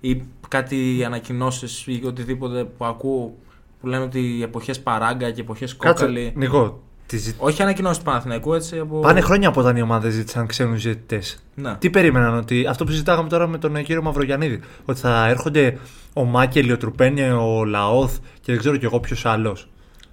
ή 0.00 0.22
κάτι 0.48 1.02
ανακοινώσεις 1.04 1.86
ή 1.86 2.02
οτιδήποτε 2.04 2.64
που 2.64 2.84
ακούω 2.84 3.36
που 3.80 3.86
λένε 3.86 4.04
ότι 4.04 4.20
οι 4.36 4.42
εποχές 4.42 4.80
παράγκα 4.80 5.30
και 5.30 5.40
εποχές 5.40 5.76
Κάτσε. 5.76 6.04
κόκαλη. 6.04 6.32
Νικό. 6.36 6.82
τη 7.06 7.16
ζη- 7.16 7.34
Όχι 7.38 7.62
ανακοινώσεις 7.62 7.98
του 7.98 8.04
Παναθηναϊκού, 8.04 8.54
έτσι 8.54 8.78
από. 8.78 9.00
Πάνε 9.00 9.20
χρόνια 9.20 9.48
από 9.48 9.60
όταν 9.60 9.76
οι 9.76 9.82
ομάδες 9.82 10.12
ζήτησαν 10.12 10.46
ξένους 10.46 10.82
διαιτητέ. 10.82 11.22
Να. 11.54 11.76
Τι 11.76 11.90
περίμεναν, 11.90 12.34
ότι 12.36 12.66
αυτό 12.66 12.84
που 12.84 12.90
συζητάγαμε 12.90 13.28
τώρα 13.28 13.46
με 13.46 13.58
τον 13.58 13.76
ε, 13.76 13.82
κύριο 13.82 14.02
Μαυρογιαννίδη, 14.02 14.60
ότι 14.84 15.00
θα 15.00 15.26
έρχονται 15.28 15.78
ο 16.12 16.24
Μάκελ, 16.24 16.72
ο 16.72 16.76
Τρουπένια, 16.76 17.36
ο 17.38 17.64
Λαόθ 17.64 18.16
και 18.40 18.52
δεν 18.52 18.58
ξέρω 18.58 18.76
κι 18.76 18.84
εγώ 18.84 19.00
ποιος 19.00 19.26
άλλος. 19.26 19.68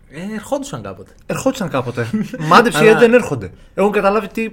Ε, 0.10 0.34
ερχόντουσαν 0.36 0.82
κάποτε. 0.82 1.12
Ερχόντουσαν 1.26 1.70
κάποτε. 1.70 2.10
Μάντεψε 2.40 2.78
Αλλά- 2.78 2.88
γιατί 2.88 3.06
δεν 3.06 3.14
έρχονται. 3.14 3.52
Έχουν 3.74 3.92
καταλάβει 3.92 4.28
τι. 4.28 4.50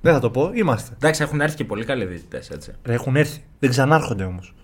Δεν 0.00 0.12
θα 0.12 0.20
το 0.20 0.30
πω, 0.30 0.50
είμαστε. 0.54 0.94
Εντάξει, 0.94 1.22
έχουν 1.22 1.40
έρθει 1.40 1.56
και 1.56 1.64
πολύ 1.64 1.84
καλοί 1.84 2.04
διαιτητές, 2.04 2.50
έτσι. 2.50 2.72
Ρε, 2.84 2.92
έχουν 2.94 3.16
έρθει. 3.16 3.40
Δεν 3.58 3.70
ξανάρχονται 3.70 4.24
όμως. 4.24 4.54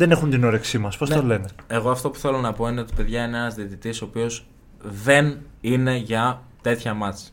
Δεν 0.00 0.10
έχουν 0.10 0.30
την 0.30 0.44
όρεξή 0.44 0.78
μας. 0.78 0.96
Πώς 0.96 1.08
Ναι. 1.08 1.14
το 1.16 1.22
λένε; 1.22 1.44
Εγώ 1.66 1.90
αυτό 1.90 2.10
που 2.10 2.18
θέλω 2.18 2.38
να 2.40 2.52
πω 2.52 2.68
είναι 2.68 2.80
ότι 2.80 2.92
παιδιά 2.96 3.24
είναι 3.24 3.36
ένας 3.38 3.54
διαιτητής 3.54 4.02
ο 4.02 4.04
οποίος 4.04 4.46
δεν 4.82 5.36
είναι 5.60 5.96
για 5.96 6.42
τέτοια 6.62 6.94
μάτς. 6.94 7.32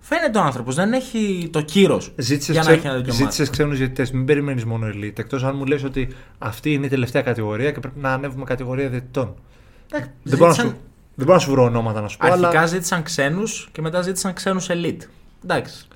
Φαίνεται 0.00 0.38
ο 0.38 0.42
άνθρωπος, 0.42 0.74
δεν 0.74 0.92
έχει 0.92 1.48
το 1.52 1.60
κύρος 1.60 2.12
Ζήτησες 2.16 2.54
για 2.54 2.64
να 2.64 2.70
έχει 2.70 2.86
ένα 2.86 2.94
τέτοιο 2.96 3.06
μάτς. 3.12 3.16
ζήτησες 3.22 3.50
ξένους 3.50 3.78
διαιτητές. 3.78 4.10
Μην 4.10 4.24
περιμένεις 4.24 4.64
μόνο 4.64 4.86
elite. 4.86 5.18
Εκτός 5.18 5.44
αν 5.44 5.56
μου 5.56 5.64
λες 5.64 5.84
ότι 5.84 6.08
αυτή 6.38 6.72
είναι 6.72 6.86
η 6.86 6.88
τελευταία 6.88 7.22
κατηγορία 7.22 7.70
και 7.72 7.80
πρέπει 7.80 7.98
να 8.00 8.12
ανέβουμε 8.12 8.44
κατηγορία 8.44 8.88
διαιτητών. 8.88 9.34
Εντάξει, 9.92 10.10
Δεν 10.22 10.38
μπορώ, 10.38 10.50
να 10.50 10.54
ζήτησαν- 10.56 10.76
σου, 10.76 10.82
δεν 11.14 11.26
μπορώ 11.26 11.38
να 11.38 11.44
σου 11.44 11.50
βρω 11.50 11.62
ονόματα 11.62 12.00
να 12.00 12.08
σου 12.08 12.16
πω. 12.16 12.26
Αρχικά 12.26 12.48
Αλλά... 12.48 12.66
ζήτησαν 12.66 13.02
ξένους 13.02 13.68
και 13.72 13.80
μετά 13.80 14.02
ζήτησαν 14.02 14.32
ξένους 14.32 14.66
elite. 14.70 15.00
Εντάξει. 15.44 15.86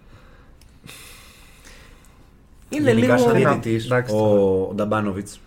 Είναι 2.69 2.91
Γενικά 2.93 3.15
λίγο. 3.15 3.29
σαν 3.29 3.37
Είναι- 3.37 3.49
διαιτητής, 3.49 3.85
εντάξει, 3.85 4.15
ο, 4.15 4.67
ο 4.71 4.75
Νταμπάνοβιτς, 4.75 5.41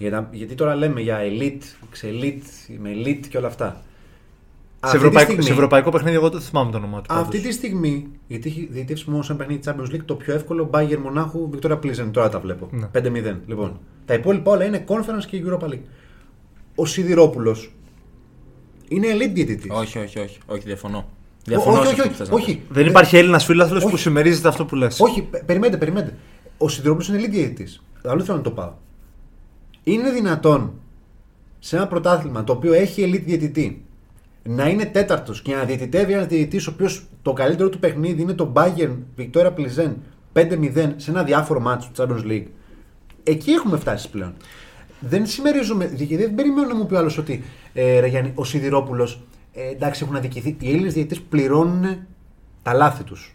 για 0.00 0.10
να- 0.10 0.28
γιατί 0.32 0.54
τώρα 0.54 0.74
λέμε 0.74 1.00
για 1.00 1.18
elite, 1.20 1.62
ξελίτ, 1.90 2.42
με 2.78 2.90
elite 2.94 3.26
και 3.28 3.36
όλα 3.38 3.46
αυτά. 3.46 3.66
Σε, 3.72 4.86
Αυτή 4.86 4.98
τη 4.98 5.04
ευρωπαϊκό, 5.04 5.30
στιγμή- 5.30 5.46
σε 5.46 5.52
ευρωπαϊκό 5.52 5.90
παιχνίδι, 5.90 6.16
εγώ 6.16 6.30
δεν 6.30 6.40
θυμάμαι 6.40 6.70
το 6.70 6.76
όνομά 6.76 7.00
του. 7.00 7.14
Αυτή 7.14 7.24
πάντως. 7.36 7.42
τη 7.42 7.52
στιγμή, 7.52 8.06
γιατί 8.26 8.48
έχει 8.48 8.68
διαιτητεύσει 8.70 9.10
μόνο 9.10 9.22
σε 9.22 9.32
ένα 9.32 9.44
παιχνίδι 9.44 9.62
Champions 9.66 9.94
League, 9.94 10.04
το 10.04 10.14
πιο 10.14 10.34
εύκολο 10.34 10.70
Bayern 10.72 10.98
Μονάχου, 11.02 11.50
Βικτόρια 11.50 11.76
Πλίζεν, 11.76 12.10
τώρα 12.10 12.28
τα 12.28 12.40
βλέπω. 12.40 12.68
Ναι. 12.70 12.86
5-0. 12.86 13.40
Λοιπόν, 13.46 13.78
τα 14.04 14.14
υπόλοιπα 14.14 14.50
όλα 14.50 14.64
είναι 14.64 14.84
Conference 14.88 15.24
και 15.26 15.42
Europa 15.46 15.64
League. 15.68 15.80
Ο 16.74 16.86
Σιδηρόπουλος 16.86 17.72
είναι 18.88 19.06
elite 19.14 19.30
διαιτητής. 19.32 19.70
Όχι, 19.70 19.98
όχι, 19.98 20.18
όχι, 20.18 20.38
όχι, 20.46 20.62
διαφωνώ. 20.64 21.08
Διαφωνώ 21.44 21.78
όχι, 21.78 21.86
σε 21.86 21.92
όχι, 21.92 22.00
αυτό 22.00 22.04
που 22.12 22.14
όχι, 22.14 22.16
θες 22.18 22.28
να 22.28 22.34
πεις. 22.36 22.44
όχι. 22.44 22.62
Δεν 22.70 22.86
υπάρχει 22.86 23.16
Έλληνας 23.16 23.44
φίλαθλος 23.44 23.82
Όχι. 23.82 23.90
που 23.90 23.96
συμμερίζεται 23.96 24.48
αυτό 24.48 24.64
που 24.64 24.74
λες. 24.76 25.00
Όχι, 25.00 25.22
πε- 25.22 25.44
περιμένετε, 25.44 25.78
περιμένετε. 25.78 26.16
Ο 26.58 26.68
Σιδηρόπουλος 26.68 27.08
είναι 27.08 27.18
elite 27.18 27.30
διαιτητής. 27.30 27.82
Αλλού 28.04 28.24
θέλω 28.24 28.36
να 28.36 28.42
το 28.42 28.50
πάω. 28.50 28.72
Είναι 29.84 30.10
δυνατόν 30.10 30.72
σε 31.58 31.76
ένα 31.76 31.86
πρωτάθλημα 31.86 32.44
το 32.44 32.52
οποίο 32.52 32.72
έχει 32.72 33.10
elite 33.10 33.24
διαιτητή 33.24 33.84
να 34.42 34.68
είναι 34.68 34.84
τέταρτος 34.84 35.42
και 35.42 35.54
να 35.54 35.64
διαιτητεύει 35.64 36.12
ένας 36.12 36.26
διαιτητής 36.26 36.66
ο 36.66 36.70
οποίος 36.70 37.06
το 37.22 37.32
καλύτερο 37.32 37.68
του 37.68 37.78
παιχνίδι 37.78 38.22
είναι 38.22 38.32
το 38.32 38.52
Bayern 38.54 38.96
Victoria 39.18 39.52
Plizen 39.56 39.92
5-0 40.32 40.92
σε 40.96 41.10
ένα 41.10 41.22
διάφορο 41.22 41.60
μάτσο 41.60 41.90
του 41.94 42.02
Champions 42.02 42.30
League. 42.30 42.46
Εκεί 43.22 43.50
έχουμε 43.50 43.76
φτάσει 43.76 44.10
πλέον. 44.10 44.34
Δεν 45.00 45.26
συμμερίζομαι, 45.26 45.84
και 45.86 46.16
δεν 46.16 46.34
περιμένω 46.34 46.66
να 46.66 46.74
μου 46.74 46.86
πει 46.86 46.94
ο 46.94 46.98
άλλος 46.98 47.18
ότι 47.18 47.42
ε, 47.72 48.00
ρε 48.00 48.06
Γιάννη, 48.06 48.32
ο 48.34 48.44
Σιδηρόπουλος 48.44 49.22
ε, 49.52 49.70
εντάξει 49.70 50.02
έχουν 50.04 50.16
αδικηθεί. 50.16 50.56
Οι 50.60 50.68
Έλληνες 50.68 50.92
διαιτητές 50.92 51.20
πληρώνουν 51.20 52.06
τα 52.62 52.72
λάθη 52.72 53.04
τους. 53.04 53.34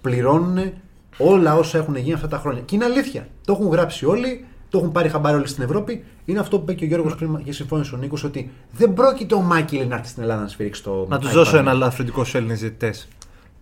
Πληρώνουν 0.00 0.72
όλα 1.18 1.54
όσα 1.54 1.78
έχουν 1.78 1.96
γίνει 1.96 2.12
αυτά 2.12 2.28
τα 2.28 2.38
χρόνια. 2.38 2.62
Και 2.62 2.74
είναι 2.74 2.84
αλήθεια. 2.84 3.28
Το 3.44 3.52
έχουν 3.52 3.68
γράψει 3.68 4.06
όλοι, 4.06 4.44
το 4.76 4.82
έχουν 4.82 4.92
πάρει 4.92 5.08
χαμπάρι 5.08 5.36
όλοι 5.36 5.46
στην 5.46 5.62
Ευρώπη. 5.62 6.04
Είναι 6.24 6.38
αυτό 6.38 6.56
που 6.56 6.62
είπε 6.62 6.74
και 6.74 6.84
ο 6.84 6.86
Γιώργος 6.86 7.16
πριν 7.16 7.44
και 7.44 7.52
συμφώνησε 7.52 7.94
ο 7.94 7.98
Νίκος 7.98 8.24
ότι 8.24 8.50
δεν 8.72 8.94
πρόκειται 8.94 9.34
ο 9.34 9.40
Μάκη 9.40 9.86
να 9.86 9.94
έρθει 9.94 10.08
στην 10.08 10.22
Ελλάδα 10.22 10.40
να 10.40 10.48
σφυρίξει 10.48 10.82
το. 10.82 11.06
Να 11.08 11.18
τους 11.18 11.30
iPad. 11.30 11.34
δώσω 11.34 11.56
ένα 11.56 11.70
ελαφρυντικό 11.70 12.24
στου 12.24 12.36
Έλληνες 12.36 12.60
διαιτητές. 12.60 13.08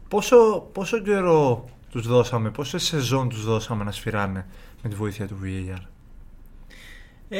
Πόσο, 0.09 0.69
πόσο 0.73 0.99
καιρό 0.99 1.65
τους 1.91 2.07
δώσαμε, 2.07 2.51
πόσε 2.51 2.79
σεζόν 2.79 3.29
τους 3.29 3.45
δώσαμε 3.45 3.85
να 3.85 3.91
σφυράνε 3.91 4.47
με 4.83 4.89
τη 4.89 4.95
βοήθεια 4.95 5.27
του 5.27 5.37
VAR. 5.45 5.81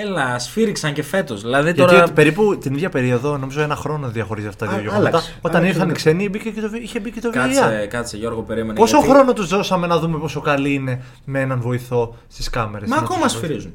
Έλα, 0.01 0.39
σφύριξαν 0.39 0.93
και 0.93 1.03
φέτος. 1.03 1.41
Δηλαδή 1.43 1.65
Γιατί 1.73 1.81
τώρα. 1.81 2.03
ότι 2.03 2.13
περίπου 2.13 2.59
την 2.59 2.75
ίδια 2.75 2.89
περίοδο, 2.89 3.37
νομίζω 3.39 3.61
ένα 3.61 3.77
χρόνο 3.77 4.09
διαχωρίζει 4.09 4.47
αυτά 4.47 4.67
τα 4.67 4.71
Α, 4.73 4.75
δύο 4.75 4.83
γεγονότα. 4.83 5.09
άλλαξε. 5.09 5.35
Όταν 5.37 5.51
Άλλαξε 5.51 5.69
ήρθαν 5.69 5.83
οι 5.83 5.87
μετά. 5.87 5.99
ξένοι, 5.99 6.29
μπήκε 6.29 6.51
και 6.51 6.61
το, 6.61 6.71
είχε 6.83 7.01
μπει 7.01 7.11
και 7.11 7.21
το 7.21 7.29
VAR. 7.29 7.33
Κάτσε, 7.33 7.87
κάτσε, 7.91 8.17
Γιώργο, 8.17 8.43
περίμενε. 8.43 8.79
Πόσο 8.79 8.97
γιατί- 8.99 9.13
χρόνο 9.13 9.33
τους 9.33 9.49
δώσαμε 9.49 9.87
να 9.87 9.99
δούμε 9.99 10.19
πόσο 10.19 10.41
καλή 10.41 10.73
είναι 10.75 11.03
με 11.25 11.41
έναν 11.41 11.61
βοηθό 11.61 12.17
στις 12.29 12.51
κάμερες. 12.51 12.89
Μα 12.89 12.97
ακόμα 12.97 13.29
σφυρίζουν. 13.29 13.75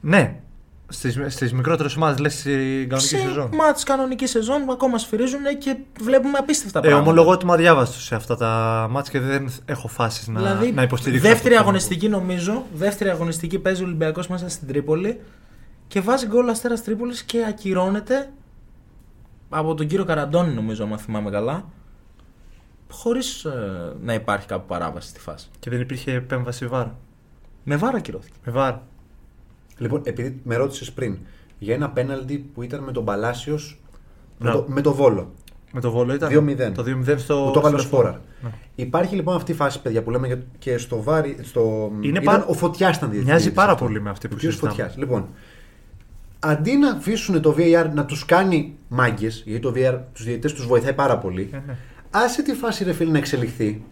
Ναι. 0.00 0.40
Στις 0.92 1.18
στις 1.28 1.52
μικρότερες 1.52 1.96
ομάδες, 1.96 2.18
λες 2.18 2.38
στην 2.38 2.88
κανονική 2.88 3.16
Σε 3.16 3.16
σεζόν. 3.18 3.50
μάτς 3.54 3.82
κανονικής 3.84 4.30
σεζόν 4.30 4.64
που 4.64 4.72
ακόμα 4.72 4.98
σφυρίζουν 4.98 5.40
και 5.58 5.76
βλέπουμε 6.00 6.38
απίστευτα 6.38 6.78
Ε, 6.78 6.82
πράγματα. 6.82 7.02
ομολογώ 7.10 7.30
ότι 7.30 7.44
είμαι 7.44 7.52
αδιάβαστο 7.52 8.00
σε 8.00 8.14
αυτά 8.14 8.36
τα 8.36 8.86
μάτια 8.90 9.12
και 9.20 9.26
δεν 9.26 9.50
έχω 9.64 9.88
φάσει 9.88 10.30
να, 10.30 10.40
δηλαδή, 10.40 10.72
να 10.72 10.82
υποστηρίξω. 10.82 11.28
δεύτερη 11.28 11.54
αυτό 11.54 11.56
το 11.64 11.68
αγωνιστική 11.68 12.08
νομίζω, 12.08 12.64
δεύτερη 12.74 13.10
αγωνιστική 13.10 13.58
παίζει 13.58 13.82
ο 13.82 13.84
Ολυμπιακός 13.86 14.26
μέσα 14.28 14.48
στην 14.48 14.68
Τρίπολη 14.68 15.20
και 15.88 16.00
βάζει 16.00 16.26
γκολ 16.26 16.48
Αστέρας 16.48 16.82
Τρίπολης 16.82 17.22
και 17.22 17.44
ακυρώνεται 17.48 18.30
από 19.48 19.74
τον 19.74 19.86
κύριο 19.86 20.04
Καραντώνη 20.04 20.54
νομίζω, 20.54 20.84
αν 20.84 20.98
θυμάμαι 20.98 21.30
καλά, 21.30 21.64
χωρίς 22.90 23.46
να 24.02 24.14
υπάρχει 24.14 24.46
κάπου 24.46 24.66
παράβαση 24.66 25.08
στη 25.08 25.20
φάση. 25.20 25.48
Και 25.58 25.70
δεν 25.70 25.80
υπήρχε 25.80 26.12
επέμβαση 26.12 26.66
βάρ. 26.66 26.86
Με 27.64 27.76
βάρα 27.76 27.96
ακυρώθηκε. 27.96 28.36
Με 28.44 28.52
βάρ. 28.52 28.74
Λοιπόν, 29.80 30.00
επειδή 30.04 30.40
με 30.44 30.56
ρώτησες 30.56 30.92
πριν 30.92 31.18
για 31.58 31.74
ένα 31.74 31.90
πέναλτι 31.90 32.38
που 32.54 32.62
ήταν 32.62 32.82
με 32.82 32.92
τον 32.92 33.04
Παλάσιος 33.04 33.78
με, 34.38 34.48
Μπράβο. 34.48 34.58
το, 34.58 34.64
με 34.72 34.80
το 34.80 34.92
Βόλο. 34.94 35.32
Με 35.72 35.80
το 35.80 35.90
βόλο 35.90 36.14
ήταν. 36.14 36.28
2-0. 36.48 36.72
Το 36.74 36.82
2-0 36.86 37.14
στο. 37.18 37.42
Που 37.44 37.50
το 37.52 37.58
έβαλε 37.58 37.74
ο 37.74 37.78
στο 37.78 37.88
Σπόρα. 37.88 38.20
Ναι. 38.42 38.50
Υπάρχει 38.74 39.14
λοιπόν 39.14 39.36
αυτή 39.36 39.52
η 39.52 39.54
φάση, 39.54 39.80
παιδιά, 39.82 40.02
που 40.02 40.10
λέμε 40.10 40.26
για- 40.26 40.42
και 40.58 40.78
στο 40.78 41.02
Βάρη. 41.02 41.36
Στο... 41.42 41.90
Είναι 42.00 42.06
ήταν 42.08 42.22
πάρα- 42.24 42.44
Ο 42.46 42.52
Φωτιάς 42.52 42.96
ήταν 42.96 43.10
διαιτητής 43.10 43.32
Μοιάζει 43.34 43.52
πάρα 43.52 43.72
αυτό. 43.72 43.84
πολύ 43.84 44.00
με 44.00 44.10
αυτή 44.10 44.28
που 44.28 44.34
Ο 44.34 44.38
κύριος 44.38 44.54
συζητάμε. 44.58 44.82
Φωτιάς. 44.82 44.96
Λοιπόν, 44.98 45.28
αντί 46.38 46.76
να 46.76 46.90
αφήσουν 46.90 47.40
το 47.40 47.54
VAR 47.58 47.86
να 47.94 48.04
τους 48.04 48.24
κάνει 48.24 48.74
μάγκες, 48.88 49.42
γιατί 49.46 49.60
το 49.62 49.72
VAR 49.76 49.98
τους 50.12 50.24
διαιτητές 50.24 50.52
τους 50.52 50.66
βοηθάει 50.66 50.92
πάρα 50.92 51.18
πολύ, 51.18 51.48
Ε, 51.52 51.56
ναι. 51.66 51.76
άσε 52.10 52.42
τη 52.42 52.52
φάση 52.52 52.84
ρε 52.84 52.92
φίλε 52.92 53.10
να 53.10 53.18
εξελιχθεί, 53.18 53.82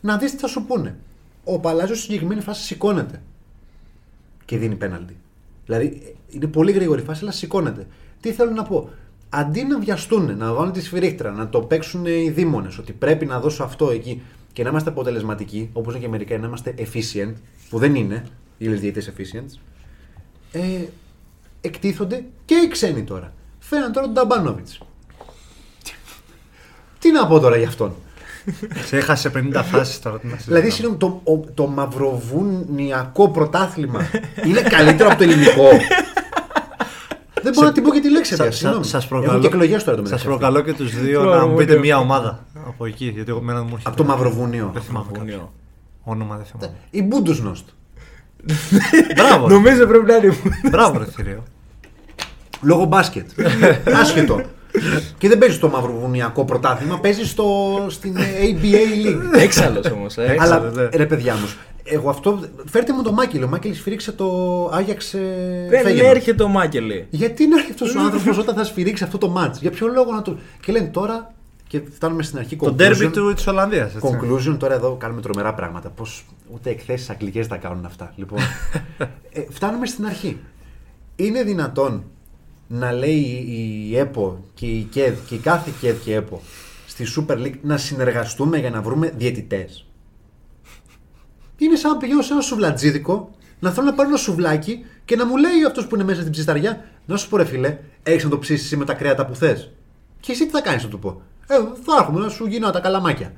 να 0.00 0.16
δεις 0.16 0.30
τι 0.30 0.36
θα 0.38 0.46
σου 0.46 0.64
πούνε. 0.66 0.96
Ο 1.44 1.58
Παλάζιο 1.60 1.94
στη 1.94 2.04
συγκεκριμένη 2.04 2.40
φάση 2.40 2.62
σηκώνεται 2.62 3.22
και 4.46 4.56
δίνει 4.56 4.74
πέναλτι. 4.74 5.16
Δηλαδή 5.64 6.16
είναι 6.28 6.46
πολύ 6.46 6.72
γρήγορη 6.72 7.00
η 7.00 7.04
φάση, 7.04 7.20
αλλά 7.22 7.32
σηκώνεται. 7.32 7.86
Τι 8.20 8.32
θέλω 8.32 8.50
να 8.50 8.62
πω; 8.62 8.90
Αντί 9.28 9.64
να 9.64 9.78
βιαστούν, 9.78 10.36
να 10.36 10.52
βάλουν 10.52 10.72
τη 10.72 10.80
σφυρίχτρα, 10.80 11.30
να 11.30 11.48
το 11.48 11.60
παίξουν 11.60 12.06
οι 12.06 12.30
δήμονες, 12.30 12.78
ότι 12.78 12.92
πρέπει 12.92 13.26
να 13.26 13.40
δώσω 13.40 13.64
αυτό 13.64 13.90
εκεί 13.90 14.22
και 14.52 14.62
να 14.62 14.68
είμαστε 14.68 14.90
αποτελεσματικοί, 14.90 15.70
όπως 15.72 15.94
είναι 15.94 16.02
και 16.02 16.08
μερικά, 16.08 16.38
να 16.38 16.46
είμαστε 16.46 16.74
efficient, 16.78 17.32
που 17.68 17.78
δεν 17.78 17.94
είναι 17.94 18.24
οι 18.58 18.64
Έλληνες 18.64 18.80
διαιτητές 18.80 19.12
efficient, 19.16 19.58
ε, 20.52 20.84
εκτίθονται 21.60 22.24
και 22.44 22.54
οι 22.54 22.68
ξένοι 22.68 23.02
τώρα. 23.02 23.32
Φέραν 23.58 23.92
τώρα 23.92 24.06
τον 24.06 24.14
Νταμπάνοβιτς. 24.14 24.80
Τι 26.98 27.12
να 27.12 27.26
πω 27.26 27.40
τώρα 27.40 27.56
για 27.56 27.68
αυτόν; 27.68 27.94
Σε 28.86 28.96
έχασε 28.96 29.30
50 29.36 29.62
φάσεις 29.64 29.98
τώρα. 30.00 30.18
τι 30.18 30.26
να 30.26 30.32
συζητάμε. 30.36 30.58
Δηλαδή, 30.60 30.70
συγγνώμη, 30.70 30.96
το, 30.98 31.20
ο- 31.24 31.50
το 31.54 31.66
μαυροβουνιακό 31.66 33.28
πρωτάθλημα 33.30 34.00
είναι 34.46 34.60
καλύτερο 34.60 35.08
από 35.08 35.18
το 35.18 35.24
ελληνικό. 35.24 35.68
Δεν 37.42 37.52
μπορώ 37.54 37.66
να 37.66 37.72
την 37.72 37.82
πω 37.82 37.90
και 37.90 38.00
τη 38.00 38.10
λέξη 38.10 38.34
Σα- 38.34 38.42
αυτή. 38.42 38.54
σα- 38.54 38.58
συγγνώμη. 38.60 38.84
σας 38.84 39.04
Έχουν 39.04 39.18
προκαλώ- 39.18 39.40
και 39.40 39.46
εκλογές 39.46 39.84
τώρα 39.84 39.96
το 39.96 40.02
Σας 40.02 40.10
μεταξύ. 40.12 40.26
προκαλώ 40.26 40.60
και 40.60 40.72
τους 40.72 41.00
δύο 41.00 41.22
Το 41.22 41.28
να 41.28 41.30
μου 41.30 41.36
πείτε 41.36 41.50
Μαυροβούνιο. 41.52 41.80
μία 41.80 41.98
ομάδα 41.98 42.44
από 42.66 42.86
εκεί. 42.86 43.04
Γιατί 43.14 43.30
εγώ 43.30 43.40
μένα 43.40 43.58
μου 43.62 43.68
έρχεται. 43.70 43.88
Από 43.88 43.96
το 43.96 44.04
Μαυροβουνίο. 44.04 44.70
Δεν 44.72 44.82
θυμάμαι 44.82 45.06
κάποιο. 45.06 45.20
Μαυροβουνίο. 45.22 45.52
Όνομα 46.02 46.36
δεν 46.36 46.44
θυμάμαι. 46.46 46.78
Η 46.90 47.02
Μπούντουσνοστ. 47.02 47.68
Μπράβο. 49.16 49.48
Νομίζω 49.48 49.86
πρέπει 49.86 50.06
να 50.06 50.14
είναι. 50.14 50.34
Μπράβο, 50.70 50.98
ρε 50.98 51.04
θηρίο. 51.04 51.42
Λόγω 52.60 52.84
μπάσκετ. 52.84 53.26
Άσχετο. 54.02 54.40
Και 55.18 55.28
δεν 55.28 55.38
παίζει 55.38 55.54
στο 55.54 55.68
μαυροβουνιακό 55.68 56.44
πρωτάθλημα, 56.44 57.00
παίζει 57.00 57.26
στο, 57.26 57.46
στην 57.88 58.16
ABA 58.16 59.06
League. 59.06 59.38
Έξαλλος 59.44 59.90
όμως. 59.90 60.16
Ε. 60.16 60.36
Αλλά 60.40 60.60
ναι. 60.74 60.88
ρε 60.94 61.06
παιδιά 61.06 61.34
μου, 61.34 61.48
εγώ 61.84 62.10
αυτό. 62.10 62.40
Φέρτε 62.70 62.92
μου 62.92 63.02
το 63.02 63.12
Μάκελ. 63.12 63.42
Ο 63.42 63.48
Μάκελ 63.48 63.74
σφυρίξε 63.74 64.12
το 64.12 64.26
Άγιαξ. 64.72 65.14
ε, 65.14 65.18
Δεν 65.68 65.82
Φέγενορντ. 65.82 66.16
έρχεται 66.16 66.42
ο 66.42 66.48
Μάκελη. 66.48 67.06
Γιατί 67.10 67.46
να 67.48 67.56
έρθει 67.56 67.70
αυτός 67.70 67.94
ο 67.94 68.00
άνθρωπος 68.00 68.38
όταν 68.38 68.54
θα 68.54 68.64
σφυρίξει 68.64 69.04
αυτό 69.04 69.18
το 69.18 69.34
match, 69.38 69.52
Για 69.60 69.70
ποιο 69.70 69.86
λόγο 69.86 70.12
να 70.12 70.22
το. 70.22 70.36
Και 70.60 70.72
λένε 70.72 70.86
τώρα. 70.86 71.30
Και 71.68 71.80
φτάνουμε 71.94 72.22
στην 72.22 72.38
αρχή 72.38 72.56
Το 72.56 72.66
conclusion. 72.66 72.74
ντέρμπι 72.74 73.08
του 73.08 73.32
της 73.34 73.46
Ολλανδίας. 73.46 73.92
Conclusion, 74.00 74.56
τώρα 74.58 74.74
εδώ 74.74 74.96
κάνουμε 74.96 75.20
τρομερά 75.20 75.54
πράγματα. 75.54 75.88
Πώς 75.88 76.24
ούτε 76.54 76.70
εκθέσεις 76.70 77.10
αγγλικές 77.10 77.46
τα 77.46 77.56
κάνουν 77.56 77.84
αυτά. 77.84 78.12
Λοιπόν, 78.16 78.38
ε, 79.32 79.40
φτάνουμε 79.50 79.86
στην 79.86 80.06
αρχή. 80.06 80.38
Είναι 81.16 81.42
δυνατόν 81.42 82.04
να 82.68 82.92
λέει 82.92 83.44
η, 83.46 83.88
η 83.90 83.98
ΕΠΟ 83.98 84.44
και 84.54 84.66
η 84.66 84.82
ΚΕΔ 84.90 85.18
και 85.26 85.34
η 85.34 85.38
κάθε 85.38 85.70
ΚΕΔ 85.80 85.96
και 86.04 86.14
ΕΠΟ 86.14 86.42
στη 86.86 87.04
Super 87.16 87.36
League 87.36 87.58
να 87.62 87.76
συνεργαστούμε 87.76 88.58
για 88.58 88.70
να 88.70 88.82
βρούμε 88.82 89.12
διαιτητές. 89.16 89.86
Είναι 91.56 91.76
σαν 91.76 91.90
να 91.90 91.96
πηγαίνω 91.96 92.22
σε 92.22 92.32
ένα 92.32 92.42
σουβλατζίδικο 92.42 93.30
να 93.58 93.70
θέλω 93.70 93.86
να 93.86 93.94
πάρω 93.94 94.08
ένα 94.08 94.18
σουβλάκι 94.18 94.84
και 95.04 95.16
να 95.16 95.26
μου 95.26 95.36
λέει 95.36 95.64
αυτός 95.66 95.86
που 95.86 95.94
είναι 95.94 96.04
μέσα 96.04 96.20
στην 96.20 96.32
ψισταριά, 96.32 96.84
να 97.06 97.16
σου 97.16 97.28
πω 97.28 97.36
ρε 97.36 97.44
φιλέ, 97.44 97.78
έχεις 98.02 98.24
να 98.24 98.30
το 98.30 98.38
ψήσεις 98.38 98.64
εσύ 98.64 98.76
με 98.76 98.84
τα 98.84 98.94
κρέατα 98.94 99.26
που 99.26 99.34
θες. 99.34 99.70
Και 100.20 100.32
εσύ 100.32 100.44
τι 100.44 100.50
θα 100.50 100.60
κάνεις, 100.60 100.82
να 100.82 100.88
του 100.88 100.98
πω. 100.98 101.22
Ε, 101.46 101.54
θα 101.84 101.96
έρχομαι 101.98 102.20
να 102.20 102.28
σου 102.28 102.46
γίνω 102.46 102.70
τα 102.70 102.80
καλαμάκια. 102.80 103.32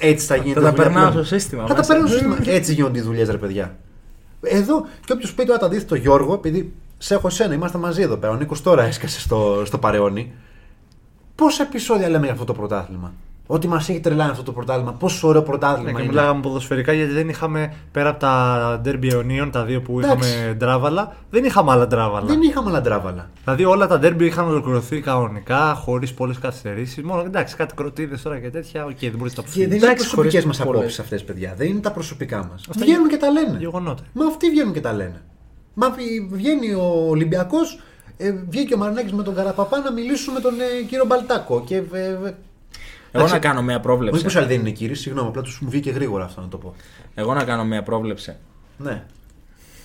Έτσι 0.00 0.26
θα 0.26 0.36
γίνεται. 0.36 0.60
Θα 0.60 0.66
τα 0.66 0.70
δουλειά 0.70 0.84
περνάω 0.84 1.10
πλέον. 1.10 1.24
στο 1.24 1.34
σύστημα 1.38 1.62
Θα 1.66 1.68
τα 1.68 1.74
μέσα. 1.74 1.92
περνάω 1.92 2.08
στο 2.08 2.18
σύστημα. 2.18 2.54
Έτσι 2.56 2.72
γίνονται 2.74 2.98
οι 2.98 3.02
δουλειές, 3.02 3.28
ρε 3.28 3.36
παιδιά. 3.38 3.76
Εδώ, 4.42 4.86
και 5.04 5.12
όποιος 5.12 5.34
πει 5.34 5.44
τώρα 5.44 5.58
το 5.58 5.66
αντίθετο 5.66 5.94
Γιώργο, 5.94 6.34
επειδή 6.34 6.72
σε 6.98 7.14
έχω 7.14 7.26
εσένα, 7.26 7.54
είμαστε 7.54 7.78
μαζί 7.78 8.02
εδώ 8.02 8.16
πέρα. 8.16 8.32
Ο 8.32 8.36
Νίκος 8.36 8.62
τώρα 8.62 8.82
έσκασε 8.84 9.20
στο, 9.20 9.62
στο 9.64 9.78
παρεώνι. 9.78 10.32
Πόσα 11.34 11.62
επεισόδια 11.62 12.08
λέμε 12.08 12.24
για 12.24 12.32
αυτό 12.32 12.44
το 12.44 12.52
πρωτάθλημα; 12.52 13.12
Ότι 13.46 13.68
μας 13.68 13.88
έχει 13.88 14.00
τρελάνει 14.00 14.30
αυτό 14.30 14.42
το 14.42 14.52
πρωτάθλημα. 14.52 14.92
Πόσο 14.92 15.28
ωραίο 15.28 15.42
πρωτάθλημα 15.42 15.90
Ναι, 15.90 15.96
και 15.96 16.02
είναι. 16.02 16.10
μιλάγαμε 16.12 16.40
ποδοσφαιρικά 16.40 16.92
γιατί 16.92 17.12
δεν 17.12 17.28
είχαμε 17.28 17.72
πέρα 17.92 18.08
από 18.08 18.18
τα 18.20 18.80
derby 18.84 19.08
αιωνίων, 19.12 19.50
τα 19.50 19.64
δύο 19.64 19.80
που 19.82 20.00
Εντάξει. 20.00 20.30
είχαμε 20.30 20.54
ντράβαλα, 20.54 21.16
δεν 21.30 21.44
είχαμε 21.44 21.70
άλλα 21.72 21.86
ντράβαλα. 21.86 22.26
Δεν 22.26 22.42
είχαμε 22.42 22.70
άλλα 22.70 22.80
ντράβαλα. 22.80 23.30
Δηλαδή 23.44 23.64
όλα 23.64 23.86
τα 23.86 24.00
derby 24.02 24.20
είχαν 24.22 24.48
ολοκληρωθεί 24.48 25.00
κανονικά, 25.00 25.74
χωρίς 25.74 26.14
πολλές 26.14 26.38
καθυστερήσεις. 26.38 27.02
Μόνο 27.04 27.20
εντάξει, 27.20 27.56
κάτι 27.56 27.74
κροτίδες 27.74 28.22
τώρα 28.22 28.38
και 28.40 28.50
τέτοια, 28.50 28.84
οκ, 28.84 28.98
δεν 29.00 29.14
μπορείς 29.16 29.36
να 29.36 29.42
τα 29.42 29.48
Και 29.52 29.58
δεν 29.58 29.66
είναι 29.66 29.76
Εντάξει, 29.76 29.94
προσωπικές 29.94 30.32
χωρίς 30.42 30.44
μας 30.46 30.56
πολλές. 30.66 30.78
απόψεις 30.80 30.98
αυτές, 31.00 31.24
παιδιά. 31.24 31.54
Δεν 31.56 31.66
είναι 31.68 31.80
τα 31.80 31.92
προσωπικά 31.92 32.48
μας. 32.50 32.64
Βγαίνουν 32.78 33.08
και 33.08 33.16
τα 33.16 33.30
λένε. 33.30 33.56
Γεγονότα. 33.58 34.02
Μα 34.12 34.24
αυτοί 34.26 34.50
βγαίνουν 34.50 34.72
και 34.72 34.80
τα 34.80 34.92
λένε. 34.92 35.22
Μα 35.80 35.90
βγ- 35.90 36.28
βγαίνει 36.34 36.72
ο 36.74 37.06
Ολυμπιακός, 37.08 37.80
ε, 38.16 38.32
βγήκε 38.48 38.74
ο 38.74 38.76
Μαρνάκη 38.76 39.14
με 39.14 39.22
τον 39.22 39.34
Καραπαπά 39.34 39.78
να 39.78 39.92
μιλήσουν 39.92 40.34
με 40.34 40.40
τον 40.40 40.52
ε, 40.60 40.82
κύριο 40.88 41.04
Μπαλτάκο. 41.06 41.62
Και, 41.66 41.76
ε, 41.76 41.80
ε, 41.98 42.10
Εγώ 42.10 42.30
Εντάξει. 43.12 43.32
να 43.32 43.38
κάνω 43.38 43.62
μια 43.62 43.80
πρόβλεψη. 43.80 44.26
όχι 44.26 44.34
πω 44.34 44.40
άλλοι 44.40 44.48
δεν 44.48 44.60
είναι 44.60 44.70
κύριοι, 44.70 44.94
συγγνώμη, 44.94 45.28
απλά 45.28 45.42
τους 45.42 45.60
μου 45.60 45.70
βγήκε 45.70 45.90
γρήγορα 45.90 46.24
αυτό 46.24 46.40
να 46.40 46.48
το 46.48 46.56
πω. 46.56 46.74
Εγώ 47.14 47.34
να 47.34 47.44
κάνω 47.44 47.64
μια 47.64 47.82
πρόβλεψη. 47.82 48.36
Ναι. 48.76 49.04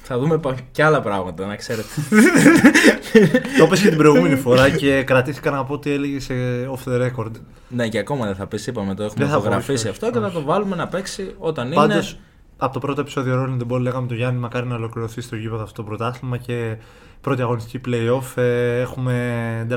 Θα 0.03 0.19
δούμε 0.19 0.37
πα- 0.37 0.55
και 0.71 0.83
άλλα 0.83 1.01
πράγματα, 1.01 1.45
να 1.45 1.55
ξέρετε. 1.55 1.87
Το 3.57 3.63
είπε 3.65 3.75
και 3.75 3.87
την 3.89 3.97
προηγούμενη 3.97 4.35
φορά 4.35 4.69
και 4.69 5.03
κρατήθηκα 5.03 5.51
να 5.51 5.63
πω 5.65 5.73
ότι 5.73 5.91
έλεγε 5.91 6.19
σε 6.19 6.33
off 6.75 6.89
the 6.91 7.09
record. 7.11 7.31
ναι, 7.67 7.87
και 7.87 7.97
ακόμα 7.97 8.25
δεν 8.25 8.35
θα 8.35 8.47
πεις, 8.47 8.67
είπαμε 8.67 8.93
το 8.95 9.03
έχουμε 9.03 9.19
Δεν 9.23 9.27
θα 9.27 9.33
πω, 9.35 9.41
φωτογραφίσει 9.41 9.77
όχι, 9.83 9.87
αυτό 9.87 10.05
όχι, 10.05 10.15
και 10.15 10.21
θα 10.21 10.25
όχι. 10.25 10.35
το 10.35 10.41
βάλουμε 10.43 10.75
να 10.75 10.87
παίξει 10.87 11.35
όταν 11.37 11.71
Πάντως, 11.73 12.11
είναι. 12.11 12.19
Από 12.58 12.74
το 12.74 12.80
πρώτο 12.80 13.01
επεισόδιο 13.01 13.43
Rolling 13.43 13.62
the 13.64 13.74
Ball 13.76 13.80
λέγαμε 13.80 14.08
το 14.08 14.14
Γιάννη 14.14 14.39
μακάρι 14.39 14.68
να 14.68 14.76
ολοκληρωθεί 14.76 15.22
στο 15.22 15.36
γήπεδο 15.36 15.64
αυτό 15.64 15.82
το 15.82 15.88
πρωτάθλημα 15.88 16.38
και 16.38 16.78
πρώτη 17.22 17.41
αγωνιστική 17.41 17.82
playoff 17.89 18.38
ε, 18.41 18.80
έχουμε, 18.80 19.14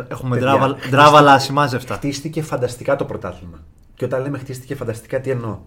έχουμε 0.08 0.36
Παιδιά, 0.36 0.50
ντράβαλα- 0.52 0.76
ντράβαλα 0.90 1.32
ασημάζευτα. 1.32 1.94
Χτίστηκε 1.94 2.42
φανταστικά 2.42 2.96
το 2.96 3.04
πρωτάθλημα. 3.04 3.58
Και 3.94 4.04
όταν 4.04 4.22
λέμε 4.22 4.38
χτίστηκε 4.38 4.74
φανταστικά, 4.74 5.20
τι 5.20 5.30
εννοώ; 5.30 5.58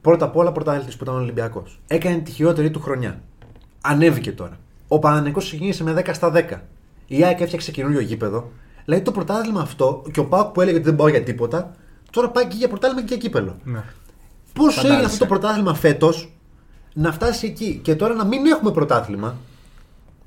Πρώτα 0.00 0.24
απ' 0.24 0.36
όλα 0.36 0.52
πρωτάθλητης 0.52 0.96
που 0.96 1.02
ήταν 1.04 1.14
ο 1.16 1.18
Ολυμπιακός. 1.18 1.80
Έκανε 1.86 2.16
τη 2.18 2.30
χειρότερη 2.30 2.70
του 2.70 2.80
χρονιά. 2.80 3.20
Ανέβηκε 3.80 4.32
τώρα. 4.32 4.58
Ο 4.88 4.98
Παναναναϊκός 4.98 5.44
ξεκίνησε 5.44 5.82
με 5.82 5.92
10 6.06 6.10
στα 6.12 6.32
10. 6.34 6.62
Η 7.06 7.24
ΑΕΚ 7.24 7.40
έφτιαξε 7.40 7.70
καινούριο 7.70 8.00
γήπεδο. 8.00 8.50
Δηλαδή 8.84 9.02
το 9.04 9.10
πρωτάθλημα 9.12 9.60
αυτό 9.60 10.02
και 10.12 10.20
ο 10.20 10.24
Πάουκ 10.26 10.46
που 10.52 10.60
έλεγε 10.60 10.76
ότι 10.76 10.84
δεν 10.86 10.96
πάω 10.96 11.08
για 11.08 11.22
τίποτα, 11.22 11.74
τώρα 12.10 12.30
πάει 12.30 12.46
και 12.46 12.56
για 12.56 12.68
πρωτάθλημα 12.68 13.00
και 13.02 13.06
για 13.14 13.16
κύπελο. 13.16 13.56
Ναι. 13.64 13.82
Πώς 14.52 14.64
Φαντάζεσαι. 14.74 14.86
έγινε 14.86 15.04
αυτό 15.06 15.18
το 15.18 15.26
πρωτάθλημα 15.26 15.74
φέτος; 15.74 16.35
Να 16.98 17.12
φτάσει 17.12 17.46
εκεί 17.46 17.80
και 17.82 17.94
τώρα 17.94 18.14
να 18.14 18.24
μην 18.24 18.46
έχουμε 18.46 18.70
πρωτάθλημα. 18.70 19.36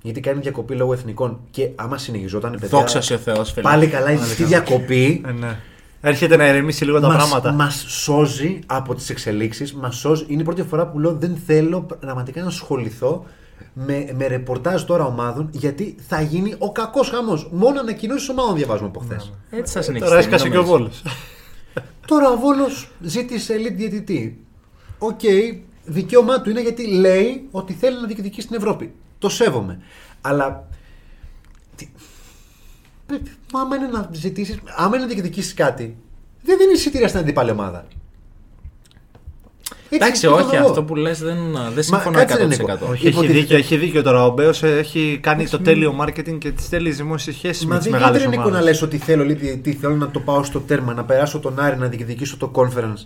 Γιατί 0.01 0.19
κάνει 0.19 0.39
διακοπή 0.41 0.75
λόγω 0.75 0.93
εθνικών 0.93 1.39
και 1.51 1.69
άμα 1.75 1.97
συνεχιζόταν. 1.97 2.51
παιδιά, 2.51 2.67
Δόξα 2.67 3.01
σε 3.01 3.13
ο 3.13 3.17
Θεός, 3.17 3.51
φίλε. 3.51 3.61
Πάλι 3.69 3.87
καλά, 3.87 4.11
η 4.11 4.17
διακοπή 4.37 5.21
Ε, 5.27 5.31
ναι. 5.31 5.59
Έρχεται 6.01 6.35
να 6.37 6.47
ηρεμήσει 6.47 6.85
λίγο 6.85 6.99
τα 6.99 7.07
μας, 7.07 7.15
πράγματα. 7.15 7.51
μας 7.51 7.85
σώζει 7.87 8.59
από 8.65 8.95
τις 8.95 9.09
εξελίξεις, 9.09 9.73
μας 9.73 9.95
σώζει. 9.95 10.25
Είναι 10.27 10.41
η 10.41 10.45
πρώτη 10.45 10.63
φορά 10.63 10.87
που 10.87 10.99
λέω 10.99 11.13
δεν 11.13 11.37
θέλω 11.45 11.81
πραγματικά 11.99 12.41
να 12.41 12.47
ασχοληθώ 12.47 13.25
με, 13.73 14.13
με 14.17 14.27
ρεπορτάζ 14.27 14.83
τώρα 14.83 15.05
ομάδων 15.05 15.49
γιατί 15.51 15.95
θα 16.07 16.21
γίνει 16.21 16.55
ο 16.57 16.71
κακός 16.71 17.09
χαμός. 17.09 17.49
Μόνο 17.51 17.79
ανακοινώσεις 17.79 18.29
ομάδων 18.29 18.55
διαβάζουμε 18.55 18.87
από 18.87 18.99
χθες. 18.99 19.31
Έτσι 19.49 19.73
θα 19.73 19.81
συνεχίσει. 19.81 20.09
Τώρα 20.09 20.21
έσκασε 20.21 20.49
και 20.49 20.57
ο 20.57 20.63
Βόλος. 20.63 21.03
Τώρα 22.07 22.29
ο 22.29 22.37
Βόλος 22.37 22.89
ζήτησε 23.01 23.53
elite 23.57 23.75
διαιτητή. 23.75 24.45
Οκ, 24.97 25.19
δικαίωμά 25.89 26.41
του 26.41 26.49
είναι 26.49 26.61
γιατί 26.61 26.87
λέει 26.87 27.47
ότι 27.51 27.73
θέλει 27.73 28.01
να 28.01 28.07
διεκδικήσει 28.07 28.41
στην 28.47 28.57
Ευρώπη. 28.57 28.93
Το 29.19 29.29
σέβομαι. 29.29 29.79
Αλλά. 30.21 30.67
τι- 31.75 31.89
Πρέπει- 33.05 33.29
Μα 33.53 33.61
άμα 33.61 33.75
είναι 33.75 33.87
να 33.87 34.09
ζητήσεις, 34.11 34.59
άμα 34.75 34.95
είναι 34.95 35.05
να 35.05 35.11
διεκδικήσεις 35.11 35.53
κάτι, 35.53 35.95
δεν 36.43 36.57
δίνει 36.57 36.71
εισιτήρια 36.71 37.07
στην 37.07 37.19
αντίπαλη 37.19 37.51
ομάδα. 37.51 37.85
Έτσι, 39.91 40.05
Εντάξει, 40.05 40.21
το 40.21 40.33
όχι, 40.33 40.43
κατανοώ. 40.45 40.69
αυτό 40.69 40.83
που 40.83 40.95
λες 40.95 41.19
δεν, 41.19 41.37
δεν 41.73 41.83
συμφωνώ 41.83 42.17
κάτσε, 42.17 42.37
ρε, 42.37 42.43
100%. 42.43 42.47
Νίκο. 42.47 42.71
Όχι, 42.71 42.81
έχει 42.91 43.07
Υποτίθεται- 43.07 43.39
δίκιο, 43.39 43.57
έχει 43.57 43.77
δίκιο 43.77 44.01
τώρα. 44.03 44.25
Ο 44.25 44.29
Μπέος 44.31 44.63
έχει 44.63 45.19
κάνει 45.21 45.47
το 45.47 45.59
τέλειο 45.59 45.95
marketing 46.01 46.37
και 46.37 46.51
τις 46.51 46.69
τέλειες 46.69 46.97
δημόσιες 46.97 47.35
σχέσεις 47.35 47.65
Μα 47.65 47.69
με 47.73 47.75
τις 47.79 47.83
δεν 47.89 47.93
μεγάλες 47.99 48.17
γίνεται 48.21 48.35
Νίκο, 48.37 48.49
να 48.49 48.55
ομάδες. 48.55 48.65
λες 48.69 48.81
ότι 48.81 48.97
θέλω 48.97 49.23
elite 49.23 49.37
διαιτητή, 49.37 49.73
θέλω 49.73 49.95
να 49.95 50.09
το 50.11 50.19
πάω 50.19 50.43
στο 50.43 50.59
τέρμα, 50.59 50.93
να 50.93 51.03
περάσω 51.05 51.39
τον 51.39 51.59
Άρη 51.59 51.77
να 51.77 51.87
διεκδικήσω 51.87 52.37
το 52.37 52.51
conference 52.55 53.05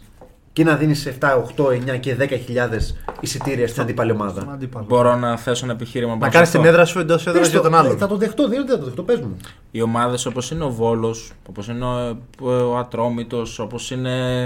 και 0.53 0.63
να 0.63 0.75
δίνεις 0.75 1.07
7, 1.19 1.43
8, 1.55 1.65
9 1.95 1.97
και 1.99 2.15
10 2.19 2.27
χιλιάδες 2.45 2.95
εισιτήρια 3.19 3.67
στην 3.67 3.81
αντίπαλη 3.81 4.11
ομάδα. 4.11 4.57
Μπορώ 4.87 5.15
να 5.15 5.37
θέσω 5.37 5.65
ένα 5.65 5.73
επιχείρημα 5.73 6.11
Να 6.13 6.17
πάνω 6.17 6.31
κάνεις 6.31 6.47
σε 6.49 6.53
την 6.57 6.61
αυτό. 6.65 6.73
έδρα 6.73 6.85
σου 6.85 6.99
εντός 6.99 7.27
έδρας 7.27 7.41
Πες 7.41 7.49
για 7.51 7.61
το, 7.61 7.69
τον 7.69 7.75
άλλον. 7.79 7.97
Θα 7.97 8.07
το 8.07 8.17
δεχτώ, 8.17 8.47
δεν 8.47 8.67
θα 8.67 8.77
το 8.77 8.85
δεχτώ, 8.85 9.03
πες 9.03 9.19
μου. 9.19 9.37
Οι 9.71 9.81
ομάδες 9.81 10.25
όπως 10.25 10.51
είναι 10.51 10.63
ο 10.63 10.69
Βόλος, 10.71 11.31
όπως 11.49 11.67
είναι 11.67 11.85
ο, 11.85 12.17
ο 12.41 12.77
Ατρόμητος, 12.77 13.59
όπως 13.59 13.91
είναι. 13.91 14.41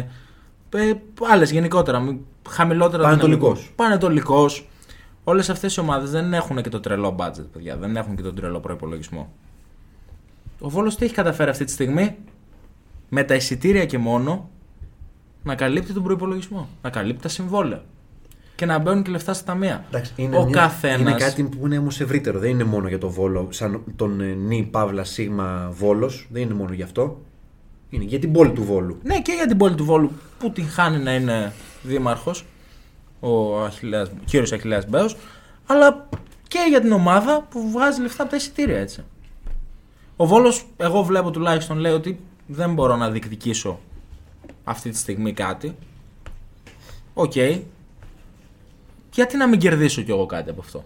Ε, 0.73 0.91
Άλλες 1.31 1.51
γενικότερα. 1.51 1.99
μη- 1.99 2.19
Χαμηλότερα 2.49 3.03
Πανετολικός. 3.03 3.51
δυναμικό. 3.53 3.73
Πανετολικό. 3.75 4.45
Όλες 5.23 5.49
αυτές 5.49 5.75
οι 5.75 5.79
ομάδες 5.79 6.11
δεν 6.11 6.33
έχουν 6.33 6.61
και 6.61 6.69
το 6.69 6.79
τρελό 6.79 7.15
budget, 7.19 7.45
παιδιά. 7.53 7.77
Δεν 7.77 7.95
έχουν 7.95 8.15
και 8.15 8.21
τον 8.21 8.35
τρελό 8.35 8.59
προπολογισμό. 8.59 9.33
Ο 10.59 10.69
Βόλος 10.69 10.95
τι 10.95 11.05
έχει 11.05 11.13
καταφέρει 11.13 11.49
αυτή 11.49 11.63
τη 11.65 11.71
στιγμή, 11.71 12.15
με 13.09 13.23
τα 13.23 13.35
εισιτήρια 13.35 13.85
και 13.85 13.97
μόνο, 13.97 14.49
να 15.47 15.55
καλύπτει 15.55 15.93
τον 15.93 16.03
προπολογισμό. 16.03 16.69
Να 16.81 16.89
καλύπτει 16.89 17.21
τα 17.21 17.27
συμβόλαια. 17.29 17.83
Και 18.55 18.65
να 18.65 18.77
μπαίνουν 18.79 19.03
και 19.03 19.11
λεφτά 19.11 19.33
στα 19.33 19.45
ταμεία. 19.45 19.85
Εντάξει, 19.87 20.13
είναι, 20.15 20.37
ο 20.37 20.43
μια- 20.45 20.61
καθένα. 20.61 20.97
είναι 20.97 21.13
κάτι 21.13 21.43
που 21.43 21.65
είναι 21.65 21.77
όμως 21.77 21.99
ευρύτερο. 22.01 22.39
Δεν 22.39 22.49
είναι 22.49 22.63
μόνο 22.63 22.87
για 22.87 22.97
το 22.97 23.09
Βόλο, 23.09 23.47
σαν 23.51 23.81
τον 23.95 24.21
ε, 24.21 24.33
νη 24.33 24.63
Παύλα 24.71 25.03
Σίγμα 25.03 25.69
Βόλος. 25.71 26.27
Δεν 26.31 26.41
είναι 26.41 26.53
μόνο 26.53 26.73
γι' 26.73 26.83
αυτό. 26.83 27.21
Είναι 27.89 28.03
για 28.03 28.19
την 28.19 28.31
πόλη 28.31 28.51
του 28.51 28.63
Βόλου. 28.63 28.97
Ναι, 29.03 29.21
και 29.21 29.31
για 29.31 29.47
την 29.47 29.57
πόλη 29.57 29.75
του 29.75 29.85
Βόλου 29.85 30.11
που 30.39 30.51
τυχαίνει 30.51 30.97
να 30.97 31.15
είναι 31.15 31.53
δήμαρχος, 31.83 32.45
ο 33.19 33.61
Αχιλλέας, 33.63 34.11
κύριος 34.25 34.51
Αχιλλέας 34.51 34.88
Μπέος, 34.89 35.17
αλλά 35.65 36.07
και 36.47 36.59
για 36.69 36.81
την 36.81 36.91
ομάδα 36.91 37.45
που 37.49 37.71
βγάζει 37.71 38.01
λεφτά 38.01 38.21
από 38.21 38.31
τα 38.31 38.37
εισιτήρια 38.37 38.79
έτσι. 38.79 39.03
Ο 40.15 40.25
Βόλος, 40.25 40.65
εγώ 40.77 41.03
βλέπω 41.03 41.31
τουλάχιστον, 41.31 41.77
λέει 41.77 41.91
ότι 41.91 42.19
δεν 42.47 42.73
μπορώ 42.73 42.95
να 42.95 43.09
διεκδικήσω 43.09 43.79
αυτή 44.70 44.89
τη 44.89 44.97
στιγμή 44.97 45.34
κάτι. 45.34 45.76
Οκ. 47.13 47.34
Γιατί 49.13 49.38
να 49.38 49.47
μην 49.47 49.59
κερδίσω 49.59 50.01
κι 50.01 50.11
εγώ 50.11 50.26
κάτι 50.26 50.49
από 50.49 50.61
αυτό; 50.61 50.84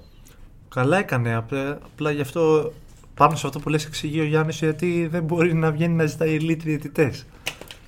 Καλά 0.75 0.97
έκανε. 0.97 1.35
Απλά, 1.35 1.77
απλά 1.93 2.11
γι' 2.11 2.21
αυτό 2.21 2.73
πάνω 3.13 3.35
σε 3.35 3.47
αυτό 3.47 3.59
που 3.59 3.69
λες 3.69 3.85
εξηγεί 3.85 4.19
ο 4.19 4.23
Γιάννης 4.23 4.57
γιατί 4.59 5.07
δεν 5.11 5.23
μπορεί 5.23 5.53
να 5.53 5.71
βγαίνει 5.71 5.93
να 5.95 6.05
ζητάει 6.05 6.37
elite 6.41 6.59
διαιτητές. 6.63 7.25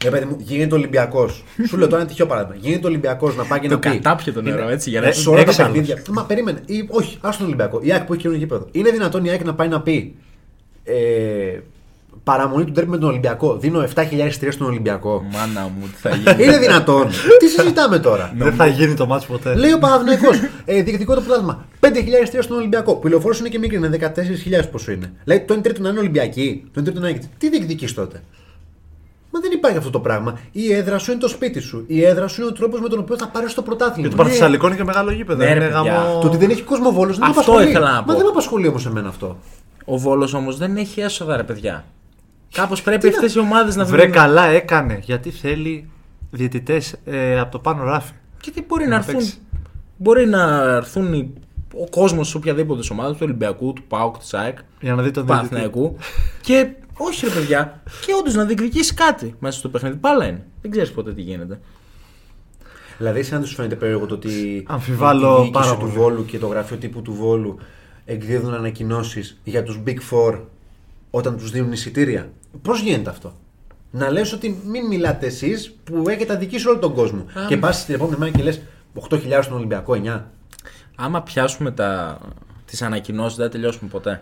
Ναι, 0.03 0.09
παιδί 0.09 0.25
μου, 0.25 0.35
γίνεται 0.39 0.75
Ολυμπιακός. 0.75 1.43
Σου 1.67 1.77
λέω 1.77 1.87
τώρα 1.87 1.99
ένα 2.01 2.09
τυχαίο 2.09 2.25
παράδειγμα. 2.25 2.55
Γίνεται 2.67 2.87
Ολυμπιακός 2.87 3.35
να 3.35 3.43
πάει 3.45 3.59
και 3.59 3.67
Το 3.67 3.73
να 3.73 3.79
πει. 3.79 3.89
κατάπιε 3.89 4.31
το 4.33 4.41
νερό, 4.41 4.61
Είναι- 4.63 4.71
έτσι, 4.71 4.89
για 4.89 4.99
να 5.01 5.05
Ε, 5.07 5.09
μην 5.09 5.19
σε 5.19 5.29
όλα 5.29 5.43
τα 5.43 5.49
έξαλλος. 5.49 5.71
παιχνίδια. 5.71 6.03
Μα 6.09 6.25
περίμενε. 6.25 6.61
Ή, 6.65 6.87
όχι, 6.89 7.17
άστο 7.21 7.37
τον 7.37 7.45
Ολυμπιακό. 7.45 7.79
Η 7.81 7.91
ΑΕΚ 7.91 8.03
που 8.03 8.13
έχει 8.13 8.21
καινούργιο 8.21 8.45
γήπεδο. 8.47 8.67
Είναι 8.71 8.89
δυνατόν 8.91 9.25
η 9.25 9.29
ΑΕΚ 9.29 9.43
να 9.43 9.55
πάει 9.55 9.67
να 9.67 9.81
πει. 9.81 10.15
Ε, 10.83 11.59
παραμονή 12.23 12.65
του 12.65 12.71
ντέρμπι 12.71 12.89
με 12.89 12.97
τον 12.97 13.09
Ολυμπιακό. 13.09 13.55
Δίνω 13.57 13.87
7.000 13.95 14.03
εισιτήρια 14.27 14.51
στον 14.51 14.67
Ολυμπιακό. 14.67 15.23
Μάνα 15.31 15.61
μου, 15.77 15.87
τι 15.87 15.97
θα 16.09 16.09
γίνει; 16.15 16.43
Είναι 16.43 16.57
δυνατόν. 16.57 17.07
Τι 17.39 17.47
συζητάμε 17.47 17.99
τώρα; 17.99 18.33
Δεν 18.37 18.53
θα 18.53 18.65
γίνει 18.67 18.93
το 18.93 19.05
μάτς 19.05 19.25
ποτέ. 19.25 19.55
Λέει 19.55 19.71
ο 19.71 19.79
Παναθυναϊκό, 19.79 20.29
ε, 20.65 20.81
διεκδικώ 20.83 21.13
το 21.15 21.21
πρωτάθλημα. 21.21 21.65
5.000 21.79 21.87
εισιτήρια 22.21 22.41
στον 22.41 22.57
Ολυμπιακό. 22.57 22.95
Που 22.95 23.07
η 23.07 23.09
λεωφόρος 23.09 23.39
είναι 23.39 23.49
και 23.49 23.59
μικρή, 23.59 23.77
είναι 23.77 23.87
14.000 23.87 24.69
πόσο 24.71 24.91
είναι. 24.91 25.13
Λέει 25.25 25.39
το 25.41 25.53
1 25.53 25.61
τρίτο 25.61 25.81
να 25.81 25.89
είναι 25.89 25.99
Ολυμπιακή, 25.99 26.63
το 26.73 26.79
1 26.79 26.83
τρίτο 26.83 26.99
να 26.99 27.09
είναι. 27.09 27.19
Τι 27.37 27.49
διεκδικείς 27.49 27.93
τότε; 27.93 28.23
Μα 29.31 29.39
δεν 29.39 29.51
υπάρχει 29.51 29.77
αυτό 29.77 29.89
το 29.89 29.99
πράγμα. 29.99 30.39
Η 30.51 30.73
έδρα 30.73 30.97
σου 30.97 31.11
είναι 31.11 31.19
το 31.19 31.27
σπίτι 31.27 31.59
σου. 31.59 31.83
Η 31.87 32.05
έδρα 32.05 32.27
σου 32.27 32.41
είναι 32.41 32.49
ο 32.49 32.53
τρόπος 32.53 32.79
με 32.81 32.87
τον 32.89 32.99
οποίο 32.99 33.17
θα 33.17 33.27
πάρεις 33.27 33.53
το 33.53 33.61
πρωτάθλημα. 33.61 34.07
Και 34.09 34.15
το 34.15 34.21
Παρθεσσαλικό 34.23 34.67
είναι 34.67 34.75
και 34.75 34.83
μεγάλο 34.83 35.11
γήπεδο. 35.11 35.43
Ναι, 35.43 35.49
είναι 35.49 35.59
ρε, 35.59 35.65
παιδιά. 35.65 35.93
γαμό- 35.93 36.21
Το 36.21 36.27
ότι 36.27 36.37
δεν 36.37 36.49
έχει 36.49 36.61
κόσμο 36.61 36.91
βόλο 36.91 37.11
δεν 37.11 37.19
με 37.19 37.25
Αυτό 37.27 37.41
απασχολεί. 37.41 37.69
ήθελα 37.69 37.87
να 37.91 37.93
Μα 37.95 38.03
πω. 38.03 38.13
δεν 38.13 38.21
με 38.23 38.29
απασχολεί 38.29 38.67
όμως 38.67 38.85
εμένα 38.85 39.07
αυτό. 39.07 39.37
Ο 39.85 39.97
Βόλος 39.97 40.33
όμως 40.33 40.57
δεν 40.57 40.77
έχει 40.77 41.01
έσοδα, 41.01 41.37
ρε 41.37 41.43
παιδιά. 41.43 41.83
Κάπως 42.53 42.81
πρέπει 42.81 43.07
αυτές 43.07 43.35
οι 43.35 43.39
ομάδες 43.39 43.75
να 43.75 43.85
Βρε 43.85 43.97
βρουν. 44.01 44.11
καλά 44.11 44.45
έκανε. 44.45 44.99
Γιατί 45.03 45.29
θέλει 45.31 45.89
διαιτητές 46.31 46.95
ε, 47.05 47.39
από 47.39 47.51
το 47.51 47.59
πάνω 47.59 47.83
ράφι. 47.83 48.13
Και 48.41 48.51
τι 48.51 48.61
μπορεί 48.67 48.83
να 48.83 48.89
Να 48.89 48.95
έρθουν. 48.95 49.13
παίξει. 49.13 49.37
Μπορεί 49.97 50.25
να 50.27 50.61
έρθουν 50.75 51.13
οι- 51.13 51.33
ο 51.77 51.89
κόσμος 51.89 52.27
σε 52.29 52.37
οποιαδήποτε 52.37 52.87
ομάδας, 52.91 53.11
του 53.13 53.19
Ολυμπιακού, 53.23 53.73
του 53.73 53.83
ΠΑΟΚ, 53.87 54.17
της 54.17 54.33
ΑΕΚ, 54.33 54.57
Για 54.81 54.95
να 54.95 55.03
δει 55.03 55.11
τον 55.11 55.25
του 55.25 55.33
διαιτητή. 55.33 55.53
Παναθηναϊκού. 55.55 55.97
και 56.41 56.67
όχι, 56.97 57.25
ρε 57.25 57.31
παιδιά, 57.31 57.81
και 58.05 58.13
όντως 58.19 58.33
να 58.33 58.45
διεκδικήσει 58.45 58.93
κάτι 58.93 59.35
μέσα 59.39 59.57
στο 59.59 59.69
παιχνίδι. 59.69 59.95
Πάλα 59.95 60.27
είναι. 60.27 60.45
Δεν 60.61 60.71
ξέρεις 60.71 60.91
ποτέ 60.91 61.13
τι 61.13 61.21
γίνεται. 61.21 61.59
Δηλαδή, 62.97 63.23
σαν 63.23 63.39
να 63.41 63.45
του 63.45 63.51
φαίνεται 63.53 63.75
περίεργο 63.75 64.05
το 64.05 64.13
ότι 64.13 64.63
Αμφιβάλλω 64.67 65.31
η 65.31 65.35
διοίκηση 65.35 65.51
πάρα 65.51 65.71
του 65.73 65.79
πολύ. 65.79 65.91
Βόλου 65.91 66.25
και 66.25 66.37
το 66.39 66.47
γραφείο 66.47 66.77
τύπου 66.77 67.01
του 67.01 67.13
Βόλου 67.13 67.57
εκδίδουν 68.05 68.53
ανακοινώσεις 68.53 69.39
για 69.43 69.63
τους 69.63 69.79
Big 69.87 69.97
Four 70.11 70.39
όταν 71.11 71.37
τους 71.37 71.51
δίνουν 71.51 71.71
εισιτήρια; 71.71 72.31
Πώς 72.61 72.81
γίνεται 72.81 73.09
αυτό; 73.09 73.33
Να 73.91 74.11
λες 74.11 74.33
ότι 74.33 74.61
μην 74.67 74.85
μιλάτε 74.85 75.25
εσείς 75.25 75.75
που 75.83 76.03
έχετε 76.09 76.33
αδικήσει 76.33 76.67
όλο 76.67 76.79
τον 76.79 76.93
κόσμο. 76.93 77.19
Α, 77.19 77.45
και 77.47 77.55
μ. 77.55 77.59
πας 77.59 77.85
την 77.85 77.95
επόμενη 77.95 78.17
μέρα 78.19 78.31
και 78.31 78.43
λες 78.43 78.61
8.000 79.09 79.39
στον 79.41 79.57
Ολυμπιακό, 79.57 79.93
9. 80.03 80.21
Άμα 80.95 81.21
πιάσουμε 81.21 81.71
τα... 81.71 82.17
τις 82.65 82.81
ανακοινώσεις, 82.81 83.37
δεν 83.37 83.45
θα 83.45 83.51
τελειώσουμε 83.51 83.89
ποτέ. 83.89 84.21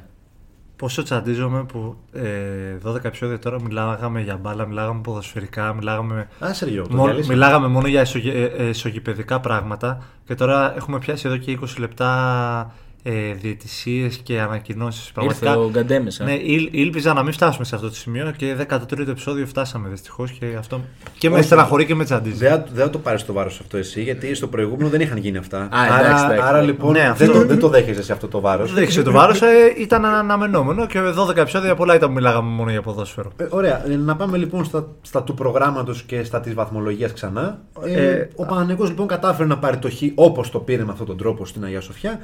Πόσο 0.76 1.04
τσαντίζομαι 1.04 1.64
που 1.64 1.96
ε, 2.14 2.78
12 2.86 3.04
επεισόδια 3.04 3.40
τώρα 3.40 3.62
μιλάγαμε 3.62 4.22
για 4.22 4.38
μπάλα, 4.38 4.66
μιλάγαμε 4.66 5.02
ποδοσφαιρικά, 5.02 5.74
μιλάγαμε, 5.74 6.28
Άσε 6.40 6.66
ρε 6.66 6.72
Γιώργο, 6.72 6.90
το 6.90 6.96
μόνο, 6.96 7.08
διαλύσαμε. 7.08 7.34
μιλάγαμε 7.34 7.68
μόνο 7.68 7.88
για 7.88 8.00
εσωγε, 8.00 8.32
ε, 8.32 8.68
εσωγηπαιδικά 8.68 9.40
πράγματα 9.40 10.04
και 10.26 10.36
τώρα 10.36 10.76
έχουμε 10.76 11.00
πιάσει 11.00 11.28
εδώ 11.28 11.38
και 11.38 11.60
20 11.62 11.66
λεπτά 11.78 12.74
ε, 13.04 13.34
διαιτησίες 13.41 14.18
και 14.24 14.39
ανακοινώσεις. 14.39 15.12
Ήρθε 15.22 15.49
ο 15.49 15.70
Γκαντέμες, 15.72 16.20
ε. 16.20 16.24
Ναι, 16.24 16.34
ήλ, 16.34 16.70
ήλπιζα 16.72 17.14
να 17.14 17.24
μην 17.24 17.34
φτάσουμε 17.34 17.66
σε 17.66 17.76
αυτό 17.76 17.88
το 17.88 17.95
σημείο 17.95 18.34
και 18.38 18.56
13ο 18.70 19.08
επεισόδιο 19.10 19.45
φτάσαμε 19.45 19.89
δυστυχώς 19.89 20.32
και 20.32 20.45
αυτό 20.58 20.82
και 21.18 21.30
με 21.30 21.36
Όχι. 21.36 21.43
στεναχωρεί 21.45 21.86
και 21.86 21.95
με 21.95 22.04
τσαντίζει. 22.04 22.36
Δεν 22.38 22.49
θα- 22.49 22.66
δεν 22.74 22.84
θα 22.86 22.89
το 22.89 22.97
πάρεις 22.97 23.26
το 23.26 23.34
βάρος 23.34 23.60
αυτό 23.60 23.78
εσύ, 23.78 24.02
γιατί 24.04 24.36
στο 24.36 24.47
προηγούμενο 24.47 24.89
δεν 24.89 25.02
είχαν 25.02 25.18
γίνει 25.18 25.38
αυτά. 25.38 25.58
εντάξει, 25.58 25.91
άρα, 25.93 26.08
εντάξει. 26.26 26.39
άρα 26.47 26.62
λοιπόν 26.62 26.91
Ναι, 26.91 26.99
δεν, 26.99 27.10
αυτό- 27.12 27.32
το, 27.32 27.45
δεν 27.45 27.60
το 27.60 27.68
δέχεσαι 27.70 28.04
σε 28.04 28.12
αυτό 28.14 28.28
το 28.28 28.39
βάρος. 28.39 28.74
Δεν 28.74 28.84
έχει 28.84 29.02
το 29.02 29.12
βάρος, 29.12 29.41
ε, 29.41 29.47
ήταν 29.78 30.06
αναμενόμενο 30.06 30.86
και 30.88 30.99
12 31.16 31.36
επεισόδια 31.41 31.76
πολλά 31.76 31.95
ήταν 31.95 32.08
που 32.10 32.16
μιλάγαμε 32.16 32.49
μόνο 32.49 32.72
για 32.72 32.82
ποδόσφαιρο. 32.82 33.32
Ε, 33.38 33.45
ωραία. 33.49 33.89
Ε, 33.91 33.95
Να 33.95 34.16
πάμε 34.16 34.38
λοιπόν 34.38 34.64
στα, 34.66 34.88
στα 35.02 35.24
του 35.24 35.34
προγράμματος 35.34 36.02
και 36.04 36.24
στα 36.24 36.39
της 36.39 36.54
βαθμολογίας 36.54 37.14
ξανά. 37.14 37.60
Ε, 37.86 38.06
Ε, 38.08 38.30
ο 38.36 38.45
Παναγενικός 38.45 38.89
λοιπόν 38.89 39.08
κατάφερε 39.08 39.47
να 39.47 39.58
πάρει 39.58 39.78
το 39.78 39.89
χ 39.89 39.93
όπως 40.16 40.49
το 40.52 40.60
πήρε 40.60 40.84
με 40.84 40.91
αυτόν 40.91 41.08
τον 41.08 41.18
τρόπο 41.18 41.45
στην 41.45 41.64
Αγία 41.64 41.82
Σοφιά. 41.82 42.20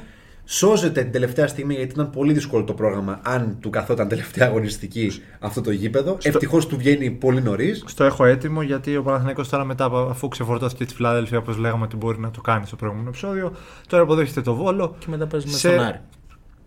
Σώζεται 0.50 1.02
την 1.02 1.12
τελευταία 1.12 1.46
στιγμή 1.46 1.74
γιατί 1.74 1.92
ήταν 1.92 2.10
πολύ 2.10 2.32
δύσκολο 2.32 2.64
το 2.64 2.72
πρόγραμμα 2.72 3.20
αν 3.22 3.56
του 3.60 3.70
καθόταν 3.70 4.08
τελευταία 4.08 4.46
αγωνιστική 4.48 5.12
αυτό 5.38 5.60
το 5.60 5.70
γήπεδο. 5.70 6.16
Στο- 6.18 6.28
Ευτυχώς 6.28 6.66
του 6.66 6.76
βγαίνει 6.76 7.10
πολύ 7.10 7.42
νωρίς. 7.42 7.82
Στο 7.86 8.04
έχω 8.04 8.24
έτοιμο 8.24 8.62
γιατί 8.62 8.96
ο 8.96 9.02
Παναθηναϊκός 9.02 9.48
τώρα 9.48 9.64
μετά 9.64 9.84
από- 9.84 9.96
αφού 10.10 10.28
ξεφορτώθηκε 10.28 10.84
τη 10.84 10.94
Φιλάδελφια 10.94 11.38
όπως 11.38 11.56
λέγαμε 11.56 11.84
ότι 11.84 11.96
μπορεί 11.96 12.18
να 12.18 12.30
το 12.30 12.40
κάνει 12.40 12.66
στο 12.66 12.76
προηγούμενο 12.76 13.08
επεισόδιο, 13.08 13.52
τώρα 13.88 14.02
αποδέχεται 14.02 14.40
το 14.40 14.54
Βόλο. 14.54 14.96
Και 14.98 15.06
μετά 15.08 15.26
παίζουμε 15.26 15.52
Σε- 15.52 15.68
στον 15.68 15.80
Άρη. 15.84 16.00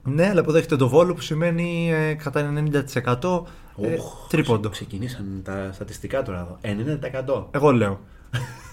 Ναι, 0.03 0.29
αλλά 0.29 0.39
αποδέχεται 0.39 0.75
το 0.75 0.87
Βόλο 0.89 1.13
που 1.13 1.21
σημαίνει 1.21 1.91
ε, 1.93 2.13
κατά 2.13 2.53
90% 2.55 3.45
ε, 3.81 3.93
Οχ, 3.93 4.27
τρίποντο. 4.29 4.69
Ξεκινήσαν 4.69 5.25
τα 5.43 5.69
στατιστικά 5.73 6.23
τώρα 6.23 6.39
εδώ. 6.39 6.57
90%. 6.61 7.47
Εγώ 7.51 7.71
λέω. 7.71 7.99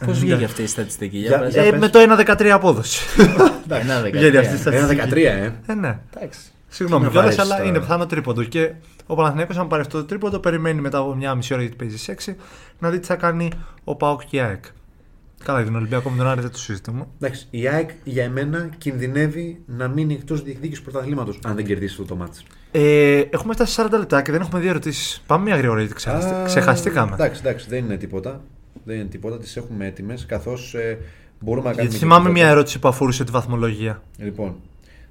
Πώς 0.06 0.18
βγήκε 0.18 0.44
αυτή 0.44 0.62
η 0.62 0.66
στατιστική, 0.66 1.18
Για- 1.18 1.28
για 1.28 1.38
πες. 1.38 1.52
για- 1.52 1.62
Ε, 1.62 1.70
πες. 1.70 1.80
με 1.80 1.88
το 1.88 1.98
1-13 1.98 2.48
απόδοση. 2.50 3.00
Ένα 3.76 4.00
Βγαίνει 4.02 4.36
αυτή 4.36 4.54
η 4.54 4.58
δεκαετία. 4.58 4.78
Ένα 4.78 4.86
στατιστική. 4.86 5.10
13, 5.14 5.42
ε. 5.66 5.72
Ε, 5.72 5.74
ναι. 5.74 5.98
Εντάξει. 6.16 6.40
Συγγνώμη 6.68 7.04
με 7.04 7.10
κιόλας, 7.10 7.24
βαρέσεις 7.34 7.50
αλλά 7.50 7.56
τώρα. 7.56 7.68
είναι 7.68 7.78
πιθανό 7.80 8.06
τρίποντο. 8.06 8.42
Και 8.44 8.72
ο 9.06 9.14
Παναθηναϊκός 9.14 9.56
αν 9.58 9.68
πάρει 9.68 9.82
αυτό 9.82 9.98
το 9.98 10.04
τρίποντο, 10.04 10.38
περιμένει 10.38 10.80
μετά 10.80 10.98
από 10.98 11.14
μια 11.14 11.34
μισή 11.34 11.52
ώρα 11.52 11.62
γιατί 11.62 11.76
παίζει 11.76 11.96
6 12.26 12.34
να 12.78 12.90
δει 12.90 12.98
τι 12.98 13.06
θα 13.06 13.14
κάνει 13.16 13.50
ο 13.84 13.94
Πάοκ 13.94 14.20
και 14.24 14.36
η 14.36 14.40
ΑΕΚ. 14.40 14.64
Καλά, 15.44 15.58
για 15.58 15.66
τον 15.66 15.76
Ολυμπιακό 15.76 16.10
με 16.10 16.16
τον 16.16 16.26
Άρη 16.28 16.40
δεν 16.40 16.50
το 16.50 16.58
συζητούμε. 16.58 17.06
Εντάξει, 17.20 17.46
η 17.50 17.68
ΑΕΚ 17.68 17.90
για 18.04 18.24
εμένα 18.24 18.68
κινδυνεύει 18.78 19.60
να 19.66 19.88
μείνει 19.88 20.14
εκτός 20.14 20.42
διεκδίκησης 20.42 20.82
πρωταθλήματος 20.84 21.38
αν 21.44 21.54
δεν 21.54 21.64
κερδίσει 21.64 21.92
αυτό 22.00 22.04
το 22.04 22.16
μάτι. 22.16 22.38
Ε, 22.70 23.20
έχουμε 23.30 23.52
φτάσει 23.54 23.72
σε 23.72 23.82
40 23.82 23.98
λεπτά 23.98 24.22
και 24.22 24.32
δεν 24.32 24.40
έχουμε 24.40 24.60
δύο 24.60 24.70
ερωτήσεις. 24.70 25.22
Πάμε 25.26 25.44
μια 25.44 25.56
γρήγορα 25.56 25.78
γιατί 25.80 25.94
ξεχαστη- 25.94 26.44
ξεχαστήκαμε. 26.44 27.14
Εντάξει, 27.14 27.40
εντάξει, 27.44 27.66
δεν 27.68 27.84
είναι 27.84 27.96
τίποτα. 27.96 28.40
Δεν 28.84 28.96
είναι 28.96 29.04
τίποτα, 29.08 29.38
τις 29.38 29.56
έχουμε 29.56 29.86
έτοιμες 29.86 30.26
καθώς 30.26 30.74
ε, 30.74 30.98
μπορούμε 31.40 31.68
να 31.68 31.74
κάνουμε. 31.74 31.82
Γιατί 31.82 31.92
και 31.94 31.98
θυμάμαι 31.98 32.24
τίποτα. 32.28 32.40
μια 32.44 32.50
ερώτηση 32.52 32.78
που 32.78 32.88
αφορούσε 32.88 33.24
τη 33.24 33.30
βαθμολογία. 33.30 34.02
Λοιπόν, 34.16 34.56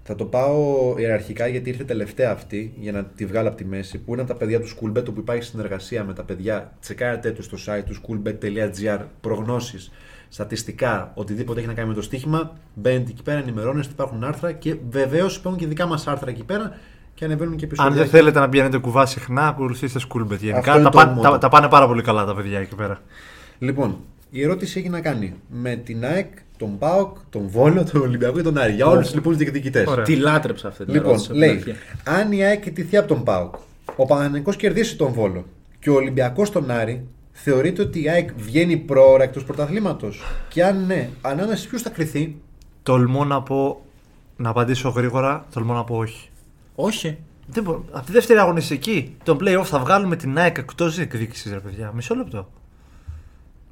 θα 0.03 0.15
το 0.15 0.25
πάω 0.25 0.93
ιεραρχικά 0.97 1.47
γιατί 1.47 1.69
ήρθε 1.69 1.83
τελευταία 1.83 2.31
αυτή 2.31 2.73
για 2.79 2.91
να 2.91 3.03
τη 3.03 3.25
βγάλω 3.25 3.47
από 3.47 3.57
τη 3.57 3.65
μέση. 3.65 3.97
Που 3.97 4.13
είναι 4.13 4.21
από 4.21 4.31
τα 4.31 4.37
παιδιά 4.37 4.59
του 4.59 4.67
Schoolbet, 4.67 5.05
όπου 5.09 5.19
υπάρχει 5.19 5.43
συνεργασία 5.43 6.03
με 6.03 6.13
τα 6.13 6.23
παιδιά. 6.23 6.71
Τσεκάρετε 6.81 7.31
του 7.31 7.43
στο 7.43 7.57
site 7.65 7.83
του 7.85 7.95
schoolbet.gr 8.01 8.99
προγνώσεις, 9.21 9.91
στατιστικά, 10.29 11.11
οτιδήποτε 11.15 11.59
έχει 11.59 11.67
να 11.67 11.73
κάνει 11.73 11.87
με 11.87 11.93
το 11.93 12.01
στοίχημα. 12.01 12.51
Μπαίνετε 12.73 13.09
εκεί 13.11 13.23
πέρα, 13.23 13.39
ενημερώνεστε, 13.39 13.93
υπάρχουν 13.93 14.23
άρθρα 14.23 14.51
και 14.51 14.75
βεβαίως 14.89 15.35
υπάρχουν 15.35 15.59
και 15.61 15.67
δικά 15.67 15.85
μας 15.85 16.07
άρθρα 16.07 16.29
εκεί 16.29 16.43
πέρα 16.43 16.77
και 17.13 17.25
ανεβαίνουν 17.25 17.55
και 17.55 17.65
επεισόδια. 17.65 17.91
Αν 17.91 17.97
δεν 17.97 18.07
θέλετε 18.07 18.39
να 18.39 18.49
πηγαίνετε 18.49 18.77
κουβά 18.77 19.05
συχνά, 19.05 19.47
ακολουθήστε 19.47 19.99
Schoolbet. 20.09 20.33
Αυτό 20.33 20.45
Γενικά 20.45 20.73
είναι 20.73 20.83
τα, 20.83 20.89
το 20.89 20.97
πάνε- 20.97 21.15
μότο. 21.15 21.29
τα, 21.29 21.37
τα 21.37 21.49
πάνε 21.49 21.67
πάρα 21.67 21.87
πολύ 21.87 22.01
καλά 22.01 22.25
τα 22.25 22.35
παιδιά 22.35 22.59
εκεί 22.59 22.75
πέρα. 22.75 22.99
Λοιπόν, 23.59 23.97
η 24.29 24.43
ερώτηση 24.43 24.79
έχει 24.79 24.89
να 24.89 25.01
κάνει 25.01 25.33
με 25.49 25.75
την 25.75 26.05
ΑΕΚ, 26.05 26.27
τον 26.57 26.77
ΠΑΟΚ, 26.77 27.17
τον 27.29 27.47
Βόλο, 27.47 27.83
τον 27.91 28.01
Ολυμπιακό 28.01 28.35
και 28.35 28.41
τον 28.41 28.57
Άρη. 28.57 28.73
Για 28.73 28.87
όλους 28.87 29.13
λοιπόν 29.13 29.31
του 29.31 29.37
διεκδικητές. 29.37 29.87
Ωραία. 29.87 30.03
Τη 30.03 30.15
λάτρεψα 30.15 30.67
αυτή 30.67 30.85
την 30.85 30.93
Λοιπόν, 30.93 31.09
ερώτηση. 31.09 31.31
από 31.31 31.39
την 31.39 31.49
λέει, 31.49 31.57
αρχή. 31.57 31.75
αν 32.03 32.31
η 32.31 32.43
ΑΕΚ 32.43 32.61
κοιτηθεί 32.61 32.97
από 32.97 33.07
τον 33.07 33.23
ΠΑΟΚ, 33.23 33.55
ο 33.95 34.05
Παναγενικό 34.05 34.53
κερδίσει 34.53 34.95
τον 34.95 35.11
Βόλο 35.11 35.45
και 35.79 35.89
ο 35.89 35.93
Ολυμπιακός 35.93 36.49
τον 36.51 36.71
Άρη, 36.71 37.07
θεωρείτε 37.31 37.81
ότι 37.81 38.03
η 38.03 38.09
ΑΕΚ 38.09 38.29
βγαίνει 38.37 38.77
πρόωρα 38.77 39.23
εκτός 39.23 39.43
πρωταθλήματος; 39.43 40.21
Και 40.49 40.63
αν 40.63 40.85
ναι, 40.85 41.09
ανάμεσα 41.21 41.67
ποιους 41.69 41.81
θα 41.81 41.89
κρυθεί; 41.89 42.35
Τολμώ 42.83 43.25
να 43.25 43.41
πω. 43.41 43.81
Να 44.39 44.49
απαντήσω 44.49 44.89
γρήγορα, 44.89 45.45
τολμώ 45.53 45.73
να 45.73 45.83
πω 45.83 45.95
όχι. 45.95 46.29
Όχι. 46.75 47.17
Δεν 47.47 47.63
μπορώ. 47.63 47.85
Από 47.91 48.05
τη 48.05 48.11
δεύτερη 48.11 48.39
αγωνιστική, 48.39 49.15
τον 49.23 49.37
playoff 49.41 49.63
θα 49.65 49.79
βγάλουμε 49.79 50.15
την 50.15 50.37
ΑΕΚ 50.37 50.57
εκτός 50.57 50.95
διεκδίκησης, 50.95 51.51
ρε 51.51 51.59
παιδιά. 51.59 51.91
Μισό 51.95 52.15
λεπτό. 52.15 52.49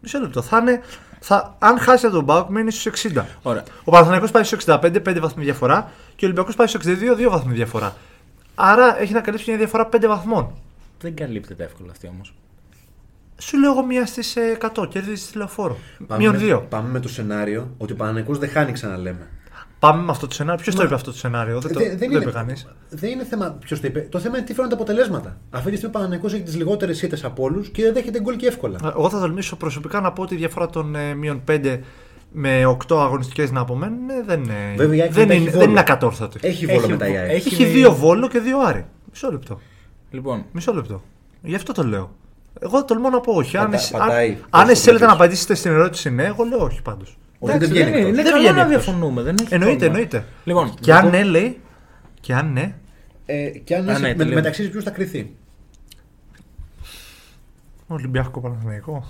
Μισό 0.06 0.20
λεπτό. 0.20 0.42
Θα 0.42 0.58
είναι, 0.58 0.82
θα, 1.20 1.56
αν 1.60 1.80
χάσει 1.80 2.06
από 2.06 2.16
τον 2.16 2.24
Μπάουκ, 2.24 2.50
μένει 2.50 2.72
στους 2.72 3.12
60. 3.14 3.24
Ωραία. 3.42 3.64
Ο 3.84 3.92
Παναθηναϊκός 3.92 4.32
πάει 4.32 4.44
στους 4.44 4.66
65, 4.66 4.80
5 4.80 5.18
βαθμοί 5.20 5.44
διαφορά. 5.44 5.92
Και 6.16 6.26
ο 6.26 6.28
Ολυμπιακός 6.28 6.56
πάει 6.56 6.68
στους 6.68 6.86
62, 6.86 7.16
2 7.16 7.30
βαθμοί 7.30 7.54
διαφορά. 7.54 7.96
Άρα 8.56 9.00
έχει 9.02 9.14
να 9.14 9.22
καλύψει 9.22 9.50
μια 9.50 9.58
διαφορά 9.58 9.90
5 9.92 10.08
βαθμών. 10.08 10.54
Δεν 11.00 11.16
καλύπτεται 11.16 11.64
εύκολα 11.64 11.92
αυτή 11.92 12.08
όμως. 12.08 12.34
Σου 13.38 13.60
λέω 13.60 13.72
εγώ 13.72 13.86
μία 13.86 14.06
στις 14.06 14.38
100, 14.76 14.88
κερδίζει 14.90 15.32
τη 15.32 15.38
λεωφόρο. 15.38 15.78
Μείον 16.18 16.36
2. 16.40 16.62
πάμε 16.70 16.90
με 16.90 17.00
το 17.00 17.10
σενάριο 17.10 17.76
ότι 17.78 17.94
ο 17.94 17.96
Παναγενικό 17.96 18.34
δεν 18.34 18.50
χάνει, 18.50 18.72
ξαναλέμε. 18.72 19.28
Πάμε 19.86 20.04
με 20.04 20.12
αυτό 20.12 20.28
το 20.28 20.34
σενάριο. 20.34 20.62
Ποιος 20.64 20.76
το 20.76 20.82
Μα- 20.82 20.88
είπε 20.88 20.96
αυτό 20.96 21.12
το 21.12 21.18
σενάριο, 21.18 21.60
δεν 21.60 21.74
το, 21.74 21.80
Δεν- 21.80 21.88
δεν 21.90 21.98
δεν 21.98 22.08
το 22.10 22.14
είναι- 22.16 22.24
είπε 22.24 22.32
κανείς. 22.34 22.68
Δεν 22.90 23.10
είναι 23.12 23.24
θέμα 23.26 23.58
ποιος 23.66 23.80
το 23.82 23.88
είπε. 23.88 24.00
Το 24.12 24.20
θέμα 24.20 24.38
είναι 24.38 24.46
τι 24.46 24.54
φέρνουν 24.54 24.70
τα 24.70 24.76
αποτελέσματα. 24.76 25.38
Αυτή 25.50 25.70
τη 25.72 25.76
στιγμή 25.78 25.96
ο 25.96 26.00
Παναγενικό 26.00 26.28
έχει 26.36 26.42
τις 26.44 26.56
λιγότερες 26.56 27.02
ήττες 27.02 27.24
από 27.24 27.44
όλους 27.44 27.70
και 27.70 27.82
δεν 27.84 27.94
δέχεται 27.94 28.20
γκολ 28.22 28.36
και 28.36 28.48
εύκολα. 28.48 28.80
Εγώ 28.98 29.10
θα 29.10 29.20
τολμήσω 29.20 29.56
προσωπικά 29.56 30.00
να 30.02 30.12
πω 30.12 30.22
ότι 30.22 30.34
η 30.34 30.38
διαφορά 30.38 30.70
των 30.70 30.96
ε, 30.96 31.14
μείον 31.14 31.42
5 31.52 31.80
με 32.32 32.66
8 32.66 32.98
αγωνιστικές 33.02 33.52
να 33.52 33.60
απομένουν 33.60 34.10
ε, 34.10 34.24
δεν, 34.26 34.44
είναι- 34.44 34.74
Βέβαια, 34.78 34.96
η 34.98 35.02
ΑΕΚ 35.02 35.12
δεν, 35.12 35.22
μετά 35.22 35.34
είναι, 35.34 35.44
έχει 35.44 35.44
δεν 35.44 35.60
Βόλο. 35.60 35.70
είναι 35.72 35.80
ακατόρθωτη. 35.80 36.40
Έχει 36.42 36.66
βόλο 36.66 36.80
Έχει 36.80 36.92
μετά 36.92 37.08
η 37.08 37.12
βο- 37.12 37.20
ΑΕΚ. 37.20 37.32
έχει- 37.32 37.54
Έχει 37.54 37.66
δύο 37.66 37.94
βόλο 37.94 38.28
και 38.28 38.40
δύο 38.40 38.60
άρι. 38.60 38.86
Μισό 39.12 39.32
λεπτό. 39.32 39.60
Λοιπόν, 40.12 40.46
Μισό 40.52 40.74
λεπτό. 40.74 41.02
Γι' 41.42 41.56
αυτό 41.56 41.72
το 41.74 41.84
λέω. 41.84 42.12
Εγώ 42.60 42.86
τολμώ 42.86 43.10
να 43.10 43.20
πω 43.20 43.32
όχι. 43.34 43.58
Αν, 43.58 43.64
Πατά- 43.66 43.80
εσ- 43.80 43.92
πατάει. 43.92 44.30
αν, 44.30 44.38
αν 44.50 44.62
Πώς 44.62 44.70
εσείς 44.72 44.78
το 44.80 44.86
θέλετε 44.86 45.06
να 45.06 45.10
βλέπεις. 45.12 45.14
απαντήσετε 45.26 45.56
στην 45.56 45.72
ερώτηση 45.72 46.10
ναι, 46.10 46.24
εγώ 46.24 46.44
λέω 46.44 46.60
όχι 46.64 46.82
πάντως. 46.82 47.18
Όχι, 47.40 47.56
εντάξει, 47.56 47.74
δεν 47.74 47.84
βγαίνει 47.86 47.90
είναι, 47.90 47.98
εκτός. 47.98 48.14
είναι 48.14 48.22
Δεν 48.24 48.32
καλό 48.32 48.42
βγαίνει 48.42 48.56
να 48.58 48.62
εκτός. 48.66 48.84
διαφωνούμε. 48.86 49.22
Δεν 49.22 49.36
έχει 49.40 49.54
Εννοείται, 49.54 49.86
πρόβλημα. 49.86 50.08
εννοείται. 50.08 50.26
Λοιπόν, 50.44 50.74
Και 50.80 50.94
αν 50.94 51.10
ναι, 51.10 51.24
λέει. 51.24 51.60
Και 52.22 52.34
αν 52.34 52.52
ναι. 52.54 52.74
Ε, 53.26 53.48
και 53.50 53.76
αν 53.76 53.90
Α, 53.90 53.92
είσαι- 53.92 54.02
ναι, 54.02 54.08
με, 54.08 54.14
τελείω. 54.16 54.34
μεταξύ 54.36 54.70
ποιου 54.70 54.82
θα 54.82 54.90
κρυθεί; 54.90 55.32
Ολυμπιακό 57.88 58.40
Παναθηναϊκό. 58.42 59.04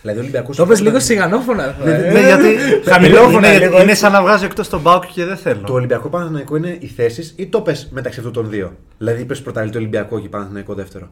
Δηλαδή 0.00 0.18
ο 0.18 0.22
Ολυμπιακός. 0.22 0.56
το 0.56 0.66
πες 0.66 0.80
λίγο 0.80 1.00
σιγανόφωνα. 1.00 1.76
Ναι, 1.84 1.90
ε. 1.92 2.12
ναι, 2.12 2.20
γιατί. 2.20 2.46
Χαμηλόφωνα 2.90 3.48
είναι, 3.54 3.58
λίγο, 3.58 3.80
είναι 3.80 3.90
έτσι. 3.90 4.02
σαν 4.02 4.12
να 4.12 4.22
βγάζω 4.22 4.44
εκτός 4.44 4.68
τον 4.68 4.80
Μπάουκ 4.80 5.04
και 5.06 5.24
δεν 5.24 5.36
θέλω. 5.36 5.60
Το 5.66 5.72
Ολυμπιακό 5.72 6.08
Παναθηναϊκό 6.08 6.56
είναι 6.56 6.76
οι 6.80 6.86
θέσεις 6.86 7.34
ή 7.36 7.46
το 7.46 7.60
πες 7.60 7.88
μεταξύ 7.92 8.18
αυτών 8.18 8.32
των 8.34 8.50
δύο; 8.50 8.76
Δηλαδή 8.98 9.20
είπες 9.22 9.42
πρωτάλληλο 9.42 9.72
το 9.72 9.78
Ολυμπιακό 9.78 10.20
και 10.20 10.28
Παναθηναϊκό 10.28 10.74
δεύτερο. 10.74 11.10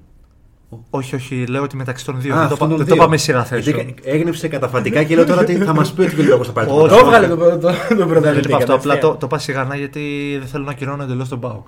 Όχι, 0.90 1.14
όχι, 1.14 1.46
λέω 1.46 1.62
ότι 1.62 1.76
μεταξύ 1.76 2.04
των 2.04 2.20
δύο. 2.20 2.34
Α, 2.34 2.38
δεν 2.38 2.46
το, 2.48 2.52
αυτών 2.52 2.68
πα- 2.68 2.74
των 2.74 2.76
δεν 2.76 2.86
το 2.86 2.94
δύο. 2.94 3.02
πάμε 3.02 3.16
σειρά 3.16 3.44
θέσεων. 3.44 3.76
Γιατί 3.76 3.94
έγνευσε 4.04 4.48
καταφατικά 4.48 5.02
και 5.04 5.14
λέω 5.14 5.24
τώρα 5.26 5.40
ότι 5.40 5.54
θα 5.56 5.74
μας 5.74 5.92
πει 5.92 6.00
ότι 6.00 6.10
ο 6.10 6.14
Ολυμπιακό 6.18 6.44
θα 6.44 6.52
πάρει 6.52 6.66
το 6.66 6.74
Όχι. 6.74 6.88
πρωτάθλημα. 6.88 7.36
Το 7.36 7.36
έβγαλε 7.36 7.58
τον 7.58 7.60
το, 7.60 7.68
το, 7.88 7.96
Δεν 7.96 8.08
πρωταθλητή. 8.08 8.48
είπα 8.48 8.56
αυτό, 8.56 8.74
απλά 8.74 8.84
κατευθείαν. 8.94 9.12
το, 9.12 9.18
το 9.18 9.26
πάω 9.26 9.38
σιγανά 9.38 9.76
γιατί 9.76 10.36
δεν 10.38 10.48
θέλω 10.48 10.64
να 10.64 10.72
κυρώνω 10.74 11.02
εντελώς 11.02 11.28
τον 11.28 11.40
Πάουκ. 11.40 11.66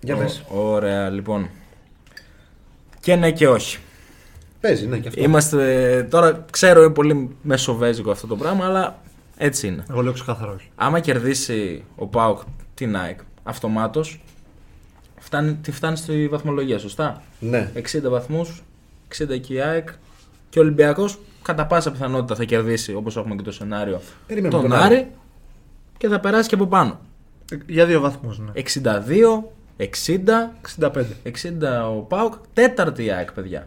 Για 0.00 0.16
πες. 0.16 0.44
Ω, 0.54 0.68
Ωραία, 0.70 1.08
λοιπόν. 1.10 1.48
Και 3.00 3.14
ναι 3.16 3.30
και 3.30 3.48
όχι. 3.48 3.78
Παίζει, 4.60 4.86
ναι, 4.86 4.98
και 4.98 5.08
αυτό. 5.08 5.22
Είμαστε. 5.22 6.06
Τώρα 6.10 6.44
ξέρω 6.50 6.82
είναι 6.82 6.92
πολύ 6.92 7.36
μεσοβέζικο 7.42 8.10
αυτό 8.10 8.26
το 8.26 8.36
πράγμα, 8.36 8.64
αλλά 8.66 8.98
έτσι 9.36 9.66
είναι. 9.66 9.84
Εγώ 9.90 10.02
λέω 10.02 10.12
ξεκάθαρα 10.12 10.52
όχι. 10.52 10.68
Άμα 10.74 11.00
κερδίσει 11.00 11.84
ο 11.96 12.06
Πάουκ 12.06 12.38
την 12.74 12.96
ΑΕΚ 12.96 13.18
αυτομάτως, 13.42 14.20
φτάνει, 15.30 15.54
τη 15.54 15.72
φτάνει 15.72 15.96
στη 15.96 16.28
βαθμολογία, 16.28 16.78
σωστά; 16.78 17.22
Ναι. 17.40 17.70
60 17.74 17.82
βαθμούς, 18.10 18.62
60 19.08 19.38
και 19.40 19.54
η 19.54 19.60
ΑΕΚ. 19.60 19.88
Και 20.48 20.58
ο 20.58 20.62
Ολυμπιακός 20.62 21.18
κατά 21.42 21.66
πάσα 21.66 21.90
πιθανότητα 21.90 22.34
θα 22.34 22.44
κερδίσει, 22.44 22.94
όπως 22.94 23.16
έχουμε 23.16 23.34
και 23.34 23.42
το 23.42 23.52
σενάριο, 23.52 24.00
Περιμένουμε 24.26 24.60
τον 24.60 24.70
τον 24.70 24.78
Άρη 24.78 25.10
και 25.98 26.08
θα 26.08 26.20
περάσει 26.20 26.48
και 26.48 26.54
από 26.54 26.66
πάνω. 26.66 27.00
Για 27.66 27.86
δύο 27.86 28.00
βαθμούς, 28.00 28.38
ναι. 28.38 28.50
62, 28.54 29.52
60, 29.76 29.86
65. 30.78 31.04
60 31.22 31.94
ο 31.96 32.00
Πάουκ, 32.00 32.34
τέταρτη 32.52 33.04
η 33.04 33.10
ΑΕΚ, 33.10 33.32
παιδιά. 33.32 33.66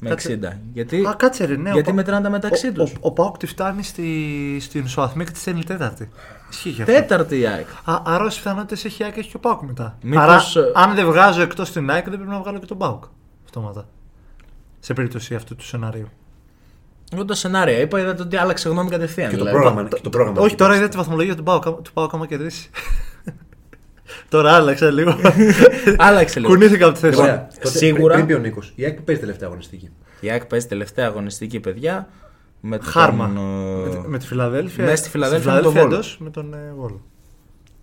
Με 0.00 0.10
60. 0.10 0.12
Κάτσε. 0.14 0.60
Γιατί, 0.72 1.06
Α, 1.06 1.14
κάτσε 1.18 1.44
ρε, 1.44 1.56
ναι. 1.56 1.70
γιατί 1.70 1.90
ο, 1.90 1.94
μετράνε 1.94 2.22
τα 2.22 2.30
μεταξύ 2.30 2.68
ο, 2.68 2.72
τους. 2.72 2.92
ο, 2.92 2.96
ο 3.00 3.12
Πάουκ 3.12 3.36
τη 3.36 3.46
φτάνει 3.46 3.82
στη, 3.82 4.56
στην 4.60 4.84
ισοαθμή 4.84 5.24
και 5.24 5.30
τη 5.30 5.38
στέλνει 5.38 5.64
τέταρτη. 5.64 6.08
Ισχύει 6.50 6.72
και 6.72 6.82
αυτό. 6.82 6.94
Τέταρτη 6.94 7.38
η 7.38 7.46
ΑΕΚ. 7.46 7.66
Α, 7.84 8.02
άρα 8.04 8.24
όσε 8.24 8.38
πιθανότητε 8.38 8.88
έχει 8.88 9.02
η 9.02 9.04
ΑΕΚ 9.04 9.16
έχει 9.16 9.30
και 9.30 9.36
ο 9.36 9.40
Πάουκ 9.40 9.62
μετά. 9.62 9.98
Μήπως, 10.02 10.22
Άρα, 10.56 10.66
ε, 10.66 10.72
αν 10.74 10.94
δεν 10.94 11.06
βγάζω 11.06 11.40
εκτός 11.42 11.70
την 11.70 11.90
ΑΕΚ, 11.90 12.04
δεν 12.04 12.14
πρέπει 12.14 12.30
να 12.30 12.38
βγάλω 12.38 12.58
και 12.58 12.66
τον 12.66 12.78
Πάουκ. 12.78 13.04
Αυτόματα. 13.44 13.88
Σε 14.80 14.94
περίπτωση 14.94 15.34
αυτού 15.34 15.56
του 15.56 15.64
σενάριου. 15.64 16.08
Εγώ 17.12 17.24
τα 17.24 17.34
σενάρια 17.34 17.80
είπα, 17.80 18.00
είδατε 18.00 18.22
ότι 18.22 18.36
άλλαξε 18.36 18.68
γνώμη 18.68 18.90
κατευθείαν. 18.90 19.30
Και 19.30 19.36
το 19.36 19.44
δηλαδή. 19.44 19.62
πρόγραμμα, 19.62 19.88
και 19.88 20.00
το 20.02 20.10
πρόγραμμα. 20.10 20.40
Όχι, 20.40 20.54
τώρα 20.54 20.76
είδα 20.76 20.88
τη 20.88 20.96
βαθμολογία 20.96 21.36
του 21.36 21.42
Πάουκ, 21.42 21.62
του 21.62 21.92
Πάουκ 21.92 22.14
άμα 22.14 22.26
κερδίσει. 22.26 22.70
Τώρα 24.28 24.52
άλλαξε 24.52 24.90
λίγο. 24.90 25.16
Άλλαξε 25.98 26.40
λίγο. 26.40 26.52
Κουνήθηκα 26.52 26.84
από 26.84 26.94
τη 26.94 27.00
θέση. 27.00 27.12
Λοιπόν, 27.14 27.26
μου. 27.28 27.32
Ωραία. 27.34 27.48
Τότε, 27.62 27.78
σίγουρα- 27.78 28.14
Πριν 28.14 28.26
πει 28.26 28.32
ο 28.32 28.38
Νίκος. 28.38 28.72
Η 28.74 28.84
ΑΕΚ 28.84 28.96
που 28.96 29.04
παίζει 29.04 29.20
τελευταία 29.20 29.48
αγωνιστική. 29.48 29.90
Η 30.20 30.30
ΑΕΚ 30.30 30.44
παίζει 30.44 30.66
τελευταία 30.66 31.06
αγωνιστική 31.06 31.60
παιδιά. 31.60 32.08
Με 32.60 32.76
τον, 32.78 32.86
Χάρμα. 32.86 33.24
ε, 33.36 33.88
Με, 33.88 33.90
τη- 33.90 34.08
με 34.08 34.18
τη 34.18 34.26
Φιλαδέλφια. 34.26 34.84
Μέσα 34.84 34.96
στη 34.96 35.08
Φιλαδέλφια 35.08 35.52
με 35.52 35.60
τον 35.60 35.72
Βόλο. 35.72 35.86
εντός, 35.86 36.16
με 36.20 36.30
τον 36.30 36.54
ε, 36.54 36.72
Βόλο. 36.76 37.00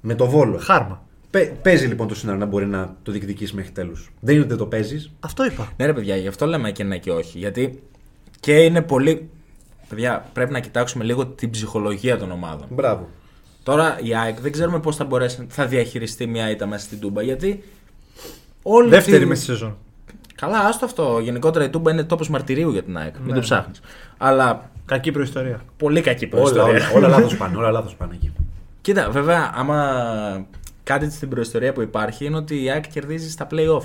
Με 0.01 0.15
το 0.15 0.25
βόλο. 0.27 0.57
Χάρμα. 0.57 1.03
Παι- 1.31 1.51
Παίζει 1.61 1.85
λοιπόν 1.85 2.07
το 2.07 2.15
σενάριο 2.15 2.39
να 2.41 2.45
μπορεί 2.47 2.65
να 2.65 2.95
το 3.03 3.11
διεκδικήσει 3.11 3.55
μέχρι 3.55 3.71
τέλους. 3.71 4.11
Δεν 4.19 4.33
είναι 4.33 4.43
ότι 4.43 4.49
δεν 4.53 4.59
το 4.59 4.65
παίζεις. 4.65 5.11
Αυτό 5.19 5.45
είπα. 5.45 5.71
Ναι, 5.77 5.85
ρε 5.85 5.93
παιδιά, 5.93 6.15
γι' 6.15 6.27
αυτό 6.27 6.45
λέμε 6.45 6.71
και 6.71 6.83
ναι 6.83 6.97
και 6.97 7.11
όχι. 7.11 7.37
Γιατί 7.37 7.83
και 8.39 8.53
είναι 8.63 8.81
πολύ. 8.81 9.29
Παιδιά, 9.89 10.29
πρέπει 10.33 10.51
να 10.51 10.59
κοιτάξουμε 10.59 11.03
λίγο 11.03 11.25
την 11.25 11.49
ψυχολογία 11.49 12.17
των 12.17 12.31
ομάδων. 12.31 12.65
Μπράβο. 12.69 13.09
Τώρα 13.65 13.99
η 14.03 14.15
ΑΕΚ 14.15 14.39
δεν 14.39 14.51
ξέρουμε 14.51 14.79
πώς 14.79 14.95
θα 14.95 15.03
μπορέσει 15.05 15.45
θα 15.49 15.65
διαχειριστεί 15.65 16.27
μια 16.27 16.49
ήττα 16.49 16.65
μέσα 16.65 16.85
στην 16.85 16.99
Τούμπα. 16.99 17.21
Γιατί. 17.21 17.63
Όλη 18.63 18.89
Δεύτερη 18.89 19.17
την- 19.19 19.27
με 19.27 19.35
στη 19.35 19.45
σεζόν. 19.45 19.77
Καλά, 20.35 20.59
άστο 20.59 20.85
αυτό. 20.85 21.19
Γενικότερα 21.23 21.65
η 21.65 21.69
Τούμπα 21.69 21.91
είναι 21.91 22.03
τόπος 22.03 22.29
μαρτυρίου 22.29 22.71
για 22.71 22.83
την 22.83 22.97
ΑΕΚ. 22.97 23.15
Μην 23.23 23.33
το 23.33 23.39
ψάχνεις. 23.39 23.79
Αλλά 24.17 24.69
Κακή 24.85 25.11
προϊστορία. 25.11 25.59
πολύ 25.77 26.01
κακή 26.01 26.25
Όλα, 26.25 26.41
προϊστορία. 26.43 26.89
όλα, 26.95 27.07
όλα 27.07 27.07
λάθος 27.07 27.37
πάνε. 27.41 27.57
Όλα 27.57 27.71
λάθος 27.71 27.95
πάνε 27.95 28.13
εκεί. 28.13 28.31
Κοίτα, 28.81 29.09
βέβαια, 29.09 29.51
άμα 29.55 30.45
κάτι 30.83 31.11
στην 31.11 31.29
προϊστορία 31.29 31.73
που 31.73 31.81
υπάρχει 31.81 32.25
είναι 32.25 32.37
ότι 32.37 32.63
η 32.63 32.69
ΑΕΚ 32.71 32.87
κερδίζει 32.87 33.29
στα 33.31 33.47
play-off 33.51 33.83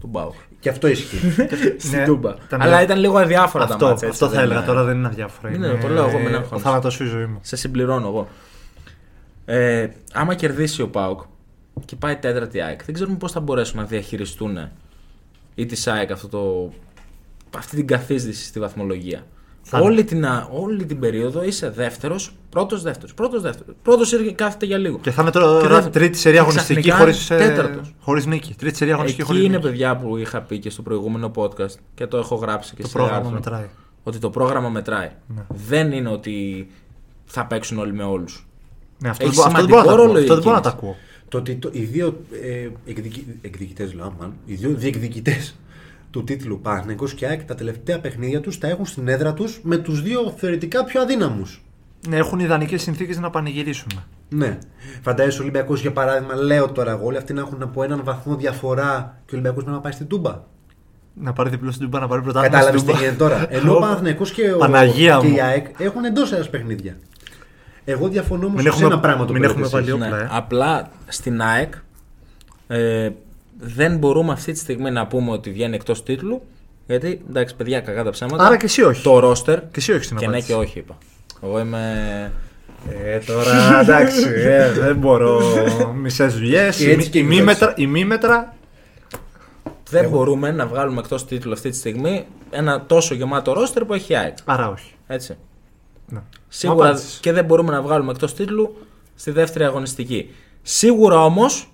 του 0.00 0.06
Μπάουκ. 0.06 0.34
Και 0.60 0.68
αυτό 0.68 0.88
ισχύει. 0.88 1.30
Στην 1.78 1.98
Ναι, 1.98 2.04
Τούμπα. 2.04 2.34
ήταν 2.46 2.60
Αλλά 2.62 2.70
μια- 2.70 2.82
ήταν 2.82 2.98
λίγο 2.98 3.18
αδιάφορα 3.18 3.64
Αυτό, 3.64 3.76
τα 3.76 3.86
μάτσα. 3.86 4.06
έτσι, 4.06 4.22
αυτό 4.24 4.26
θα 4.26 4.32
δεν 4.32 4.40
έλεγα 4.44 4.58
είναι- 4.58 4.68
τώρα 4.68 4.84
δεν 4.84 4.96
είναι 4.96 5.06
αδιάφορα. 5.06 5.50
Ναι, 5.50 5.66
είναι 5.66 5.78
το 5.82 5.88
λέω 5.88 6.08
εγώ, 6.08 6.18
μην 6.18 6.34
Ο 6.34 6.36
αγχώνεσαι. 6.36 6.64
θάνατος 6.68 7.00
η 7.00 7.04
ζωή 7.04 7.24
μου. 7.26 7.38
Σε 7.42 7.56
συμπληρώνω 7.56 8.06
εγώ. 8.08 8.28
Ε, 9.52 9.88
άμα 10.12 10.34
κερδίσει 10.34 10.82
ο 10.82 10.88
Πάουκ 10.88 11.20
και 11.84 11.96
πάει 11.96 12.16
τέταρτη 12.16 12.56
η 12.56 12.60
ΑΕΚ, 12.62 12.84
δεν 12.84 12.94
ξέρουμε 12.94 13.16
πώς 13.16 13.32
θα 13.32 13.40
μπορέσουν 13.40 13.78
να 13.78 13.84
διαχειριστούν 13.84 14.58
ή 15.54 15.66
τη 15.66 15.82
ΑΕΚ 15.90 16.10
αυτό 16.10 16.28
το, 16.28 16.72
αυτή 17.58 17.76
την 17.76 17.86
καθίσδυση 17.86 18.44
στη 18.44 18.60
βαθμολογία. 18.60 19.26
Θα- 19.62 19.78
Όλη 19.80 20.04
την, 20.04 20.26
α- 20.26 20.48
όλη 20.52 20.84
την 20.84 20.98
περίοδο 20.98 21.42
είσαι 21.44 21.70
δεύτερος, 21.70 22.34
πρώτος 22.50 22.82
δεύτερος. 22.82 23.14
Πρώτος 23.14 23.42
δεύτερος. 23.42 23.74
Πρώτος 23.82 24.14
κάθεται 24.34 24.66
για 24.66 24.78
λίγο. 24.78 24.98
Και 24.98 25.10
θα 25.10 25.22
είναι 25.22 25.30
Και 25.30 25.38
τώρα 25.38 25.80
δεν- 25.80 25.90
τρίτη 25.90 26.18
σερία 26.18 26.38
και 26.40 26.46
αγωνιστική 26.46 26.80
ξαφνικά 26.80 26.96
χωρίς 26.98 27.26
τέταρτος. 27.26 27.94
χωρίς 28.00 28.26
νίκη. 28.26 28.54
Τρίτη 28.54 28.76
σερία 28.76 28.94
αγωνιστική 28.94 29.22
Εκεί 29.22 29.30
χωρίς 29.30 29.46
είναι 29.46 29.56
νίκη. 29.56 29.68
παιδιά 29.68 29.96
που 29.96 30.16
είχα 30.16 30.40
πει 30.42 30.58
και 30.58 30.70
στο 30.70 30.82
προηγούμενο 30.82 31.30
podcast 31.34 31.74
και 31.94 32.06
το 32.06 32.16
έχω 32.16 32.34
γράψει 32.34 32.74
και 32.74 32.82
Το 32.82 32.88
σε 32.88 32.92
πρόγραμμα 32.94 33.18
άρθρο, 33.18 33.32
μετράει. 33.34 33.68
Ότι 34.02 34.18
το 34.18 34.30
πρόγραμμα 34.30 34.68
μετράει. 34.68 35.10
Ναι. 35.26 35.42
Δεν 35.48 35.92
είναι 35.92 36.08
ότι 36.08 36.66
θα 37.24 37.46
παίξουν 37.46 37.78
όλοι 37.78 37.92
με 37.92 38.02
όλους. 38.04 38.44
Ναι, 39.02 39.08
αυτό 39.08 39.24
Έχεις 39.24 39.36
δεν 39.38 39.50
μπο- 39.52 39.58
αυτό 39.58 39.66
δεν 39.66 39.78
σημαντικό 39.78 39.80
μπορώ 39.82 39.82
να 39.82 39.86
τα 39.86 40.02
ακούω. 40.02 40.06
ρόλο 40.06 40.18
η 40.18 40.22
Αυτό 40.22 40.34
δεν 40.34 40.42
μπορώ 40.42 40.54
να 40.56 40.62
τα 40.62 40.70
κίνηση. 40.70 40.86
ακούω. 40.86 40.96
το 41.28 41.38
ότι 41.38 41.54
το, 41.54 41.68
οι 41.72 41.82
δύο 41.84 42.20
ε, 42.42 42.68
εκδικητές, 43.42 43.94
λέω, 43.94 44.04
αμάν, 44.04 44.32
οι 44.44 44.54
δύο 44.54 44.70
διεκδικητές 44.74 45.56
του 46.10 46.24
τίτλου 46.24 46.60
Παναγενικό 46.60 47.04
και 47.06 47.26
ΑΕΚ 47.26 47.42
τα 47.44 47.54
τελευταία 47.54 48.00
παιχνίδια 48.00 48.40
τους 48.40 48.58
τα 48.58 48.68
έχουν 48.68 48.86
στην 48.86 49.08
έδρα 49.08 49.32
τους 49.34 49.60
με 49.62 49.76
τους 49.76 50.02
δύο 50.02 50.34
θεωρητικά 50.36 50.84
πιο 50.84 51.00
αδύναμους. 51.00 51.62
Ναι, 52.08 52.16
έχουν 52.16 52.38
ιδανικές 52.38 52.82
συνθήκες 52.82 53.18
να 53.18 53.30
πανηγυρίσουν. 53.30 53.88
Ναι. 54.28 54.58
Φαντάζεσαι 55.02 55.38
ο 55.38 55.42
Ολυμπιακός 55.42 55.80
για 55.80 55.92
παράδειγμα, 55.92 56.34
λέω 56.34 56.68
τώρα 56.72 56.90
εγώ, 56.90 57.04
όλοι 57.04 57.16
αυτοί 57.16 57.32
να 57.32 57.40
έχουν 57.40 57.62
από 57.62 57.82
έναν 57.82 58.00
βαθμό 58.04 58.36
διαφορά 58.36 59.16
και 59.24 59.34
ο 59.34 59.38
Ολυμπιακός 59.38 59.62
πρέπει 59.62 59.76
να 59.76 59.82
πάει 59.82 59.92
στην 59.92 60.06
Τούμπα. 60.06 60.42
Να 61.14 61.32
πάρει 61.32 61.50
διπλό 61.50 61.70
στην 61.70 61.84
Τούμπα, 61.84 62.00
να 62.00 62.06
πάρει 62.08 62.22
πρωτάθλημα. 62.22 62.54
Κατάλαβες 62.56 62.80
στην 62.80 62.92
τι 62.94 62.98
Τούμπα. 62.98 63.10
γίνεται 63.10 63.24
τώρα. 63.24 63.46
Ενώ 63.54 63.76
ο 63.76 63.80
Παναθυναϊκό 63.80 64.24
και, 64.24 64.52
ο, 64.52 64.56
Παναγία 64.58 65.18
και 65.20 65.26
μου. 65.26 65.34
η 65.34 65.40
ΑΕΚ 65.40 65.66
έχουν 65.78 66.04
εντός 66.04 66.32
έδρας 66.32 66.50
παιχνίδια. 66.50 66.96
Εγώ 67.84 68.08
διαφωνώ 68.08 68.46
όμως 68.46 68.54
Μην 68.62 68.62
σε 68.62 68.68
έχουμε- 68.68 68.86
ένα 68.92 69.00
πράγμα 69.00 69.24
το 69.24 69.32
μην 69.32 69.44
οποίο 69.44 69.50
έχουμε 69.50 69.64
λέτε 69.64 69.76
εσείς. 69.78 69.90
βάλει 69.92 70.04
όπλα, 70.04 70.16
Ναι, 70.18 70.22
ε. 70.24 70.28
Απλά 70.36 70.90
στην 71.08 71.40
ΑΕΚ 71.42 71.74
ε, 72.66 73.10
δεν 73.58 73.96
μπορούμε 73.96 74.32
αυτή 74.32 74.52
τη 74.52 74.58
στιγμή 74.58 74.90
να 74.90 75.06
πούμε 75.06 75.30
ότι 75.30 75.50
βγαίνει 75.50 75.74
εκτός 75.74 76.02
τίτλου. 76.02 76.42
Γιατί 76.86 77.20
εντάξει, 77.28 77.54
παιδιά, 77.56 77.80
κακά 77.80 78.04
τα 78.04 78.10
ψέματα. 78.10 78.44
Άρα 78.46 78.56
και 78.56 78.64
εσύ 78.64 78.82
όχι. 78.82 79.02
Το 79.02 79.18
ρόστερ. 79.18 79.58
Και 79.60 79.66
εσύ 79.76 79.92
όχι 79.92 80.04
στην 80.04 80.16
Και 80.16 80.24
ναι 80.26 80.30
απάντηση. 80.30 80.52
και 80.52 80.58
όχι, 80.58 80.78
είπα. 80.78 80.98
Εγώ 81.42 81.58
είμαι. 81.60 82.32
Ε, 83.04 83.18
τώρα 83.18 83.80
εντάξει, 83.80 84.22
ε, 84.36 84.72
δεν 84.72 84.96
μπορώ. 84.96 85.40
Μισές 85.94 86.34
δουλειές. 86.34 86.76
Και 86.76 86.90
έτσι 86.90 87.08
και 87.10 87.18
η 87.18 87.22
ημίμετρα, 87.24 87.72
ημίμετρα. 87.76 88.54
Δεν 89.90 90.08
μπορούμε 90.08 90.50
να 90.50 90.66
βγάλουμε 90.66 91.00
εκτός 91.00 91.26
τίτλου 91.26 91.52
αυτή 91.52 91.70
τη 91.70 91.76
στιγμή 91.76 92.26
ένα 92.50 92.84
τόσο 92.86 93.14
γεμάτο 93.14 93.52
ρόστερ 93.52 93.84
που 93.84 93.94
έχει 93.94 94.12
η 94.12 94.16
ΑΕΚ. 94.16 94.36
Άρα 94.44 94.68
όχι. 94.68 94.92
Έτσι. 95.06 95.36
Ναι. 96.10 96.20
Σίγουρα 96.48 96.86
Απάντησες. 96.88 97.18
και 97.20 97.32
δεν 97.32 97.44
μπορούμε 97.44 97.70
να 97.72 97.82
βγάλουμε 97.82 98.10
εκτός 98.10 98.34
τίτλου 98.34 98.76
στη 99.14 99.30
δεύτερη 99.30 99.64
αγωνιστική. 99.64 100.30
Σίγουρα 100.62 101.24
όμως, 101.24 101.72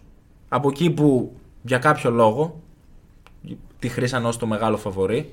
από 0.49 0.69
εκεί 0.69 0.91
που 0.91 1.37
για 1.63 1.79
κάποιο 1.79 2.11
λόγο 2.11 2.61
τη 3.79 3.89
χρήσαν 3.89 4.27
ως 4.27 4.37
το 4.37 4.47
μεγάλο 4.47 4.77
φαβορή, 4.77 5.33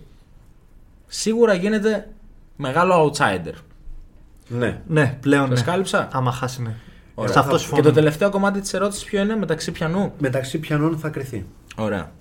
σίγουρα 1.07 1.53
γίνεται 1.53 2.09
μεγάλο 2.55 3.05
outsider. 3.13 3.53
Ναι. 4.47 4.81
Ναι, 4.87 5.17
πλέον. 5.21 5.45
Το 5.45 5.51
Ναι. 5.51 5.55
σκάλυψα. 5.59 6.07
Άμα 6.11 6.31
χάσει, 6.31 6.61
ναι. 6.61 6.75
Ωραία. 7.15 7.31
Σε 7.31 7.39
αυτό 7.39 7.51
Και 7.51 7.57
συμφωνώ. 7.57 7.81
το 7.81 7.91
τελευταίο 7.91 8.29
κομμάτι 8.29 8.59
της 8.61 8.73
ερώτησης 8.73 9.03
ποιο 9.03 9.21
είναι, 9.21 9.35
μεταξύ 9.35 9.71
πιανού; 9.71 10.13
Μεταξύ 10.19 10.59
πιανών 10.59 10.97
θα 10.97 11.09
κρυθεί. 11.09 11.45
Ωραία. 11.75 12.11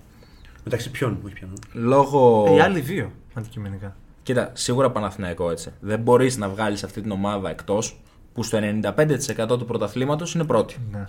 Μεταξύ 0.64 0.90
ποιον, 0.90 1.18
όχι 1.24 1.34
πιανών. 1.34 1.56
Λόγω. 1.72 2.46
Οι 2.56 2.60
άλλοι 2.60 2.80
δύο 2.80 3.12
αντικειμενικά. 3.34 3.96
Κοίτα, 4.22 4.50
σίγουρα 4.52 4.90
Παναθηναϊκό 4.90 5.50
έτσι. 5.50 5.72
Δεν 5.80 5.98
μπορείς 6.00 6.36
να 6.36 6.48
βγάλεις 6.48 6.84
αυτή 6.84 7.00
την 7.00 7.10
ομάδα 7.10 7.50
εκτός 7.50 8.00
που 8.34 8.42
στο 8.42 8.58
95% 8.58 9.58
του 9.58 9.64
πρωταθλήματος 9.64 10.34
είναι 10.34 10.44
πρώτη. 10.44 10.76
Ναι. 10.92 11.06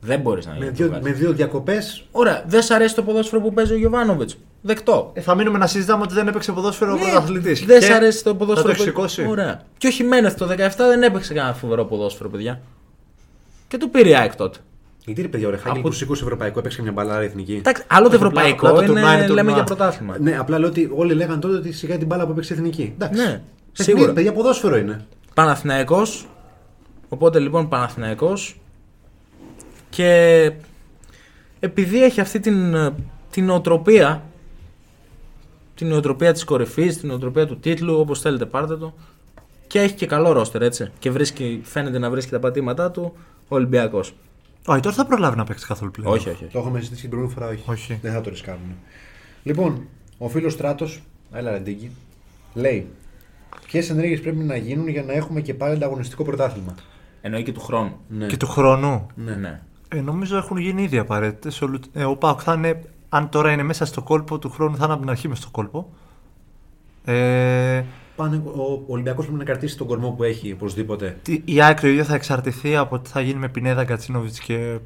Δεν 0.00 0.20
μπορείς 0.20 0.46
να 0.46 0.52
Με 0.58 0.64
το 0.64 0.70
δύο, 0.74 0.86
βγάλεις. 0.86 1.04
με 1.06 1.12
δύο 1.12 1.32
διακοπές. 1.32 2.04
Ωραία, 2.10 2.44
δεν 2.46 2.62
σ' 2.62 2.70
αρέσει 2.70 2.94
το 2.94 3.02
ποδόσφαιρο 3.02 3.40
που 3.42 3.52
παίζει 3.52 3.72
ο 3.72 3.76
Γιωβάνοβιτς. 3.76 4.36
Δεκτό. 4.62 5.10
Ε, 5.14 5.20
θα 5.20 5.34
μείνουμε 5.34 5.58
να 5.58 5.66
συζητάμε 5.66 6.02
ότι 6.02 6.14
δεν 6.14 6.28
έπαιξε 6.28 6.52
ποδόσφαιρο 6.52 6.92
ο 6.92 6.94
Ναι, 6.94 7.00
πρωταθλητής. 7.00 7.64
Δεν 7.64 7.82
σ' 7.82 7.90
αρέσει 7.90 8.24
το 8.24 8.34
ποδόσφαιρο. 8.34 8.68
Θα 8.68 8.76
το 8.76 8.82
που- 8.82 8.88
εξηκώσει. 8.88 9.26
Ωραία. 9.30 9.62
Και 9.78 9.86
ο 9.86 9.90
Χιμένεθ 9.90 10.36
το 10.36 10.46
17 10.46 10.86
δεν 10.88 11.02
έπαιξε 11.02 11.34
κανένα 11.34 11.54
φοβερό 11.54 11.84
ποδόσφαιρο, 11.84 12.28
παιδιά. 12.28 12.60
Και 13.68 13.76
το 13.76 13.88
πήρε 13.88 14.08
η 14.08 14.14
ΑΕΚ 14.16 14.36
τότε. 14.36 14.58
Γιατί 15.08 15.22
ρε 15.22 15.28
παιδιά, 15.28 15.46
ο 15.46 15.50
Ρεχάγγελ 15.50 15.78
Από- 15.80 15.88
που 15.88 15.94
σήκωσε 15.94 16.22
ευρωπαϊκό 16.24 16.58
έπαιξε 16.58 16.82
μια 16.82 16.92
μπαλάρα 16.92 17.22
εθνική. 17.22 17.52
Εντάξει, 17.54 17.82
άλλο 17.86 18.08
το 18.08 18.14
Όχι, 18.14 18.24
απλά- 18.24 18.42
ευρωπαϊκό 18.42 18.66
απλά 18.66 18.78
το 18.78 18.84
είναι, 18.84 18.92
τουρνουά 18.92 19.12
είναι 19.12 19.20
λέμε 19.26 19.34
τουρνουά. 19.36 19.54
για 19.54 19.64
πρωτάθλημα. 19.64 20.16
Ναι, 20.20 20.38
απλά 20.38 20.58
λέω 20.58 20.68
ότι 20.68 20.90
όλοι 20.94 21.14
λέγανε 21.14 21.40
τότε 21.40 21.56
ότι 21.56 21.72
σιγά 21.72 21.98
την 21.98 22.06
μπάλα 22.06 22.24
που 22.26 22.30
έπαιξε 22.30 22.52
εθνική. 22.52 22.92
Εντάξει. 22.94 23.20
Ναι, 23.20 23.26
Παιχνίδι, 23.26 23.42
σίγουρα. 23.98 24.12
Παιδιά, 24.12 24.32
ποδόσφαιρο 24.32 24.76
είναι. 24.76 25.06
Παναθηναϊκός 25.34 26.28
Οπότε 27.08 27.38
λοιπόν 27.38 27.68
Παναθηναϊκός 27.68 28.60
και 29.90 30.52
επειδή 31.60 32.04
έχει 32.04 32.20
αυτή 32.20 32.40
την, 32.40 32.74
την 33.30 33.44
νοοτροπία 33.44 34.22
την 35.74 35.88
νοοτροπία 35.88 36.32
της 36.32 36.44
κορυφής, 36.44 36.98
την 36.98 37.08
νοοτροπία 37.08 37.46
του 37.46 37.58
τίτλου, 37.58 37.94
όπως 37.98 38.20
θέλετε 38.20 38.44
πάρτε 38.46 38.76
το 38.76 38.94
και 39.66 39.80
έχει 39.80 39.94
και 39.94 40.06
καλό 40.06 40.32
ρόστερ 40.32 40.62
έτσι 40.62 40.90
και 40.98 41.10
βρίσκει, 41.10 41.60
φαίνεται 41.64 41.98
να 41.98 42.10
βρίσκει 42.10 42.30
τα 42.30 42.38
πατήματά 42.38 42.90
του 42.90 43.12
ο 43.48 43.54
Ολυμπιακός. 43.56 44.14
Όχι, 44.66 44.80
τώρα 44.80 44.94
θα 44.96 45.06
προλάβει 45.06 45.36
να 45.36 45.44
παίξει 45.44 45.66
καθόλου 45.66 45.90
πλέον. 45.90 46.12
Όχι, 46.12 46.28
όχι, 46.28 46.44
όχι. 46.44 46.52
Το 46.52 46.58
έχουμε 46.58 46.78
συζητήσει 46.78 47.00
την 47.00 47.10
προηγούμενη 47.10 47.40
φορά, 47.40 47.52
όχι. 47.52 47.70
Όχι. 47.70 47.98
Δεν 48.02 48.12
θα 48.12 48.20
το 48.20 48.30
ρισκάρουμε. 48.30 48.74
Λοιπόν, 49.42 49.86
Ο 50.18 50.28
φίλος 50.28 50.52
Στράτος, 50.52 51.02
έλα 51.32 51.50
ρε 51.50 51.58
Ντίκη, 51.58 51.90
λέει 52.54 52.86
ποιες 53.66 53.90
ενέργειες 53.90 54.20
πρέπει 54.20 54.36
να 54.36 54.56
γίνουν 54.56 54.88
για 54.88 55.02
να 55.02 55.12
έχουμε 55.12 55.40
και 55.40 55.54
πάλι 55.54 55.74
ανταγωνιστικό 55.74 56.24
πρωτάθλημα; 56.24 56.74
Εννοεί 57.20 57.42
και 57.42 57.52
του 57.52 57.60
χρόνου. 57.60 57.96
Ναι. 58.08 58.26
Και 58.26 58.36
του 58.36 58.46
χρόνου. 58.46 59.06
ναι. 59.14 59.34
Ναι. 59.34 59.60
Ε, 59.88 60.00
νομίζω 60.00 60.36
έχουν 60.36 60.56
γίνει 60.56 60.82
ήδη 60.82 60.98
απαραίτητες. 60.98 61.62
Ε, 61.92 62.04
ο 62.04 62.16
Πάοκ 62.16 62.40
θα 62.42 62.52
είναι, 62.52 62.80
αν 63.08 63.28
τώρα 63.28 63.52
είναι 63.52 63.62
μέσα 63.62 63.84
στο 63.84 64.02
κόλπο 64.02 64.38
του 64.38 64.50
χρόνου, 64.50 64.76
θα 64.76 64.84
είναι 64.84 64.92
από 64.92 65.02
την 65.02 65.10
αρχή 65.10 65.28
μέσα 65.28 65.40
στο 65.40 65.50
κόλπο. 65.50 65.92
Ε, 67.04 67.84
Πάνε, 68.18 68.36
ο 68.46 68.82
Ολυμπιακός 68.86 69.24
πρέπει 69.24 69.38
να 69.38 69.44
κρατήσει 69.44 69.76
τον 69.76 69.86
κορμό 69.86 70.10
που 70.10 70.22
έχει 70.22 70.52
οπωσδήποτε. 70.52 71.18
τι- 71.22 71.42
η 71.44 71.62
ΑΕΚ 71.62 71.80
το 71.80 71.86
ίδιος 71.88 72.06
θα 72.06 72.14
εξαρτηθεί 72.14 72.76
από 72.76 72.98
τι 72.98 73.10
θα 73.10 73.20
γίνει 73.20 73.38
με 73.38 73.48
Πινέδα, 73.48 73.84
Γκατσίνοβιτ 73.84 74.34
και. 74.44 74.78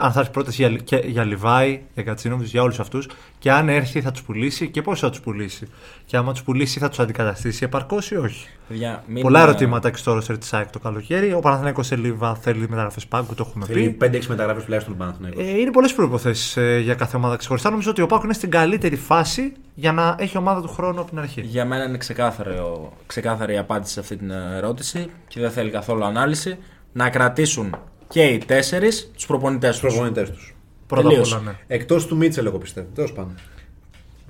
Αν 0.00 0.12
θα 0.12 0.20
έρθει 0.20 0.32
πρόταση 0.32 0.62
για, 0.66 0.76
και, 0.78 0.96
για 1.06 1.24
Λιβάη, 1.24 1.80
για 1.94 2.02
Γκατσίνοβιτ, 2.02 2.46
για 2.46 2.62
όλους 2.62 2.80
αυτούς. 2.80 3.08
Και 3.38 3.52
αν 3.52 3.68
έρθει 3.68 4.00
θα 4.00 4.10
τους 4.10 4.22
πουλήσει 4.22 4.68
και 4.70 4.82
πώς 4.82 5.00
θα 5.00 5.10
τους 5.10 5.20
πουλήσει. 5.20 5.66
Και 6.04 6.16
άμα 6.16 6.32
τους 6.32 6.42
πουλήσει 6.42 6.78
θα 6.78 6.88
τους 6.88 6.98
αντικαταστήσει 6.98 7.64
επαρκώς 7.64 8.10
ή 8.10 8.16
όχι; 8.16 8.46
Παιδιά, 8.68 9.04
μην- 9.06 9.22
Πολλά 9.22 9.40
ερωτήματα 9.42 9.90
και 9.90 9.96
στο 9.96 10.12
ρόστερ 10.12 10.38
της 10.38 10.52
ΑΕΚ 10.54 10.70
το 10.70 10.78
καλοκαίρι. 10.78 11.32
Ο 11.32 11.40
Παναθηναϊκός 11.40 11.86
σε 11.86 11.96
Λίβα 11.96 12.34
θέλει 12.34 12.60
μεταγραφές 12.68 13.06
πάγκου, 13.06 13.34
το 13.34 13.44
έχουμε 13.48 13.66
πει. 13.66 13.72
Θέλει 13.72 13.90
5-6 13.90 14.26
μεταγραφές 14.28 14.64
τουλάχιστον 14.64 14.92
του 14.94 14.98
Παναθηναϊκού. 14.98 15.40
Ε, 15.40 15.58
είναι 15.60 15.70
πολλές 15.70 15.92
προποθέσει 15.94 16.60
ε, 16.60 16.78
για 16.78 16.94
κάθε 16.94 17.16
ομάδα 17.16 17.36
ξεχωριστά. 17.36 17.70
Νομίζω 17.70 17.90
ότι 17.90 18.02
ο 18.02 18.06
Πάκου 18.06 18.24
είναι 18.24 18.34
στην 18.34 18.50
καλύτερη 18.50 18.96
φάση 18.96 19.52
για 19.80 19.92
να 19.92 20.14
έχει 20.18 20.36
ομάδα 20.38 20.60
του 20.62 20.68
χρόνου 20.68 21.00
από 21.00 21.08
την 21.08 21.18
αρχή. 21.18 21.40
Για 21.40 21.64
μένα 21.64 21.84
είναι 21.84 21.96
ξεκάθαρο, 21.96 22.92
ξεκάθαρη 23.06 23.54
η 23.54 23.58
απάντηση 23.58 23.92
σε 23.92 24.00
αυτή 24.00 24.16
την 24.16 24.30
ερώτηση 24.30 25.10
και 25.28 25.40
δεν 25.40 25.50
θέλει 25.50 25.70
καθόλου 25.70 26.04
ανάλυση. 26.04 26.58
Να 26.92 27.10
κρατήσουν 27.10 27.76
και 28.08 28.24
οι 28.24 28.38
τέσσερις 28.38 29.10
τους 29.14 29.26
προπονητές 29.26 29.70
Τους 29.70 29.80
τους. 29.80 29.90
προπονητές 29.92 30.30
τους. 30.30 30.56
Πρώτα 30.86 31.02
απ' 31.02 31.08
τελείωσε. 31.10 31.34
όλα, 31.34 31.44
ναι. 31.44 31.56
Εκτός 31.66 32.06
του 32.06 32.16
Μίτσελ, 32.16 32.46
εγώ 32.46 32.58
πιστεύω. 32.58 32.86
Τέλος 32.94 33.12
πάντων. 33.12 33.34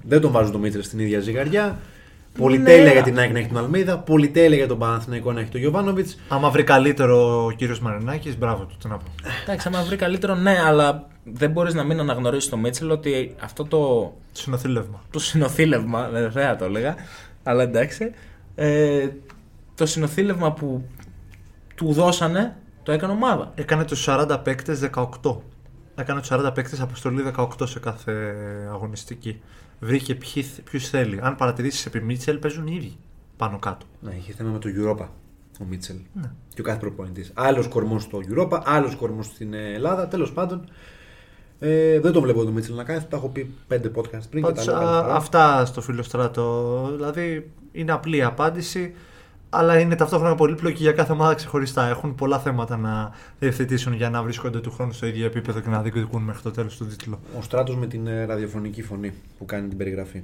Δεν 0.02 0.20
τον 0.20 0.30
βάζουν 0.32 0.52
τον 0.52 0.60
Μίτσελ 0.60 0.82
στην 0.82 0.98
ίδια 0.98 1.20
ζυγαριά. 1.20 1.78
Πολυτέλεια 2.38 2.84
Ναι. 2.84 2.92
για 2.92 3.02
την 3.02 3.18
ΑΕΚ 3.18 3.32
να 3.32 3.38
έχει 3.38 3.48
τον 3.48 3.56
Αλμίδα. 3.58 3.98
Πολυτέλεια 3.98 4.56
για 4.56 4.66
τον 4.68 4.78
Παναθηναϊκό 4.78 5.32
να 5.32 5.40
έχει 5.40 5.50
τον 5.50 5.60
Γιωβάνοβιτς. 5.60 6.18
Άμα 6.28 6.50
βρει 6.50 6.64
καλύτερο 6.64 7.44
ο 7.44 7.50
κύριος 7.50 7.80
Μαρινάκης, 7.80 8.38
μπράβο 8.38 8.64
του. 8.64 8.76
Τι 8.82 8.88
να 8.88 8.96
πω. 8.96 9.04
Εντάξει, 9.42 9.68
άμα 9.68 9.82
βρει 9.82 9.96
καλύτερο, 9.96 10.34
ναι, 10.34 10.58
αλλά 10.66 11.06
δεν 11.24 11.50
μπορείς 11.50 11.74
να 11.74 11.82
μην 11.84 12.00
αναγνωρίσεις 12.00 12.50
το 12.50 12.56
Μίτσελ 12.56 12.90
ότι 12.90 13.34
αυτό 13.40 13.64
το, 13.64 14.12
Συνοθήλευμα. 14.32 15.02
το 15.10 15.18
συνοθήλευμα, 15.18 16.08
δεν 16.08 16.30
θα 16.32 16.56
το 16.56 16.64
έλεγα, 16.64 16.94
αλλά 17.42 17.62
εντάξει, 17.62 18.10
ε, 18.54 19.08
το 19.74 19.86
συνοθήλευμα 19.86 20.52
που 20.52 20.84
του 21.74 21.92
δώσανε 21.92 22.56
το 22.82 22.92
έκανε 22.92 23.12
ομάδα. 23.12 23.52
Έκανε 23.54 23.84
τους 23.84 24.04
40 24.08 24.38
παίκτες 24.42 24.80
18. 25.22 25.42
Έκανε 25.94 26.20
τους 26.20 26.28
40 26.32 26.50
παίκτες 26.54 26.80
αποστολή 26.80 27.22
18 27.36 27.46
σε 27.66 27.78
κάθε 27.78 28.12
αγωνιστική. 28.72 29.40
Βρήκε 29.80 30.14
ποιους 30.64 30.88
θέλει. 30.88 31.18
Αν 31.22 31.36
παρατηρήσεις 31.36 31.86
επί 31.86 32.00
Μίτσελ, 32.00 32.38
παίζουν 32.38 32.66
οι 32.66 32.74
ίδιοι 32.74 32.96
πάνω 33.36 33.58
κάτω. 33.58 33.86
Να 34.00 34.10
είχε 34.18 34.32
θέμα 34.32 34.50
με 34.50 34.58
το 34.58 34.68
Europa 34.76 35.06
ο 35.60 35.64
Μίτσελ. 35.68 35.96
Ναι. 36.12 36.30
Και 36.54 36.60
ο 36.60 36.64
κάθε 36.64 36.78
προπονητής. 36.78 37.32
Άλλος 37.34 37.68
κορμός 37.68 38.02
στο 38.02 38.20
Europa, 38.30 38.60
άλλος 38.64 38.96
κορμός 38.96 39.26
στην 39.26 39.54
Ελλάδα. 39.54 40.08
Τέλος 40.08 40.32
πάντων. 40.32 40.68
Ε, 41.58 42.00
δεν 42.00 42.12
το 42.12 42.20
βλέπω 42.20 42.44
τον 42.44 42.52
Μίτσελ 42.52 42.74
να 42.74 42.84
κάνει. 42.84 43.04
Τα 43.10 43.16
έχω 43.16 43.28
πει 43.28 43.54
πέντε 43.66 43.90
podcast 43.94 44.28
πριν. 44.30 44.42
Πάντως, 44.42 44.64
και 44.64 44.70
τα 44.70 44.78
λέω 44.78 44.88
α, 44.88 44.90
κάθε 44.90 45.02
φορά. 45.02 45.14
αυτά 45.14 45.64
στο 45.64 45.80
φίλο 45.80 46.02
στράτο. 46.02 46.88
Δηλαδή 46.94 47.50
είναι 47.72 47.92
απλή 47.92 48.16
η 48.16 48.22
απάντηση, 48.22 48.94
αλλά 49.50 49.78
είναι 49.78 49.94
ταυτόχρονα 49.94 50.34
πολύπλοκη 50.34 50.82
για 50.82 50.92
κάθε 50.92 51.12
ομάδα 51.12 51.34
ξεχωριστά. 51.34 51.88
Έχουν 51.88 52.14
πολλά 52.14 52.38
θέματα 52.38 52.76
να 52.76 53.12
διευθετήσουν 53.38 53.92
για 53.92 54.10
να 54.10 54.22
βρίσκονται 54.22 54.60
του 54.60 54.70
χρόνου 54.70 54.92
στο 54.92 55.06
ίδιο 55.06 55.26
επίπεδο 55.26 55.60
και 55.60 55.68
να 55.68 55.82
διεκδικούν 55.82 56.22
μέχρι 56.22 56.42
το 56.42 56.50
τέλος 56.50 56.76
του 56.76 56.86
τίτλου. 56.86 57.18
Ο 57.38 57.42
Στράτος 57.42 57.76
με 57.76 57.86
την 57.86 58.06
ε, 58.06 58.24
ραδιοφωνική 58.24 58.82
φωνή 58.82 59.12
που 59.38 59.44
κάνει 59.44 59.68
την 59.68 59.78
περιγραφή. 59.78 60.22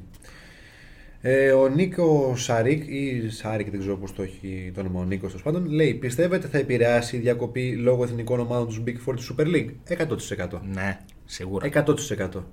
Ε, 1.21 1.53
ο 1.53 1.69
Νίκος 1.69 2.43
Σαρίκ, 2.43 2.87
ή 2.87 3.29
Σάρικ, 3.31 3.71
δεν 3.71 3.81
ξέρω 3.81 3.97
πώς 3.97 4.13
το 4.15 4.23
έχει 4.23 4.71
το 4.75 4.81
όνομα 4.81 5.01
ο 5.01 5.05
Νίκος 5.05 5.29
τέλος 5.29 5.43
πάντων, 5.43 5.67
λέει: 5.67 5.95
Πιστεύετε 5.95 6.47
θα 6.47 6.59
επηρεάσει 6.59 7.17
η 7.17 7.19
διακοπή 7.19 7.77
λόγω 7.77 8.05
εθνικών 8.05 8.41
ομάδων 8.41 8.67
τους 8.67 8.83
Big 8.87 8.97
Four 9.07 9.15
της 9.17 9.33
Super 9.33 9.47
League; 9.47 9.71
100%. 9.89 10.61
Ναι, 10.73 10.99
σίγουρα. 11.25 11.67
100%. 11.67 12.45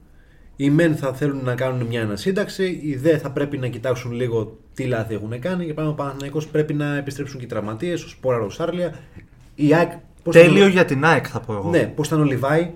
Οι 0.64 0.70
μεν 0.70 0.96
θα 0.96 1.14
θέλουν 1.14 1.44
να 1.44 1.56
κάνουν 1.56 1.88
μια 1.88 2.02
ανασύνταξη, 2.02 2.80
οι 2.84 2.96
δε 2.96 3.18
θα 3.18 3.30
πρέπει 3.32 3.58
να 3.58 3.68
κοιτάξουν 3.68 4.12
λίγο 4.12 4.58
τι 4.74 4.84
λάθη 4.84 5.14
έχουν 5.14 5.40
κάνει. 5.40 5.64
Για 5.66 5.74
παράδειγμα, 5.74 5.90
ο 5.90 5.94
Παναθηναϊκός 6.06 6.48
πρέπει 6.48 6.74
να 6.74 6.96
επιστρέψουν 6.98 7.40
και 7.40 7.46
οι 7.46 7.48
τραυματίες, 7.48 8.04
ο 8.04 8.08
Σπόραρ, 8.10 8.38
ο 8.38 8.45
Σάρλια. 8.45 8.94
Η 9.56 9.74
ΑΕΚ. 9.74 9.92
πώς 10.24 10.34
Τέλειο 10.36 10.56
ήταν 10.56 10.68
ο- 10.68 10.72
για 10.72 10.86
την 10.86 11.06
ΑΕΚ 11.06 11.26
θα 11.30 11.40
πω 11.40 11.54
εγώ. 11.54 11.70
Ναι, 11.70 11.80
πώς 11.96 12.08
ήταν 12.08 12.20
ο 12.20 12.24
Λιβάι. 12.24 12.72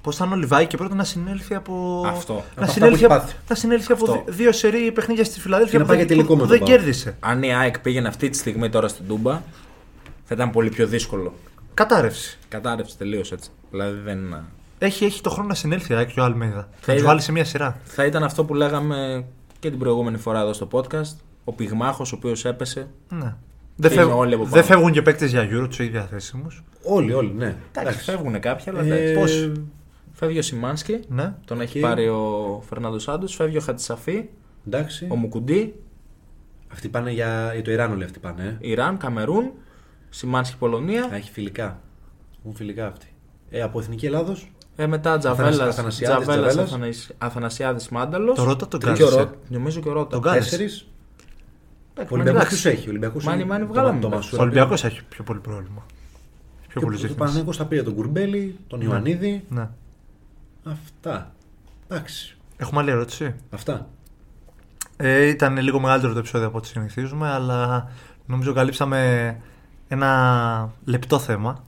Πώς 0.00 0.16
θα 0.16 0.24
είναι 0.24 0.34
ο 0.34 0.36
Λιβάι 0.36 0.66
και 0.66 0.76
πρώτα 0.76 0.94
να 0.94 1.04
συνέλθει 1.04 1.54
από. 1.54 2.02
Αυτό. 2.06 2.32
Από 2.32 2.42
Να 2.56 2.62
αυτά 2.62 2.72
συνέλθει, 2.72 2.96
που 2.98 3.04
έχει 3.04 3.12
από... 3.14 3.24
πάθει. 3.24 3.36
να 3.48 3.54
συνέλθει 3.54 3.92
από 3.92 4.04
Αυτό. 4.04 4.24
δι- 4.26 4.34
δύο 4.36 4.52
σερή 4.52 4.92
παιχνίδια 4.92 5.24
στη 5.24 5.40
Φιλαδέλφια 5.40 5.72
Και 5.72 5.78
να 5.78 5.84
που 5.84 5.88
πάει 5.88 5.98
δεν- 5.98 6.06
για 6.06 6.16
τελικό 6.16 6.34
που 6.34 6.40
με 6.42 6.48
τον 6.48 6.58
δεν 6.58 6.66
Πάο. 6.66 6.76
κέρδισε. 6.76 7.16
Αν 7.20 7.42
η 7.42 7.54
ΑΕΚ 7.54 7.78
πήγαινε 7.78 8.08
αυτή 8.08 8.28
τη 8.30 8.36
στιγμή 8.36 8.68
τώρα 8.70 8.88
στην 8.88 9.06
Τούμπα, 9.08 9.32
θα 10.24 10.34
ήταν 10.34 10.50
πολύ 10.50 10.68
πιο 10.70 10.86
δύσκολο. 10.86 11.34
Κατάρρευση. 11.74 12.38
Κατάρρευσε 12.48 12.96
τελείως 12.96 13.32
έτσι. 13.32 13.50
Δηλαδή 13.70 14.00
δεν. 14.04 14.18
Έχει, 14.78 15.04
έχει 15.04 15.20
το 15.20 15.30
χρόνο 15.30 15.48
να 15.48 15.54
συνέλθει 15.54 15.92
η 15.92 15.96
ΑΕΚ 15.96 16.08
και 16.12 16.20
ο 16.20 16.24
Αλμέιδα. 16.24 16.68
Θα 16.80 16.84
τους 16.92 16.94
είδα- 17.00 17.06
βάλει 17.08 17.20
σε 17.20 17.32
μια 17.32 17.44
σειρά. 17.44 17.80
Θα 17.84 18.04
ήταν 18.04 18.22
αυτό 18.22 18.44
που 18.44 18.54
λέγαμε 18.54 19.24
και 19.58 19.70
την 19.70 19.78
προηγούμενη 19.78 20.16
φορά 20.18 20.40
εδώ 20.40 20.52
στο 20.52 20.68
podcast. 20.72 21.16
Ο 21.44 21.52
πυγμάχος 21.52 22.12
ο 22.12 22.16
οποίος 22.16 22.44
έπεσε. 22.44 22.88
Ναι. 23.08 23.34
Δεν, 23.76 23.90
Φύγουν 23.90 24.06
φεύγουν, 24.06 24.24
όλοι 24.24 24.34
από 24.34 24.42
δεν 24.42 24.52
πάνω. 24.52 24.64
φεύγουν 24.64 24.92
και 24.92 25.02
παίκτες 25.02 25.30
για 25.30 25.48
Euro, 25.52 25.66
τους 25.68 25.78
ήδη 25.78 25.88
διαθέσιμους. 25.90 26.64
Όλοι, 26.82 27.12
όλοι, 27.12 27.32
ναι. 27.36 27.56
Εντάξει, 27.72 27.98
φεύγουν 28.04 28.40
κάποιοι, 28.40 28.64
αλλά 28.68 28.80
Ε, 28.82 28.86
εντάξει. 28.86 29.14
πώς- 29.14 29.52
Φεύγει 30.12 30.38
ο 30.38 30.42
Σιμάνσκι, 30.42 31.00
Ναι. 31.08 31.34
τον 31.44 31.60
έχει 31.60 31.72
Και- 31.72 31.80
πάρει 31.80 32.08
ο 32.08 32.62
Φερνάντος 32.68 33.02
Σάντος. 33.02 33.34
Φεύγει 33.34 33.56
ο 33.56 33.60
Χατσαφή, 33.60 34.24
Εντάξει. 34.66 35.06
ο 35.10 35.16
Μουκουντή, 35.16 35.74
Αυτοί 36.72 36.88
πάνε 36.88 37.10
για, 37.10 37.50
για 37.54 37.62
το 37.62 37.70
Ιράν 37.70 37.92
όλοι 37.92 38.04
αυτοί 38.04 38.18
πάνε. 38.18 38.58
Ε. 38.60 38.68
Ιράν, 38.70 38.96
Καμερούν, 38.96 39.50
Σιμάνσκι 40.08 40.56
Πολωνία. 40.58 41.04
Α, 41.04 41.14
έχει 41.16 41.30
φιλικά. 41.30 41.80
Έχουν 42.40 42.54
φιλικά 42.54 42.86
αυτοί. 42.86 43.06
Ε, 43.50 43.60
από 43.62 43.78
Εθνική 43.80 44.06
Ελλάδος. 44.06 44.50
Ε, 44.80 44.86
μετά 44.86 45.18
Τζαβέλας, 45.18 45.58
Αθανασιάδης, 45.68 46.26
Τζαβέλας, 46.26 46.54
Τζαβέλας. 46.66 47.10
Αθανασιάδης 47.18 47.88
Μάνταλος. 47.88 48.36
Το 48.36 48.44
Ρώτα 48.44 48.68
τον 48.68 48.80
και 48.80 48.86
ο 48.90 48.94
κάλεσε. 48.94 49.18
Ρω- 49.18 49.30
Νομίζω 49.48 49.80
και 49.80 49.88
ο 49.88 49.92
Ρώτα. 49.92 50.08
Τον 50.10 50.22
κάλεσε. 50.22 50.50
Τέσσερις. 50.50 50.86
Εντάξει, 51.94 52.12
Ο 52.12 52.16
Ολυμπιακός 52.16 52.42
εντάξει. 52.46 52.62
του 52.62 52.68
έχει. 52.68 52.86
Ο 52.86 52.90
Ολυμπιακός 52.90 53.24
Μάνι, 53.24 53.40
είναι- 53.40 53.50
μάνι, 53.50 53.66
το- 53.66 53.72
βγάλαμε 53.72 54.00
το 54.00 54.06
μετά. 54.06 54.16
Μασούρα 54.20 54.40
Ο 54.40 54.44
Ολυμπιακός 54.44 54.80
πήρε. 54.82 54.92
έχει 54.94 55.04
πιο 55.04 55.24
πολύ 55.24 55.38
πρόβλημα. 55.40 55.86
Πιο 56.68 56.80
Και 56.80 56.86
πολύ 56.86 56.94
ο- 56.94 56.98
Ο 56.98 57.00
ζήτηση. 57.00 57.18
Παναγενικό 57.18 57.52
θα 57.52 57.64
πήρε 57.64 57.82
τον 57.82 57.94
Κουρμπέλη, 57.94 58.58
τον 58.66 58.80
Ιωαννίδη. 58.80 59.44
Ναι. 59.48 59.68
Αυτά. 60.64 61.32
Εντάξει. 61.88 62.36
Έχουμε 62.56 62.80
άλλη 62.80 62.90
ερώτηση; 62.90 63.34
Αυτά. 63.50 63.88
Ε, 64.96 65.26
ήταν 65.26 65.56
λίγο 65.58 65.80
μεγαλύτερο 65.80 66.12
το 66.12 66.18
επεισόδιο 66.18 66.46
από 66.46 66.56
ό,τι 66.58 66.66
συνηθίζουμε, 66.66 67.28
αλλά 67.28 67.88
νομίζω 68.26 68.52
καλύψαμε 68.52 69.36
ένα 69.88 70.72
λεπτό 70.84 71.18
θέμα. 71.18 71.64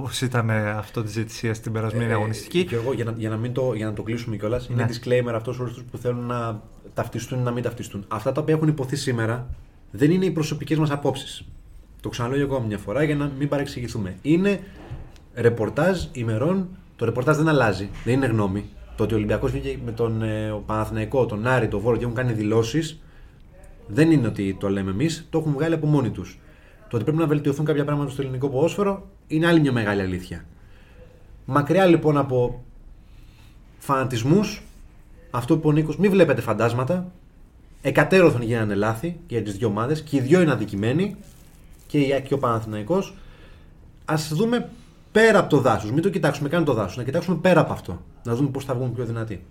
Όπως 0.00 0.20
ήταν 0.20 0.50
ε, 0.50 0.70
αυτό 0.70 1.02
της 1.02 1.12
ζήτηση 1.12 1.54
στην 1.54 1.72
περασμένη 1.72 2.10
Ε, 2.10 2.14
αγωνιστική. 2.14 2.64
Και 2.64 2.74
εγώ 2.74 2.92
για 2.92 3.04
να, 3.04 3.14
για 3.16 3.28
να, 3.28 3.36
μην, 3.36 3.52
το, 3.52 3.72
για 3.74 3.86
να 3.86 3.92
το 3.92 4.02
κλείσουμε 4.02 4.36
κιόλας, 4.36 4.68
είναι 4.68 4.82
Ναι. 4.84 4.88
disclaimer 4.90 5.32
αυτός 5.34 5.58
όλους 5.58 5.72
τους 5.74 5.82
που 5.90 5.96
θέλουν 5.98 6.26
να 6.26 6.62
ταυτιστούν 6.94 7.38
ή 7.38 7.42
να 7.42 7.50
μην 7.50 7.62
ταυτιστούν. 7.62 8.04
Αυτά 8.08 8.32
τα 8.32 8.40
οποία 8.40 8.54
έχουν 8.54 8.68
υποθεί 8.68 8.96
σήμερα 8.96 9.46
δεν 9.90 10.10
είναι 10.10 10.24
οι 10.24 10.30
προσωπικές 10.30 10.78
μας 10.78 10.90
απόψεις. 10.90 11.44
Το 12.00 12.08
ξαναλέω 12.08 12.44
ακόμα 12.44 12.66
μια 12.66 12.78
φορά 12.78 13.02
για 13.02 13.14
να 13.16 13.30
μην 13.38 13.48
παρεξηγηθούμε. 13.48 14.16
Είναι 14.22 14.60
ρεπορτάζ 15.34 16.04
ημερών. 16.12 16.68
Το 16.96 17.04
ρεπορτάζ 17.04 17.36
δεν 17.36 17.48
αλλάζει, 17.48 17.90
δεν 18.04 18.14
είναι 18.14 18.26
γνώμη. 18.26 18.64
Το 18.96 19.02
ότι 19.04 19.14
ο 19.14 19.16
Ολυμπιακός 19.16 19.50
βγήκε 19.50 19.78
με 19.84 19.92
τον 19.92 20.22
ε, 20.22 20.50
ο 20.50 20.62
Παναθηναϊκό, 20.66 21.26
τον 21.26 21.46
Άρη, 21.46 21.68
τον 21.68 21.80
Βόρο 21.80 21.96
και 21.96 22.02
έχουν 22.02 22.14
κάνει 22.16 22.32
δηλώσεις, 22.32 23.00
δεν 23.86 24.10
είναι 24.10 24.26
ότι 24.26 24.56
το 24.60 24.68
λέμε 24.68 24.90
εμείς, 24.90 25.26
το 25.30 25.38
έχουν 25.38 25.52
βγάλει 25.52 25.74
από 25.74 25.86
μόνοι 25.86 26.10
τους. 26.10 26.38
Το 26.90 26.96
ότι 26.96 27.04
πρέπει 27.04 27.18
να 27.18 27.26
βελτιωθούν 27.26 27.64
κάποια 27.64 27.84
πράγματα 27.84 28.10
στο 28.10 28.22
ελληνικό 28.22 28.48
ποδόσφαιρο 28.48 29.08
είναι 29.26 29.46
άλλη 29.46 29.60
μια 29.60 29.72
μεγάλη 29.72 30.00
αλήθεια. 30.00 30.44
Μακριά 31.44 31.86
λοιπόν 31.86 32.16
από 32.16 32.64
φανατισμούς, 33.78 34.62
αυτό 35.30 35.54
που 35.54 35.58
είπε 35.58 35.68
ο 35.68 35.72
Νίκο, 35.72 35.94
μην 35.98 36.10
βλέπετε 36.10 36.40
φαντάσματα. 36.40 37.12
Εκατέρωθεν 37.82 38.42
γίνανε 38.42 38.74
λάθη 38.74 39.16
για 39.28 39.42
τις 39.42 39.56
δύο 39.56 39.68
ομάδες 39.68 40.02
και 40.02 40.16
οι 40.16 40.20
δύο 40.20 40.40
είναι 40.40 40.52
αδικημένοι 40.52 41.16
και 41.86 41.98
η 41.98 42.12
ΑΕΚ 42.12 42.26
και 42.26 42.34
ο 42.34 42.38
Παναθηναϊκός. 42.38 43.14
Α 44.04 44.14
δούμε 44.30 44.70
πέρα 45.12 45.38
από 45.38 45.48
το 45.48 45.58
δάσος. 45.58 45.90
Μην 45.90 46.02
το 46.02 46.08
κοιτάξουμε 46.08 46.48
καν 46.48 46.64
το 46.64 46.72
δάσος. 46.72 46.96
Να 46.96 47.02
κοιτάξουμε 47.02 47.36
πέρα 47.36 47.60
από 47.60 47.72
αυτό. 47.72 48.02
Να 48.22 48.34
δούμε 48.34 48.48
πώς 48.48 48.64
θα 48.64 48.74
βγούμε 48.74 48.90
πιο 48.90 49.04
δυνατοί. 49.04 49.44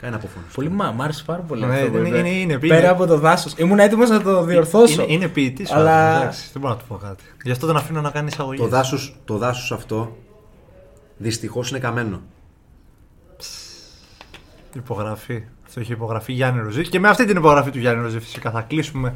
Κάνει 0.00 0.14
αποφόνο. 0.14 0.44
Πολύ 0.54 0.70
μ' 0.70 0.94
μ' 0.94 1.02
άρεσε 1.02 1.22
πάρα 1.26 1.40
πολύ. 1.42 1.64
Ναι, 1.66 1.74
αυτό 1.74 1.90
που 1.90 1.96
είναι- 1.96 2.08
είπε. 2.08 2.18
είναι- 2.18 2.28
είναι- 2.28 2.58
Πέρα 2.58 2.78
είναι- 2.78 2.88
από 2.88 3.06
το 3.06 3.18
δάσος. 3.18 3.54
Ήμουν 3.56 3.78
έτοιμος 3.78 4.10
να 4.10 4.22
το 4.22 4.42
διορθώσω. 4.44 5.02
Είναι, 5.02 5.12
είναι 5.12 5.28
ποιητή, 5.28 5.66
Αλλά- 5.70 6.16
αλλά... 6.16 6.28
δεν 6.52 6.60
μπορώ 6.60 6.72
να 6.72 6.78
του 6.78 6.84
πω 6.88 6.94
κάτι. 6.94 7.24
Γι' 7.44 7.50
αυτό 7.50 7.66
τον 7.66 7.76
αφήνω 7.76 8.00
να 8.00 8.10
κάνει 8.10 8.28
εισαγωγή. 8.32 8.58
Το 8.60 8.66
δάσος, 8.68 9.16
το 9.24 9.36
δάσος 9.36 9.72
αυτό 9.72 10.16
δυστυχώς 11.16 11.70
είναι 11.70 11.78
καμένο. 11.78 12.20
Υπογραφή. 14.74 15.42
Αυτό 15.66 15.80
έχει 15.80 15.92
υπογραφεί 15.92 16.32
Γιάννη 16.32 16.60
Ροζή. 16.62 16.88
Και 16.88 17.00
με 17.00 17.08
αυτή 17.08 17.24
την 17.24 17.36
υπογραφή 17.36 17.70
του 17.70 17.78
Γιάννη 17.78 18.02
Ροζή 18.02 18.18
φυσικά 18.20 18.50
θα 18.50 18.60
κλείσουμε 18.60 19.14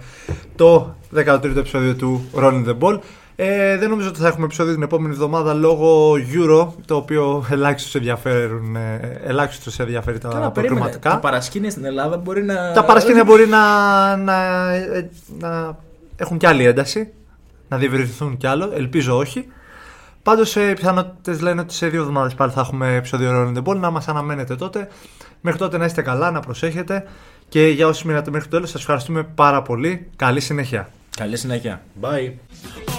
το 0.56 0.94
13ο 1.14 1.56
επεισόδιο 1.56 1.94
του 1.96 2.24
Rolling 2.34 2.66
the 2.66 2.78
Ball. 2.78 2.98
Ε, 3.36 3.76
δεν 3.78 3.90
νομίζω 3.90 4.08
ότι 4.08 4.20
θα 4.20 4.26
έχουμε 4.26 4.44
επεισόδιο 4.44 4.74
την 4.74 4.82
επόμενη 4.82 5.12
εβδομάδα 5.14 5.54
λόγω 5.54 6.12
Euro, 6.12 6.68
το 6.86 6.96
οποίο 6.96 7.44
ελάχιστος 7.50 7.94
ενδιαφέρουν, 7.94 8.76
ε, 8.76 9.20
ελάχιστος 9.24 9.78
ενδιαφέρει 9.78 10.18
τα 10.18 10.28
Καλά, 10.28 10.50
περίμενε. 10.50 10.80
προκριματικά. 10.80 11.10
Τα 11.10 11.18
παρασκήνια 11.18 11.70
στην 11.70 11.84
Ελλάδα 11.84 12.16
μπορεί 12.16 12.42
να. 12.42 12.72
Τα 12.72 12.84
παρασκήνια 12.84 13.24
μπορεί 13.24 13.46
να, 13.46 14.16
να, 14.16 14.70
ε, 14.72 15.10
να 15.38 15.78
έχουν 16.16 16.38
κι 16.38 16.46
άλλη 16.46 16.64
ένταση, 16.64 17.12
να 17.68 17.76
διευρυνθούν 17.76 18.36
κι 18.36 18.46
άλλο. 18.46 18.70
Ελπίζω 18.74 19.16
όχι. 19.16 19.46
Πάντως, 20.22 20.56
οι 20.56 20.72
πιθανότητες 20.74 21.40
λένε 21.40 21.60
ότι 21.60 21.74
σε 21.74 21.88
δύο 21.88 22.00
εβδομάδες 22.00 22.34
πάλι 22.34 22.52
θα 22.52 22.60
έχουμε 22.60 22.94
επεισόδιο 22.94 23.30
Rolling 23.32 23.58
the 23.58 23.62
Ball. 23.64 23.76
Να 23.76 23.90
μας 23.90 24.08
αναμένετε 24.08 24.56
τότε. 24.56 24.88
Μέχρι 25.40 25.60
τότε 25.60 25.78
να 25.78 25.84
είστε 25.84 26.02
καλά, 26.02 26.30
να 26.30 26.40
προσέχετε. 26.40 27.04
Και 27.48 27.66
για 27.66 27.86
όσοι 27.86 28.06
μείνατε 28.06 28.30
μέχρι 28.30 28.48
το 28.48 28.54
τέλος, 28.54 28.70
σας 28.70 28.80
ευχαριστούμε 28.80 29.22
πάρα 29.22 29.62
πολύ. 29.62 30.10
Καλή 30.16 30.40
συνέχεια. 30.40 30.88
Καλή 31.16 31.36
συνέχεια. 31.36 31.82
Bye. 32.00 32.91